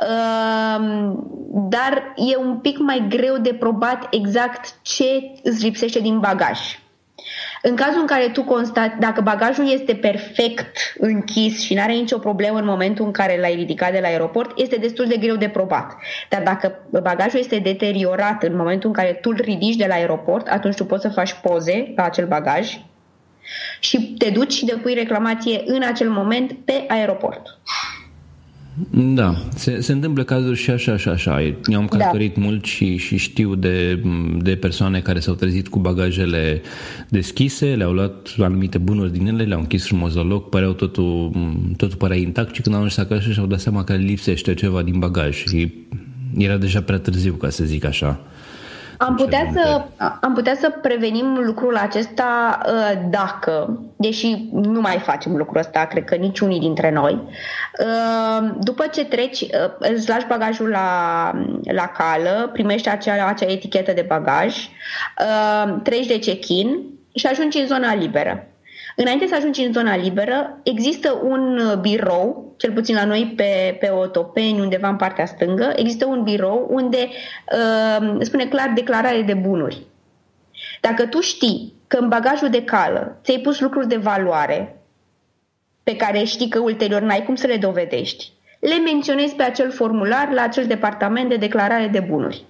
uh, 0.00 1.12
dar 1.50 2.14
e 2.16 2.36
un 2.36 2.56
pic 2.56 2.78
mai 2.78 3.06
greu 3.08 3.36
de 3.36 3.54
probat 3.54 4.06
exact 4.10 4.82
ce 4.82 5.32
îți 5.42 5.64
lipsește 5.64 6.00
din 6.00 6.18
bagaj. 6.18 6.58
În 7.62 7.76
cazul 7.76 8.00
în 8.00 8.06
care 8.06 8.28
tu 8.28 8.42
constați, 8.42 8.98
dacă 8.98 9.20
bagajul 9.20 9.72
este 9.72 9.94
perfect 9.94 10.76
închis 10.98 11.60
și 11.60 11.74
nu 11.74 11.80
are 11.80 11.92
nicio 11.92 12.18
problemă 12.18 12.58
în 12.58 12.64
momentul 12.64 13.04
în 13.04 13.12
care 13.12 13.40
l-ai 13.40 13.54
ridicat 13.54 13.92
de 13.92 13.98
la 14.00 14.08
aeroport, 14.08 14.58
este 14.58 14.76
destul 14.76 15.06
de 15.06 15.16
greu 15.16 15.36
de 15.36 15.48
probat. 15.48 15.96
Dar 16.28 16.42
dacă 16.42 16.78
bagajul 16.90 17.38
este 17.38 17.58
deteriorat 17.58 18.42
în 18.42 18.56
momentul 18.56 18.88
în 18.88 18.94
care 18.94 19.12
tu 19.12 19.30
îl 19.30 19.40
ridici 19.40 19.76
de 19.76 19.86
la 19.86 19.94
aeroport, 19.94 20.48
atunci 20.48 20.74
tu 20.74 20.84
poți 20.84 21.02
să 21.02 21.08
faci 21.08 21.32
poze 21.42 21.92
la 21.96 22.04
acel 22.04 22.26
bagaj 22.26 22.78
și 23.80 24.14
te 24.18 24.30
duci 24.30 24.52
și 24.52 24.64
depui 24.64 24.94
reclamație 24.94 25.62
în 25.66 25.82
acel 25.82 26.10
moment 26.10 26.52
pe 26.64 26.84
aeroport. 26.88 27.58
Da, 28.90 29.34
se, 29.54 29.80
se 29.80 29.92
întâmplă 29.92 30.22
cazuri 30.22 30.58
și 30.58 30.70
așa 30.70 30.96
și 30.96 31.08
așa. 31.08 31.40
Eu 31.42 31.78
am 31.78 31.88
da. 31.90 31.96
călătorit 31.96 32.34
da. 32.34 32.40
mult 32.40 32.64
și, 32.64 32.96
și 32.96 33.16
știu 33.16 33.54
de, 33.54 34.02
de 34.38 34.56
persoane 34.56 35.00
care 35.00 35.20
s-au 35.20 35.34
trezit 35.34 35.68
cu 35.68 35.78
bagajele 35.78 36.62
deschise, 37.08 37.66
le-au 37.66 37.92
luat 37.92 38.34
anumite 38.38 38.78
bunuri 38.78 39.12
din 39.12 39.26
ele, 39.26 39.42
le-au 39.42 39.60
închis 39.60 39.86
frumos 39.86 40.14
la 40.14 40.22
loc, 40.22 40.48
păreau 40.48 40.72
totul, 40.72 41.30
totul 41.76 41.96
părea 41.96 42.16
intact 42.16 42.54
și 42.54 42.60
când 42.60 42.74
au 42.74 42.80
ajuns 42.80 42.96
acasă 42.96 43.32
și-au 43.32 43.46
dat 43.46 43.60
seama 43.60 43.84
că 43.84 43.94
lipsește 43.94 44.54
ceva 44.54 44.82
din 44.82 44.98
bagaj 44.98 45.36
și 45.46 45.72
era 46.36 46.56
deja 46.56 46.80
prea 46.80 46.98
târziu, 46.98 47.32
ca 47.32 47.50
să 47.50 47.64
zic 47.64 47.84
așa. 47.84 48.20
Am 48.98 49.14
putea, 49.14 49.50
să, 49.52 49.84
am 50.20 50.34
putea 50.34 50.54
să 50.54 50.70
prevenim 50.82 51.34
lucrul 51.44 51.76
acesta 51.76 52.58
uh, 52.66 53.00
dacă, 53.10 53.80
deși 53.96 54.48
nu 54.52 54.80
mai 54.80 54.98
facem 54.98 55.36
lucrul 55.36 55.58
ăsta, 55.58 55.84
cred 55.84 56.04
că 56.04 56.14
niciunii 56.14 56.60
dintre 56.60 56.90
noi, 56.90 57.22
uh, 57.78 58.50
după 58.60 58.86
ce 58.86 59.04
treci, 59.04 59.40
uh, 59.40 59.48
îți 59.78 60.08
lași 60.08 60.26
bagajul 60.26 60.68
la, 60.68 61.30
la 61.72 61.86
cală, 61.86 62.50
primești 62.52 62.88
acea, 62.88 63.26
acea 63.26 63.50
etichetă 63.50 63.92
de 63.92 64.04
bagaj, 64.08 64.68
treci 65.82 66.06
de 66.06 66.18
check-in 66.18 66.80
și 67.14 67.26
ajungi 67.26 67.58
în 67.58 67.66
zona 67.66 67.94
liberă. 67.94 68.46
Înainte 69.00 69.26
să 69.26 69.34
ajungi 69.34 69.62
în 69.62 69.72
zona 69.72 69.96
liberă, 69.96 70.58
există 70.62 71.20
un 71.22 71.58
uh, 71.58 71.76
birou, 71.76 72.54
cel 72.56 72.72
puțin 72.72 72.94
la 72.94 73.04
noi 73.04 73.32
pe, 73.36 73.76
pe 73.80 73.88
Otopeni, 73.88 74.60
undeva 74.60 74.88
în 74.88 74.96
partea 74.96 75.26
stângă, 75.26 75.72
există 75.76 76.06
un 76.06 76.22
birou 76.22 76.66
unde 76.70 77.08
uh, 77.52 78.16
spune 78.20 78.46
clar 78.46 78.72
declarare 78.74 79.22
de 79.22 79.34
bunuri. 79.34 79.86
Dacă 80.80 81.06
tu 81.06 81.20
știi 81.20 81.74
că 81.86 81.96
în 81.96 82.08
bagajul 82.08 82.48
de 82.48 82.64
cală 82.64 83.18
ți-ai 83.22 83.38
pus 83.38 83.60
lucruri 83.60 83.88
de 83.88 83.96
valoare 83.96 84.82
pe 85.82 85.96
care 85.96 86.24
știi 86.24 86.48
că 86.48 86.58
ulterior 86.58 87.00
n-ai 87.00 87.24
cum 87.24 87.34
să 87.34 87.46
le 87.46 87.56
dovedești, 87.56 88.32
le 88.60 88.78
menționezi 88.78 89.34
pe 89.34 89.42
acel 89.42 89.70
formular 89.70 90.30
la 90.32 90.42
acel 90.42 90.66
departament 90.66 91.28
de 91.28 91.36
declarare 91.36 91.86
de 91.86 92.00
bunuri. 92.00 92.44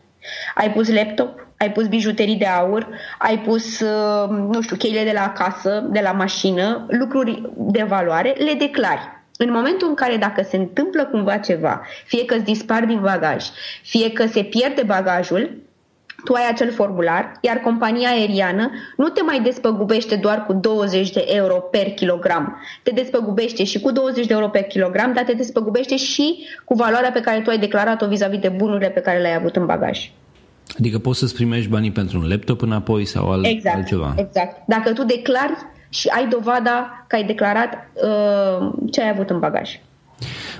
Ai 0.54 0.72
pus 0.72 0.88
laptop, 0.92 1.46
ai 1.58 1.72
pus 1.72 1.86
bijuterii 1.86 2.36
de 2.36 2.46
aur, 2.46 2.88
ai 3.18 3.38
pus, 3.38 3.80
uh, 3.80 4.28
nu 4.28 4.60
știu, 4.60 4.76
cheile 4.76 5.04
de 5.04 5.12
la 5.12 5.32
casă, 5.32 5.86
de 5.90 6.00
la 6.00 6.12
mașină, 6.12 6.86
lucruri 6.88 7.42
de 7.56 7.82
valoare, 7.82 8.34
le 8.38 8.52
declari. 8.58 9.16
În 9.36 9.50
momentul 9.50 9.88
în 9.88 9.94
care 9.94 10.16
dacă 10.16 10.42
se 10.42 10.56
întâmplă 10.56 11.04
cumva 11.04 11.36
ceva, 11.36 11.82
fie 12.04 12.24
că 12.24 12.34
îți 12.34 12.44
dispar 12.44 12.84
din 12.84 13.00
bagaj, 13.00 13.44
fie 13.82 14.12
că 14.12 14.26
se 14.26 14.42
pierde 14.42 14.82
bagajul, 14.82 15.67
tu 16.24 16.32
ai 16.32 16.48
acel 16.50 16.72
formular, 16.72 17.32
iar 17.40 17.56
compania 17.56 18.08
aeriană 18.08 18.70
nu 18.96 19.08
te 19.08 19.22
mai 19.22 19.40
despăgubește 19.40 20.16
doar 20.16 20.44
cu 20.46 20.52
20 20.52 21.10
de 21.10 21.24
euro 21.28 21.54
per 21.54 21.86
kilogram. 21.86 22.56
Te 22.82 22.90
despăgubește 22.90 23.64
și 23.64 23.80
cu 23.80 23.90
20 23.92 24.26
de 24.26 24.32
euro 24.32 24.48
per 24.48 24.62
kilogram, 24.62 25.12
dar 25.12 25.24
te 25.24 25.32
despăgubește 25.32 25.96
și 25.96 26.46
cu 26.64 26.74
valoarea 26.74 27.10
pe 27.10 27.20
care 27.20 27.40
tu 27.40 27.50
ai 27.50 27.58
declarat-o 27.58 28.06
vis-a-vis 28.08 28.38
de 28.38 28.48
bunurile 28.48 28.88
pe 28.88 29.00
care 29.00 29.18
le-ai 29.20 29.36
avut 29.36 29.56
în 29.56 29.66
bagaj. 29.66 30.10
Adică 30.78 30.98
poți 30.98 31.18
să-ți 31.18 31.34
primești 31.34 31.70
banii 31.70 31.92
pentru 31.92 32.18
un 32.18 32.28
laptop 32.28 32.62
înapoi 32.62 33.04
sau 33.04 33.30
alt, 33.30 33.46
exact, 33.46 33.76
altceva. 33.76 34.14
Exact. 34.16 34.62
Dacă 34.66 34.92
tu 34.92 35.04
declari 35.04 35.52
și 35.88 36.08
ai 36.08 36.28
dovada 36.28 37.04
că 37.06 37.16
ai 37.16 37.24
declarat 37.24 37.88
uh, 37.94 38.72
ce 38.90 39.02
ai 39.02 39.08
avut 39.08 39.30
în 39.30 39.38
bagaj. 39.38 39.80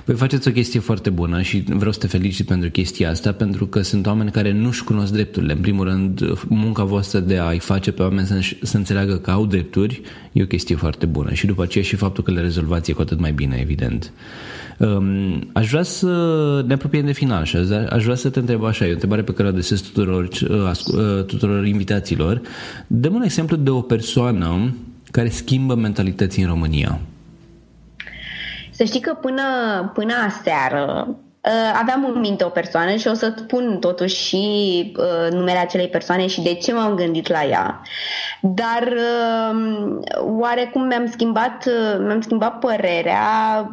Păi 0.05 0.15
faceți 0.15 0.47
o 0.47 0.51
chestie 0.51 0.79
foarte 0.79 1.09
bună 1.09 1.41
și 1.41 1.63
vreau 1.67 1.91
să 1.91 1.99
te 1.99 2.07
felicit 2.07 2.45
pentru 2.45 2.69
chestia 2.69 3.09
asta, 3.09 3.31
pentru 3.31 3.67
că 3.67 3.81
sunt 3.81 4.05
oameni 4.05 4.31
care 4.31 4.51
nu-și 4.51 4.83
cunosc 4.83 5.11
drepturile. 5.11 5.53
În 5.53 5.59
primul 5.61 5.85
rând, 5.85 6.21
munca 6.47 6.83
voastră 6.83 7.19
de 7.19 7.37
a-i 7.37 7.59
face 7.59 7.91
pe 7.91 8.01
oameni 8.01 8.27
să, 8.27 8.39
să 8.61 8.77
înțeleagă 8.77 9.17
că 9.17 9.31
au 9.31 9.45
drepturi 9.45 10.01
e 10.31 10.43
o 10.43 10.45
chestie 10.45 10.75
foarte 10.75 11.05
bună 11.05 11.33
și 11.33 11.45
după 11.45 11.63
aceea 11.63 11.83
și 11.83 11.95
faptul 11.95 12.23
că 12.23 12.31
le 12.31 12.41
rezolvați 12.41 12.91
e 12.91 12.93
cu 12.93 13.01
atât 13.01 13.19
mai 13.19 13.31
bine, 13.31 13.57
evident. 13.61 14.11
Um, 14.77 15.49
aș 15.53 15.69
vrea 15.69 15.83
să 15.83 16.07
ne 16.67 16.73
apropiem 16.73 17.05
de 17.05 17.11
final 17.11 17.43
și 17.43 17.57
aș 17.89 18.03
vrea 18.03 18.15
să 18.15 18.29
te 18.29 18.39
întreb 18.39 18.63
așa, 18.63 18.85
e 18.85 18.89
o 18.89 18.91
întrebare 18.91 19.21
pe 19.21 19.33
care 19.33 19.47
o 19.47 19.51
adresez 19.51 19.81
tuturor, 19.81 20.23
uh, 20.49 20.71
uh, 20.93 21.23
tuturor 21.25 21.65
invitaților. 21.65 22.41
Dăm 22.87 23.13
un 23.13 23.21
exemplu 23.21 23.55
de 23.55 23.69
o 23.69 23.81
persoană 23.81 24.73
care 25.11 25.29
schimbă 25.29 25.75
mentalității 25.75 26.43
în 26.43 26.49
România. 26.49 26.99
Să 28.79 28.85
știi 28.85 28.99
că 28.99 29.13
până, 29.13 29.43
până 29.93 30.13
aseară 30.27 31.07
uh, 31.07 31.79
aveam 31.79 32.11
în 32.13 32.19
minte 32.19 32.43
o 32.43 32.49
persoană 32.49 32.95
și 32.95 33.07
o 33.07 33.13
să 33.13 33.33
spun 33.37 33.77
totuși 33.79 34.15
și 34.15 34.37
uh, 34.97 35.31
numele 35.31 35.57
acelei 35.57 35.87
persoane 35.87 36.27
și 36.27 36.41
de 36.41 36.53
ce 36.53 36.73
m-am 36.73 36.95
gândit 36.95 37.27
la 37.27 37.43
ea. 37.43 37.81
Dar 38.41 38.93
uh, 38.95 39.97
oarecum 40.39 40.87
mi-am 40.87 41.09
schimbat, 41.11 41.65
uh, 41.65 41.99
mi-am 42.05 42.21
schimbat 42.21 42.59
părerea. 42.59 43.21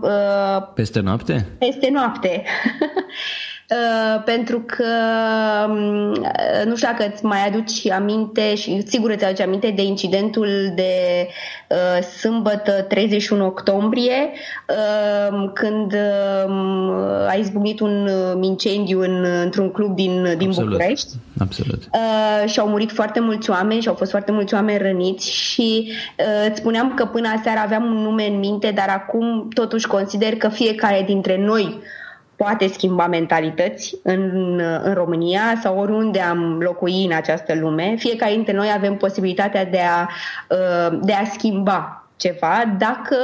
Uh, 0.01 0.73
peste 0.75 1.01
noapte? 1.01 1.47
Peste 1.59 1.91
noapte. 1.91 2.43
Uh, 3.71 4.23
pentru 4.25 4.61
că 4.67 4.85
um, 5.69 6.15
nu 6.65 6.77
știu 6.77 6.89
dacă 6.91 7.11
îți 7.13 7.25
mai 7.25 7.47
aduci 7.47 7.91
aminte 7.91 8.55
și 8.55 8.83
sigur 8.87 9.11
îți 9.11 9.25
aduci 9.25 9.41
aminte 9.41 9.73
de 9.77 9.83
incidentul 9.83 10.73
de 10.75 11.29
uh, 11.69 12.03
sâmbătă 12.03 12.73
31 12.73 13.47
octombrie 13.47 14.31
uh, 14.69 15.51
când 15.55 15.93
uh, 15.93 17.29
a 17.29 17.35
izbucnit 17.39 17.81
un 17.81 18.09
um, 18.09 18.43
incendiu 18.43 19.01
în, 19.01 19.25
într-un 19.43 19.71
club 19.71 19.95
din, 19.95 20.35
din 20.39 20.49
Absolut. 20.49 20.71
București. 20.71 21.09
Absolut. 21.39 21.83
Uh, 21.93 22.51
și 22.51 22.59
au 22.59 22.69
murit 22.69 22.93
foarte 22.93 23.21
mulți 23.21 23.51
oameni 23.51 23.81
și 23.81 23.89
au 23.89 23.95
fost 23.95 24.11
foarte 24.11 24.33
mulți 24.33 24.55
oameni 24.55 24.79
răniți 24.79 25.31
și 25.31 25.93
uh, 26.19 26.49
îți 26.49 26.59
spuneam 26.59 26.95
că 26.95 27.05
până 27.05 27.29
aseară 27.39 27.61
aveam 27.61 27.85
un 27.85 28.03
nume 28.03 28.27
în 28.27 28.39
minte, 28.39 28.71
dar 28.71 28.89
acum 28.89 29.49
totuși 29.55 29.87
consider 29.87 30.37
că 30.37 30.49
fiecare 30.49 31.03
dintre 31.07 31.39
noi 31.39 31.79
poate 32.37 32.67
schimba 32.67 33.07
mentalități 33.07 33.97
în, 34.03 34.61
în 34.83 34.95
România 34.95 35.59
sau 35.63 35.79
oriunde 35.79 36.21
am 36.21 36.59
locui 36.61 37.05
în 37.05 37.13
această 37.13 37.55
lume. 37.55 37.95
Fiecare 37.99 38.33
dintre 38.33 38.53
noi 38.53 38.71
avem 38.75 38.97
posibilitatea 38.97 39.65
de 39.65 39.81
a, 39.81 40.09
uh, 40.51 40.99
de 41.03 41.13
a 41.13 41.25
schimba 41.25 42.01
ceva 42.17 42.75
dacă 42.79 43.17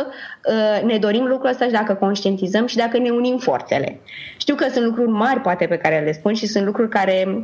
uh, 0.48 0.82
ne 0.82 0.98
dorim 0.98 1.24
lucrul 1.24 1.50
ăsta 1.50 1.64
și 1.64 1.70
dacă 1.70 1.94
conștientizăm 1.94 2.66
și 2.66 2.76
dacă 2.76 2.98
ne 2.98 3.10
unim 3.10 3.38
forțele. 3.38 4.00
Știu 4.36 4.54
că 4.54 4.66
sunt 4.68 4.84
lucruri 4.84 5.10
mari 5.10 5.40
poate 5.40 5.66
pe 5.66 5.76
care 5.76 6.00
le 6.04 6.12
spun 6.12 6.34
și 6.34 6.46
sunt 6.46 6.64
lucruri 6.64 6.88
care 6.88 7.24
uh, 7.26 7.42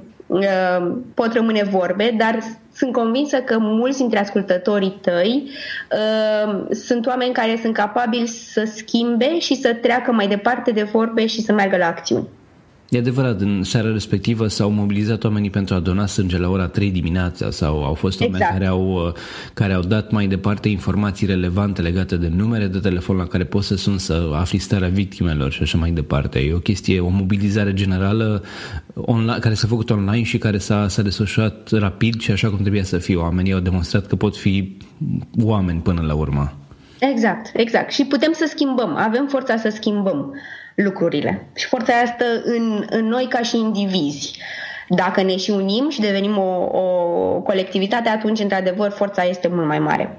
pot 1.14 1.32
rămâne 1.32 1.62
vorbe, 1.62 2.14
dar 2.18 2.38
sunt 2.74 2.92
convinsă 2.92 3.36
că 3.36 3.58
mulți 3.58 3.98
dintre 3.98 4.18
ascultătorii 4.18 4.98
tăi 5.00 5.50
uh, 5.92 6.66
sunt 6.70 7.06
oameni 7.06 7.32
care 7.32 7.58
sunt 7.62 7.74
capabili 7.74 8.26
să 8.26 8.70
schimbe 8.74 9.38
și 9.38 9.54
să 9.54 9.74
treacă 9.74 10.12
mai 10.12 10.28
departe 10.28 10.70
de 10.70 10.82
vorbe 10.82 11.26
și 11.26 11.42
să 11.42 11.52
meargă 11.52 11.76
la 11.76 11.86
acțiuni. 11.86 12.28
E 12.88 12.98
adevărat, 12.98 13.40
în 13.40 13.62
seara 13.62 13.92
respectivă 13.92 14.46
s-au 14.46 14.70
mobilizat 14.70 15.24
oamenii 15.24 15.50
pentru 15.50 15.74
a 15.74 15.78
dona 15.78 16.06
sânge 16.06 16.38
la 16.38 16.48
ora 16.48 16.66
3 16.66 16.90
dimineața 16.90 17.50
sau 17.50 17.84
au 17.84 17.94
fost 17.94 18.20
oameni 18.20 18.36
exact. 18.36 18.58
care, 18.58 18.66
au, 18.70 19.14
care 19.54 19.72
au 19.72 19.82
dat 19.82 20.10
mai 20.10 20.26
departe 20.26 20.68
informații 20.68 21.26
relevante 21.26 21.82
legate 21.82 22.16
de 22.16 22.28
numere 22.36 22.66
de 22.66 22.78
telefon 22.78 23.16
la 23.16 23.26
care 23.26 23.44
poți 23.44 23.66
să 23.66 23.76
sun 23.76 23.98
să 23.98 24.30
afli 24.34 24.58
starea 24.58 24.88
victimelor 24.88 25.52
și 25.52 25.62
așa 25.62 25.78
mai 25.78 25.90
departe. 25.90 26.38
E 26.38 26.54
o 26.54 26.58
chestie, 26.58 27.00
o 27.00 27.08
mobilizare 27.08 27.74
generală 27.74 28.42
online, 28.94 29.38
care 29.38 29.54
s-a 29.54 29.66
făcut 29.66 29.90
online 29.90 30.22
și 30.22 30.38
care 30.38 30.58
s-a, 30.58 30.88
s-a 30.88 31.02
desfășurat 31.02 31.70
rapid 31.70 32.20
și 32.20 32.30
așa 32.30 32.48
cum 32.48 32.58
trebuia 32.58 32.84
să 32.84 32.98
fie. 32.98 33.16
Oamenii 33.16 33.52
au 33.52 33.60
demonstrat 33.60 34.06
că 34.06 34.16
pot 34.16 34.36
fi 34.36 34.76
oameni 35.42 35.80
până 35.80 36.02
la 36.06 36.14
urmă. 36.14 36.52
Exact, 37.00 37.50
exact. 37.52 37.92
Și 37.92 38.04
putem 38.04 38.32
să 38.32 38.46
schimbăm, 38.48 38.96
avem 38.96 39.26
forța 39.26 39.56
să 39.56 39.68
schimbăm 39.68 40.34
lucrurile. 40.82 41.48
Și 41.54 41.66
forța 41.66 41.92
asta 41.92 42.24
în, 42.44 42.84
în 42.90 43.06
noi 43.06 43.26
ca 43.28 43.42
și 43.42 43.56
indivizi. 43.56 44.38
Dacă 44.88 45.22
ne 45.22 45.36
și 45.36 45.50
unim 45.50 45.88
și 45.90 46.00
devenim 46.00 46.38
o, 46.38 46.78
o 46.78 47.40
colectivitate, 47.40 48.08
atunci, 48.08 48.40
într-adevăr, 48.40 48.90
forța 48.90 49.22
este 49.22 49.48
mult 49.48 49.66
mai 49.66 49.78
mare. 49.78 50.18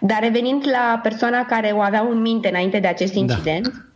Dar 0.00 0.18
revenind 0.20 0.64
la 0.70 1.00
persoana 1.02 1.44
care 1.44 1.72
o 1.74 1.80
avea 1.80 2.00
în 2.10 2.20
minte 2.20 2.48
înainte 2.48 2.78
de 2.78 2.86
acest 2.86 3.12
da. 3.12 3.20
incident, 3.20 3.66
da 3.66 3.70
Ehm, 3.70 3.91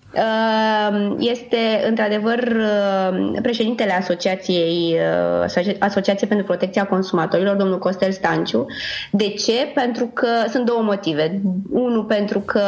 este 1.19 1.85
într-adevăr 1.89 2.39
ehm, 2.39 3.43
președintele 3.43 3.93
Asociației 3.93 4.97
ehm, 4.99 5.77
Asociației 5.79 6.29
pentru 6.29 6.47
Protecția 6.47 6.87
Consumatorilor, 6.87 7.57
domnul 7.57 7.79
Costel 7.79 8.13
Stanciu. 8.13 8.67
De 9.11 9.29
ce? 9.29 9.71
Pentru 9.75 10.07
că 10.07 10.29
sunt 10.49 10.65
două 10.65 10.83
motive. 10.83 11.41
Unul, 11.71 12.05
pentru 12.05 12.41
că 12.41 12.63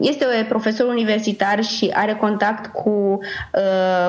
este 0.00 0.24
profesor 0.48 0.88
universitar 0.88 1.62
și 1.62 1.90
are 1.94 2.14
contact 2.14 2.72
cu 2.72 3.18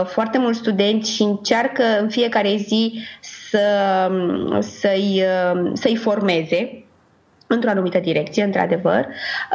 foarte 0.06 0.38
mulți 0.38 0.60
studenți 0.60 1.12
și 1.12 1.22
încearcă 1.22 1.84
în 2.02 2.10
fiecare 2.10 2.56
zi 2.56 3.00
să, 3.22 3.60
să-i, 4.60 5.24
să-i 5.74 5.96
formeze 5.96 6.83
într-o 7.54 7.70
anumită 7.70 7.99
direcție, 7.99 8.43
într-adevăr, 8.43 9.08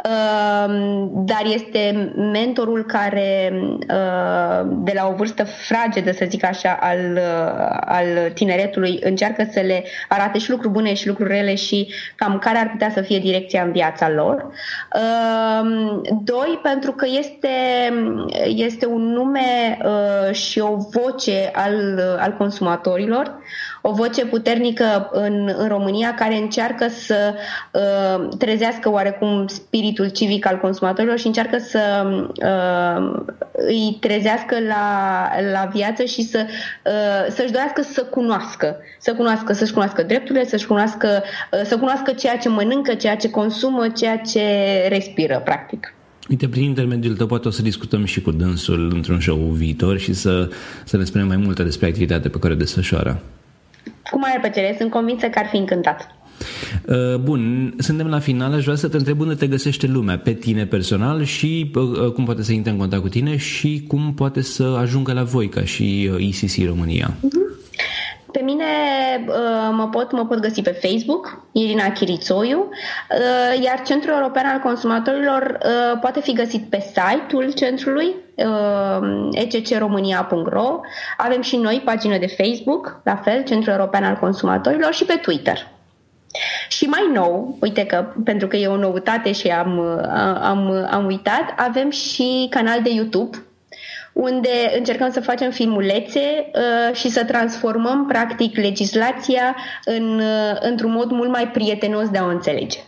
ehm, 0.03 1.11
dar 1.25 1.41
este 1.53 2.11
mentorul 2.31 2.85
care, 2.85 3.45
ehm, 3.45 4.83
de 4.83 4.91
la 4.95 5.07
o 5.07 5.15
vârstă 5.15 5.43
fragedă, 5.43 6.11
să 6.11 6.25
zic 6.29 6.45
așa, 6.45 6.77
al, 6.81 7.19
al 7.85 8.31
tineretului, 8.33 8.99
încearcă 9.03 9.47
să 9.51 9.59
le 9.59 9.83
arate 10.07 10.37
și 10.39 10.49
lucruri 10.49 10.73
bune 10.73 10.93
și 10.93 11.07
lucruri 11.07 11.29
rele 11.29 11.55
și 11.55 11.93
cam 12.15 12.37
care 12.37 12.57
ar 12.57 12.69
putea 12.69 12.89
să 12.89 13.01
fie 13.01 13.19
direcția 13.19 13.63
în 13.63 13.71
viața 13.71 14.09
lor. 14.09 14.51
Ehm, 14.93 16.01
doi, 16.23 16.59
pentru 16.63 16.91
că 16.91 17.05
este, 17.19 17.49
este 18.45 18.85
un 18.85 19.01
nume 19.01 19.77
și 20.31 20.59
o 20.59 20.75
voce 20.75 21.49
al, 21.53 21.99
al 22.19 22.35
consumatorilor, 22.37 23.37
o 23.81 23.91
voce 23.91 24.25
puternică 24.25 25.09
în, 25.11 25.53
în 25.57 25.67
România 25.67 26.13
care 26.13 26.35
încearcă 26.35 26.87
să 26.87 27.33
uh, 27.71 28.27
trezească 28.37 28.91
oarecum 28.91 29.47
spiritul 29.47 30.09
civic 30.09 30.45
al 30.45 30.59
consumatorilor 30.59 31.19
și 31.19 31.27
încearcă 31.27 31.57
să 31.57 31.81
uh, 32.43 33.21
îi 33.51 33.97
trezească 33.99 34.55
la, 34.67 35.29
la 35.51 35.69
viață 35.73 36.03
și 36.03 36.21
să, 36.21 36.45
uh, 36.85 37.33
să-și 37.33 37.51
dorească 37.51 37.81
să 37.81 38.03
cunoască, 38.03 38.75
să 38.99 39.13
cunoască, 39.13 39.53
să-și 39.53 39.73
cunoască 39.73 40.03
drepturile, 40.03 40.45
să-și 40.45 40.67
cunoască, 40.67 41.23
uh, 41.51 41.61
să 41.63 41.77
cunoască 41.77 42.11
ceea 42.11 42.37
ce 42.37 42.49
mănâncă, 42.49 42.93
ceea 42.93 43.15
ce 43.15 43.29
consumă, 43.29 43.87
ceea 43.89 44.17
ce 44.17 44.41
respiră, 44.89 45.41
practic. 45.45 45.93
Uite, 46.29 46.47
prin 46.47 46.63
intermediul 46.63 47.15
tău 47.15 47.27
poate 47.27 47.47
o 47.47 47.51
să 47.51 47.61
discutăm 47.61 48.05
și 48.05 48.21
cu 48.21 48.31
dânsul 48.31 48.91
într-un 48.93 49.19
show 49.19 49.37
viitor 49.37 49.97
și 49.97 50.13
să, 50.13 50.49
să 50.85 50.97
ne 50.97 51.03
spunem 51.03 51.27
mai 51.27 51.37
multe 51.37 51.63
despre 51.63 51.87
activitatea 51.87 52.29
pe 52.29 52.39
care 52.39 52.53
o 52.53 52.57
desfășoară. 52.57 53.21
Cu 54.11 54.19
mare 54.19 54.37
plăcere, 54.39 54.75
sunt 54.77 54.91
convinsă 54.91 55.27
că 55.27 55.39
ar 55.39 55.47
fi 55.47 55.57
încântat. 55.57 56.13
Uh, 56.87 57.15
bun, 57.15 57.73
suntem 57.77 58.07
la 58.07 58.19
final, 58.19 58.53
aș 58.53 58.63
vrea 58.63 58.75
să 58.75 58.87
te 58.87 58.97
întreb 58.97 59.19
unde 59.19 59.33
te 59.33 59.47
găsește 59.47 59.87
lumea, 59.87 60.17
pe 60.17 60.33
tine 60.33 60.65
personal 60.65 61.23
și 61.23 61.71
uh, 61.75 61.83
uh, 61.83 62.11
cum 62.11 62.25
poate 62.25 62.43
să 62.43 62.51
intre 62.51 62.71
în 62.71 62.77
contact 62.77 63.01
cu 63.01 63.09
tine 63.09 63.37
și 63.37 63.85
cum 63.87 64.13
poate 64.13 64.41
să 64.41 64.77
ajungă 64.79 65.13
la 65.13 65.23
voi 65.23 65.49
ca 65.49 65.63
și 65.63 66.11
ICC 66.17 66.67
România. 66.67 67.13
Uh-huh. 67.17 67.49
Pe 68.31 68.41
mine 68.43 68.65
uh, 69.27 69.69
mă 69.71 69.87
pot, 69.91 70.11
mă 70.11 70.25
pot 70.25 70.39
găsi 70.39 70.61
pe 70.61 70.79
Facebook, 70.81 71.41
Irina 71.51 71.89
Chirițoiu, 71.91 72.59
uh, 72.59 73.63
iar 73.63 73.81
Centrul 73.85 74.13
European 74.13 74.45
al 74.45 74.59
Consumatorilor 74.59 75.57
uh, 75.63 75.99
poate 76.01 76.19
fi 76.21 76.33
găsit 76.33 76.69
pe 76.69 76.79
site-ul 76.79 77.53
centrului 77.53 78.15
eccromânia.ro. 79.31 80.79
Avem 81.17 81.41
și 81.41 81.57
noi 81.57 81.81
pagină 81.85 82.17
de 82.17 82.27
Facebook, 82.27 83.01
la 83.03 83.15
fel, 83.15 83.43
Centrul 83.43 83.73
European 83.73 84.03
al 84.03 84.15
Consumatorilor 84.15 84.93
și 84.93 85.05
pe 85.05 85.19
Twitter. 85.21 85.67
Și 86.67 86.85
mai 86.85 87.09
nou, 87.13 87.57
uite 87.61 87.85
că 87.85 88.05
pentru 88.23 88.47
că 88.47 88.55
e 88.55 88.67
o 88.67 88.75
noutate 88.75 89.31
și 89.31 89.47
am, 89.47 89.79
am, 90.41 90.87
am 90.91 91.05
uitat, 91.05 91.53
avem 91.57 91.89
și 91.89 92.47
canal 92.49 92.81
de 92.81 92.89
YouTube 92.89 93.37
unde 94.13 94.49
încercăm 94.77 95.11
să 95.11 95.21
facem 95.21 95.51
filmulețe 95.51 96.51
uh, 96.53 96.95
și 96.95 97.09
să 97.09 97.23
transformăm 97.23 98.05
practic 98.07 98.57
legislația 98.57 99.55
în, 99.85 100.19
uh, 100.19 100.57
într-un 100.59 100.91
mod 100.91 101.11
mult 101.11 101.29
mai 101.29 101.47
prietenos 101.47 102.09
de 102.09 102.17
a 102.17 102.23
o 102.23 102.29
înțelege. 102.29 102.79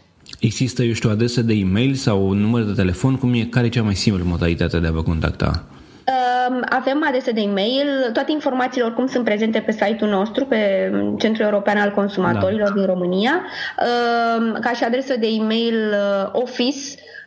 Există, 0.41 0.83
eu 0.83 0.93
știu, 0.93 1.09
adresă 1.09 1.41
de 1.41 1.53
e-mail 1.53 1.93
sau 1.93 2.27
un 2.27 2.37
număr 2.37 2.63
de 2.63 2.71
telefon? 2.71 3.15
Cum 3.15 3.33
e, 3.33 3.43
care 3.43 3.65
e 3.65 3.69
cea 3.69 3.83
mai 3.83 3.95
simplă 3.95 4.23
modalitate 4.25 4.79
de 4.79 4.87
a 4.87 4.91
vă 4.91 5.03
contacta? 5.03 5.63
Um, 6.07 6.63
avem 6.69 7.03
adrese 7.07 7.31
de 7.31 7.41
e-mail, 7.41 8.09
toate 8.13 8.31
informațiile 8.31 8.85
oricum 8.85 9.07
sunt 9.07 9.23
prezente 9.23 9.59
pe 9.59 9.71
site-ul 9.71 10.09
nostru, 10.09 10.45
pe 10.45 10.91
Centrul 11.17 11.45
European 11.45 11.77
al 11.77 11.91
Consumatorilor 11.91 12.67
da. 12.67 12.73
din 12.73 12.85
România, 12.85 13.31
um, 13.33 14.57
ca 14.61 14.71
și 14.71 14.83
adresă 14.83 15.15
de 15.19 15.27
e-mail 15.27 15.75
uh, 15.75 16.29
office 16.31 16.79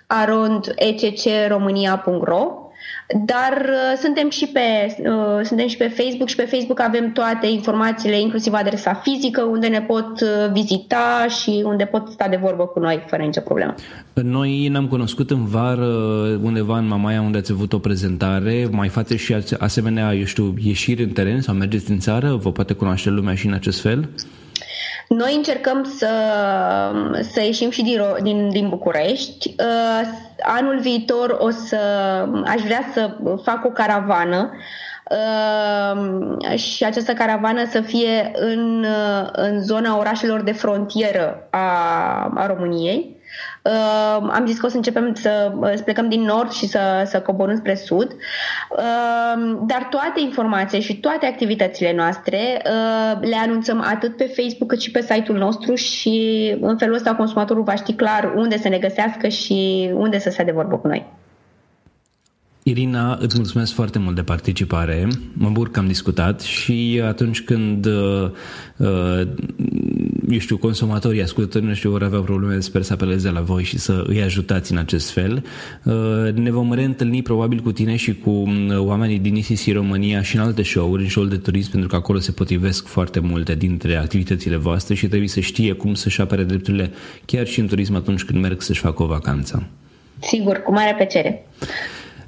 arond 0.06 0.74
eccromânia.ro 0.76 2.63
dar 3.26 3.66
uh, 3.68 3.98
suntem, 4.02 4.30
și 4.30 4.46
pe, 4.46 4.96
uh, 4.98 5.44
suntem 5.44 5.66
și 5.68 5.76
pe 5.76 5.88
Facebook 5.88 6.28
și 6.28 6.36
pe 6.36 6.44
Facebook 6.44 6.80
avem 6.80 7.12
toate 7.12 7.46
informațiile, 7.46 8.20
inclusiv 8.20 8.52
adresa 8.52 8.94
fizică, 8.94 9.42
unde 9.42 9.66
ne 9.66 9.80
pot 9.80 10.20
uh, 10.20 10.52
vizita 10.52 11.26
și 11.28 11.62
unde 11.64 11.84
pot 11.84 12.08
sta 12.08 12.28
de 12.28 12.38
vorbă 12.42 12.66
cu 12.66 12.78
noi 12.78 13.04
fără 13.06 13.22
nicio 13.22 13.40
problemă. 13.40 13.74
Noi 14.12 14.68
ne-am 14.68 14.86
cunoscut 14.86 15.30
în 15.30 15.44
vară 15.44 15.86
undeva 16.42 16.78
în 16.78 16.86
Mamaia 16.86 17.20
unde 17.20 17.38
ați 17.38 17.52
avut 17.52 17.72
o 17.72 17.78
prezentare. 17.78 18.68
Mai 18.70 18.88
faceți 18.88 19.22
și 19.22 19.36
asemenea, 19.58 20.14
eu 20.14 20.24
știu, 20.24 20.54
ieșiri 20.62 21.02
în 21.02 21.10
teren 21.10 21.40
sau 21.40 21.54
mergeți 21.54 21.90
în 21.90 21.98
țară? 21.98 22.34
Vă 22.34 22.52
poate 22.52 22.72
cunoaște 22.72 23.10
lumea 23.10 23.34
și 23.34 23.46
în 23.46 23.52
acest 23.52 23.80
fel? 23.80 24.08
Noi 25.08 25.34
încercăm 25.34 25.84
să, 25.84 26.08
să 27.32 27.40
ieșim 27.42 27.70
și 27.70 27.82
din, 27.82 28.00
din, 28.22 28.48
din 28.48 28.68
București. 28.68 29.54
Uh, 29.58 30.08
anul 30.42 30.78
viitor 30.78 31.36
o 31.38 31.50
să 31.50 31.76
aș 32.44 32.62
vrea 32.62 32.90
să 32.92 33.16
fac 33.42 33.64
o 33.64 33.68
caravană 33.68 34.50
uh, 35.10 36.58
și 36.58 36.84
această 36.84 37.12
caravană 37.12 37.64
să 37.70 37.80
fie 37.80 38.30
în, 38.34 38.86
în 39.32 39.62
zona 39.62 39.98
orașelor 39.98 40.42
de 40.42 40.52
frontieră 40.52 41.48
a, 41.50 41.68
a 42.34 42.46
României 42.46 43.13
Uh, 43.70 44.28
am 44.30 44.46
zis 44.46 44.58
că 44.58 44.66
o 44.66 44.68
să 44.68 44.76
începem 44.76 45.14
să, 45.14 45.52
uh, 45.56 45.72
să 45.74 45.82
plecăm 45.82 46.08
din 46.08 46.22
nord 46.22 46.50
și 46.50 46.66
să, 46.66 46.80
să 47.06 47.20
coborâm 47.20 47.56
spre 47.56 47.74
sud, 47.74 48.12
uh, 48.12 49.56
dar 49.66 49.86
toate 49.90 50.20
informațiile 50.20 50.82
și 50.82 50.96
toate 50.96 51.26
activitățile 51.26 51.94
noastre 51.94 52.62
uh, 52.64 53.28
le 53.28 53.36
anunțăm 53.36 53.80
atât 53.80 54.16
pe 54.16 54.24
Facebook 54.24 54.68
cât 54.68 54.80
și 54.80 54.90
pe 54.90 55.00
site-ul 55.00 55.38
nostru 55.38 55.74
și 55.74 56.56
în 56.60 56.76
felul 56.76 56.94
ăsta 56.94 57.14
consumatorul 57.14 57.62
va 57.62 57.74
ști 57.74 57.92
clar 57.92 58.32
unde 58.36 58.58
să 58.58 58.68
ne 58.68 58.78
găsească 58.78 59.28
și 59.28 59.90
unde 59.94 60.18
să 60.18 60.30
se 60.30 60.42
de 60.42 60.52
vorbă 60.52 60.76
cu 60.76 60.86
noi. 60.86 61.06
Irina, 62.66 63.18
îți 63.20 63.36
mulțumesc 63.36 63.72
foarte 63.72 63.98
mult 63.98 64.14
de 64.14 64.22
participare. 64.22 65.08
Mă 65.32 65.48
bucur 65.48 65.70
că 65.70 65.78
am 65.78 65.86
discutat 65.86 66.40
și 66.40 67.02
atunci 67.04 67.42
când, 67.42 67.86
uh, 67.86 68.30
uh, 68.76 69.28
eu 70.28 70.38
știu, 70.38 70.56
consumatorii, 70.56 71.22
ascultătorii 71.22 71.68
noștri 71.68 71.88
vor 71.88 72.02
avea 72.02 72.20
probleme, 72.20 72.60
sper 72.60 72.82
să 72.82 72.92
apeleze 72.92 73.30
la 73.30 73.40
voi 73.40 73.62
și 73.62 73.78
să 73.78 74.04
îi 74.06 74.22
ajutați 74.22 74.72
în 74.72 74.78
acest 74.78 75.10
fel. 75.10 75.44
Uh, 75.82 76.32
ne 76.34 76.50
vom 76.50 76.72
reîntâlni 76.72 77.22
probabil 77.22 77.60
cu 77.60 77.72
tine 77.72 77.96
și 77.96 78.14
cu 78.14 78.44
oamenii 78.76 79.18
din 79.18 79.36
ICC 79.36 79.72
România 79.72 80.22
și 80.22 80.36
în 80.36 80.42
alte 80.42 80.62
show-uri, 80.62 81.02
în 81.02 81.08
show 81.08 81.24
de 81.24 81.36
turism, 81.36 81.70
pentru 81.70 81.88
că 81.88 81.96
acolo 81.96 82.18
se 82.18 82.32
potrivesc 82.32 82.86
foarte 82.86 83.20
multe 83.20 83.54
dintre 83.54 83.96
activitățile 83.96 84.56
voastre 84.56 84.94
și 84.94 85.06
trebuie 85.06 85.28
să 85.28 85.40
știe 85.40 85.72
cum 85.72 85.94
să-și 85.94 86.20
apere 86.20 86.42
drepturile 86.44 86.90
chiar 87.24 87.46
și 87.46 87.60
în 87.60 87.66
turism 87.66 87.94
atunci 87.94 88.24
când 88.24 88.40
merg 88.40 88.62
să-și 88.62 88.80
facă 88.80 89.02
o 89.02 89.06
vacanță. 89.06 89.66
Sigur, 90.18 90.62
cu 90.62 90.72
mare 90.72 90.94
plăcere. 90.96 91.46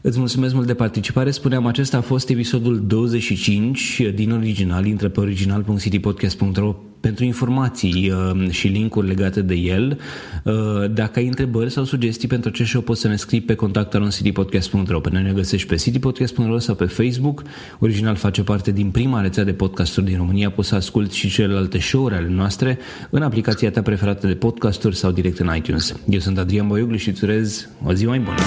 Îți 0.06 0.18
mulțumesc 0.18 0.54
mult 0.54 0.66
de 0.66 0.74
participare. 0.74 1.30
Spuneam, 1.30 1.66
acesta 1.66 1.96
a 1.96 2.00
fost 2.00 2.28
episodul 2.28 2.86
25 2.86 4.02
din 4.14 4.32
original. 4.32 4.86
Intră 4.86 5.08
pe 5.08 5.20
original.citypodcast.ro 5.20 6.76
pentru 7.00 7.24
informații 7.24 8.10
uh, 8.10 8.50
și 8.50 8.66
linkuri 8.68 9.06
legate 9.06 9.42
de 9.42 9.54
el. 9.54 9.98
Uh, 10.44 10.54
dacă 10.90 11.18
ai 11.18 11.26
întrebări 11.26 11.70
sau 11.70 11.84
sugestii 11.84 12.28
pentru 12.28 12.50
ce 12.50 12.64
show 12.64 12.80
poți 12.80 13.00
să 13.00 13.08
ne 13.08 13.16
scrii 13.16 13.40
pe 13.40 13.54
contactaroncitypodcast.ro 13.54 15.00
Pe 15.00 15.10
noi 15.12 15.22
ne 15.22 15.32
găsești 15.32 15.68
pe 15.68 15.74
citypodcast.ro 15.74 16.58
sau 16.58 16.74
pe 16.74 16.84
Facebook. 16.84 17.42
Original 17.78 18.14
face 18.14 18.42
parte 18.42 18.70
din 18.70 18.90
prima 18.90 19.20
rețea 19.20 19.44
de 19.44 19.52
podcasturi 19.52 20.06
din 20.06 20.16
România. 20.16 20.50
Poți 20.50 20.68
să 20.68 20.74
asculti 20.74 21.16
și 21.16 21.30
celelalte 21.30 21.78
show-uri 21.78 22.14
ale 22.14 22.28
noastre 22.28 22.78
în 23.10 23.22
aplicația 23.22 23.70
ta 23.70 23.82
preferată 23.82 24.26
de 24.26 24.34
podcasturi 24.34 24.96
sau 24.96 25.10
direct 25.10 25.38
în 25.38 25.56
iTunes. 25.56 25.94
Eu 26.08 26.18
sunt 26.18 26.38
Adrian 26.38 26.68
Boiuglu 26.68 26.96
și 26.96 27.08
îți 27.08 27.24
urez 27.24 27.68
o 27.84 27.92
zi 27.92 28.06
mai 28.06 28.18
bună! 28.18 28.40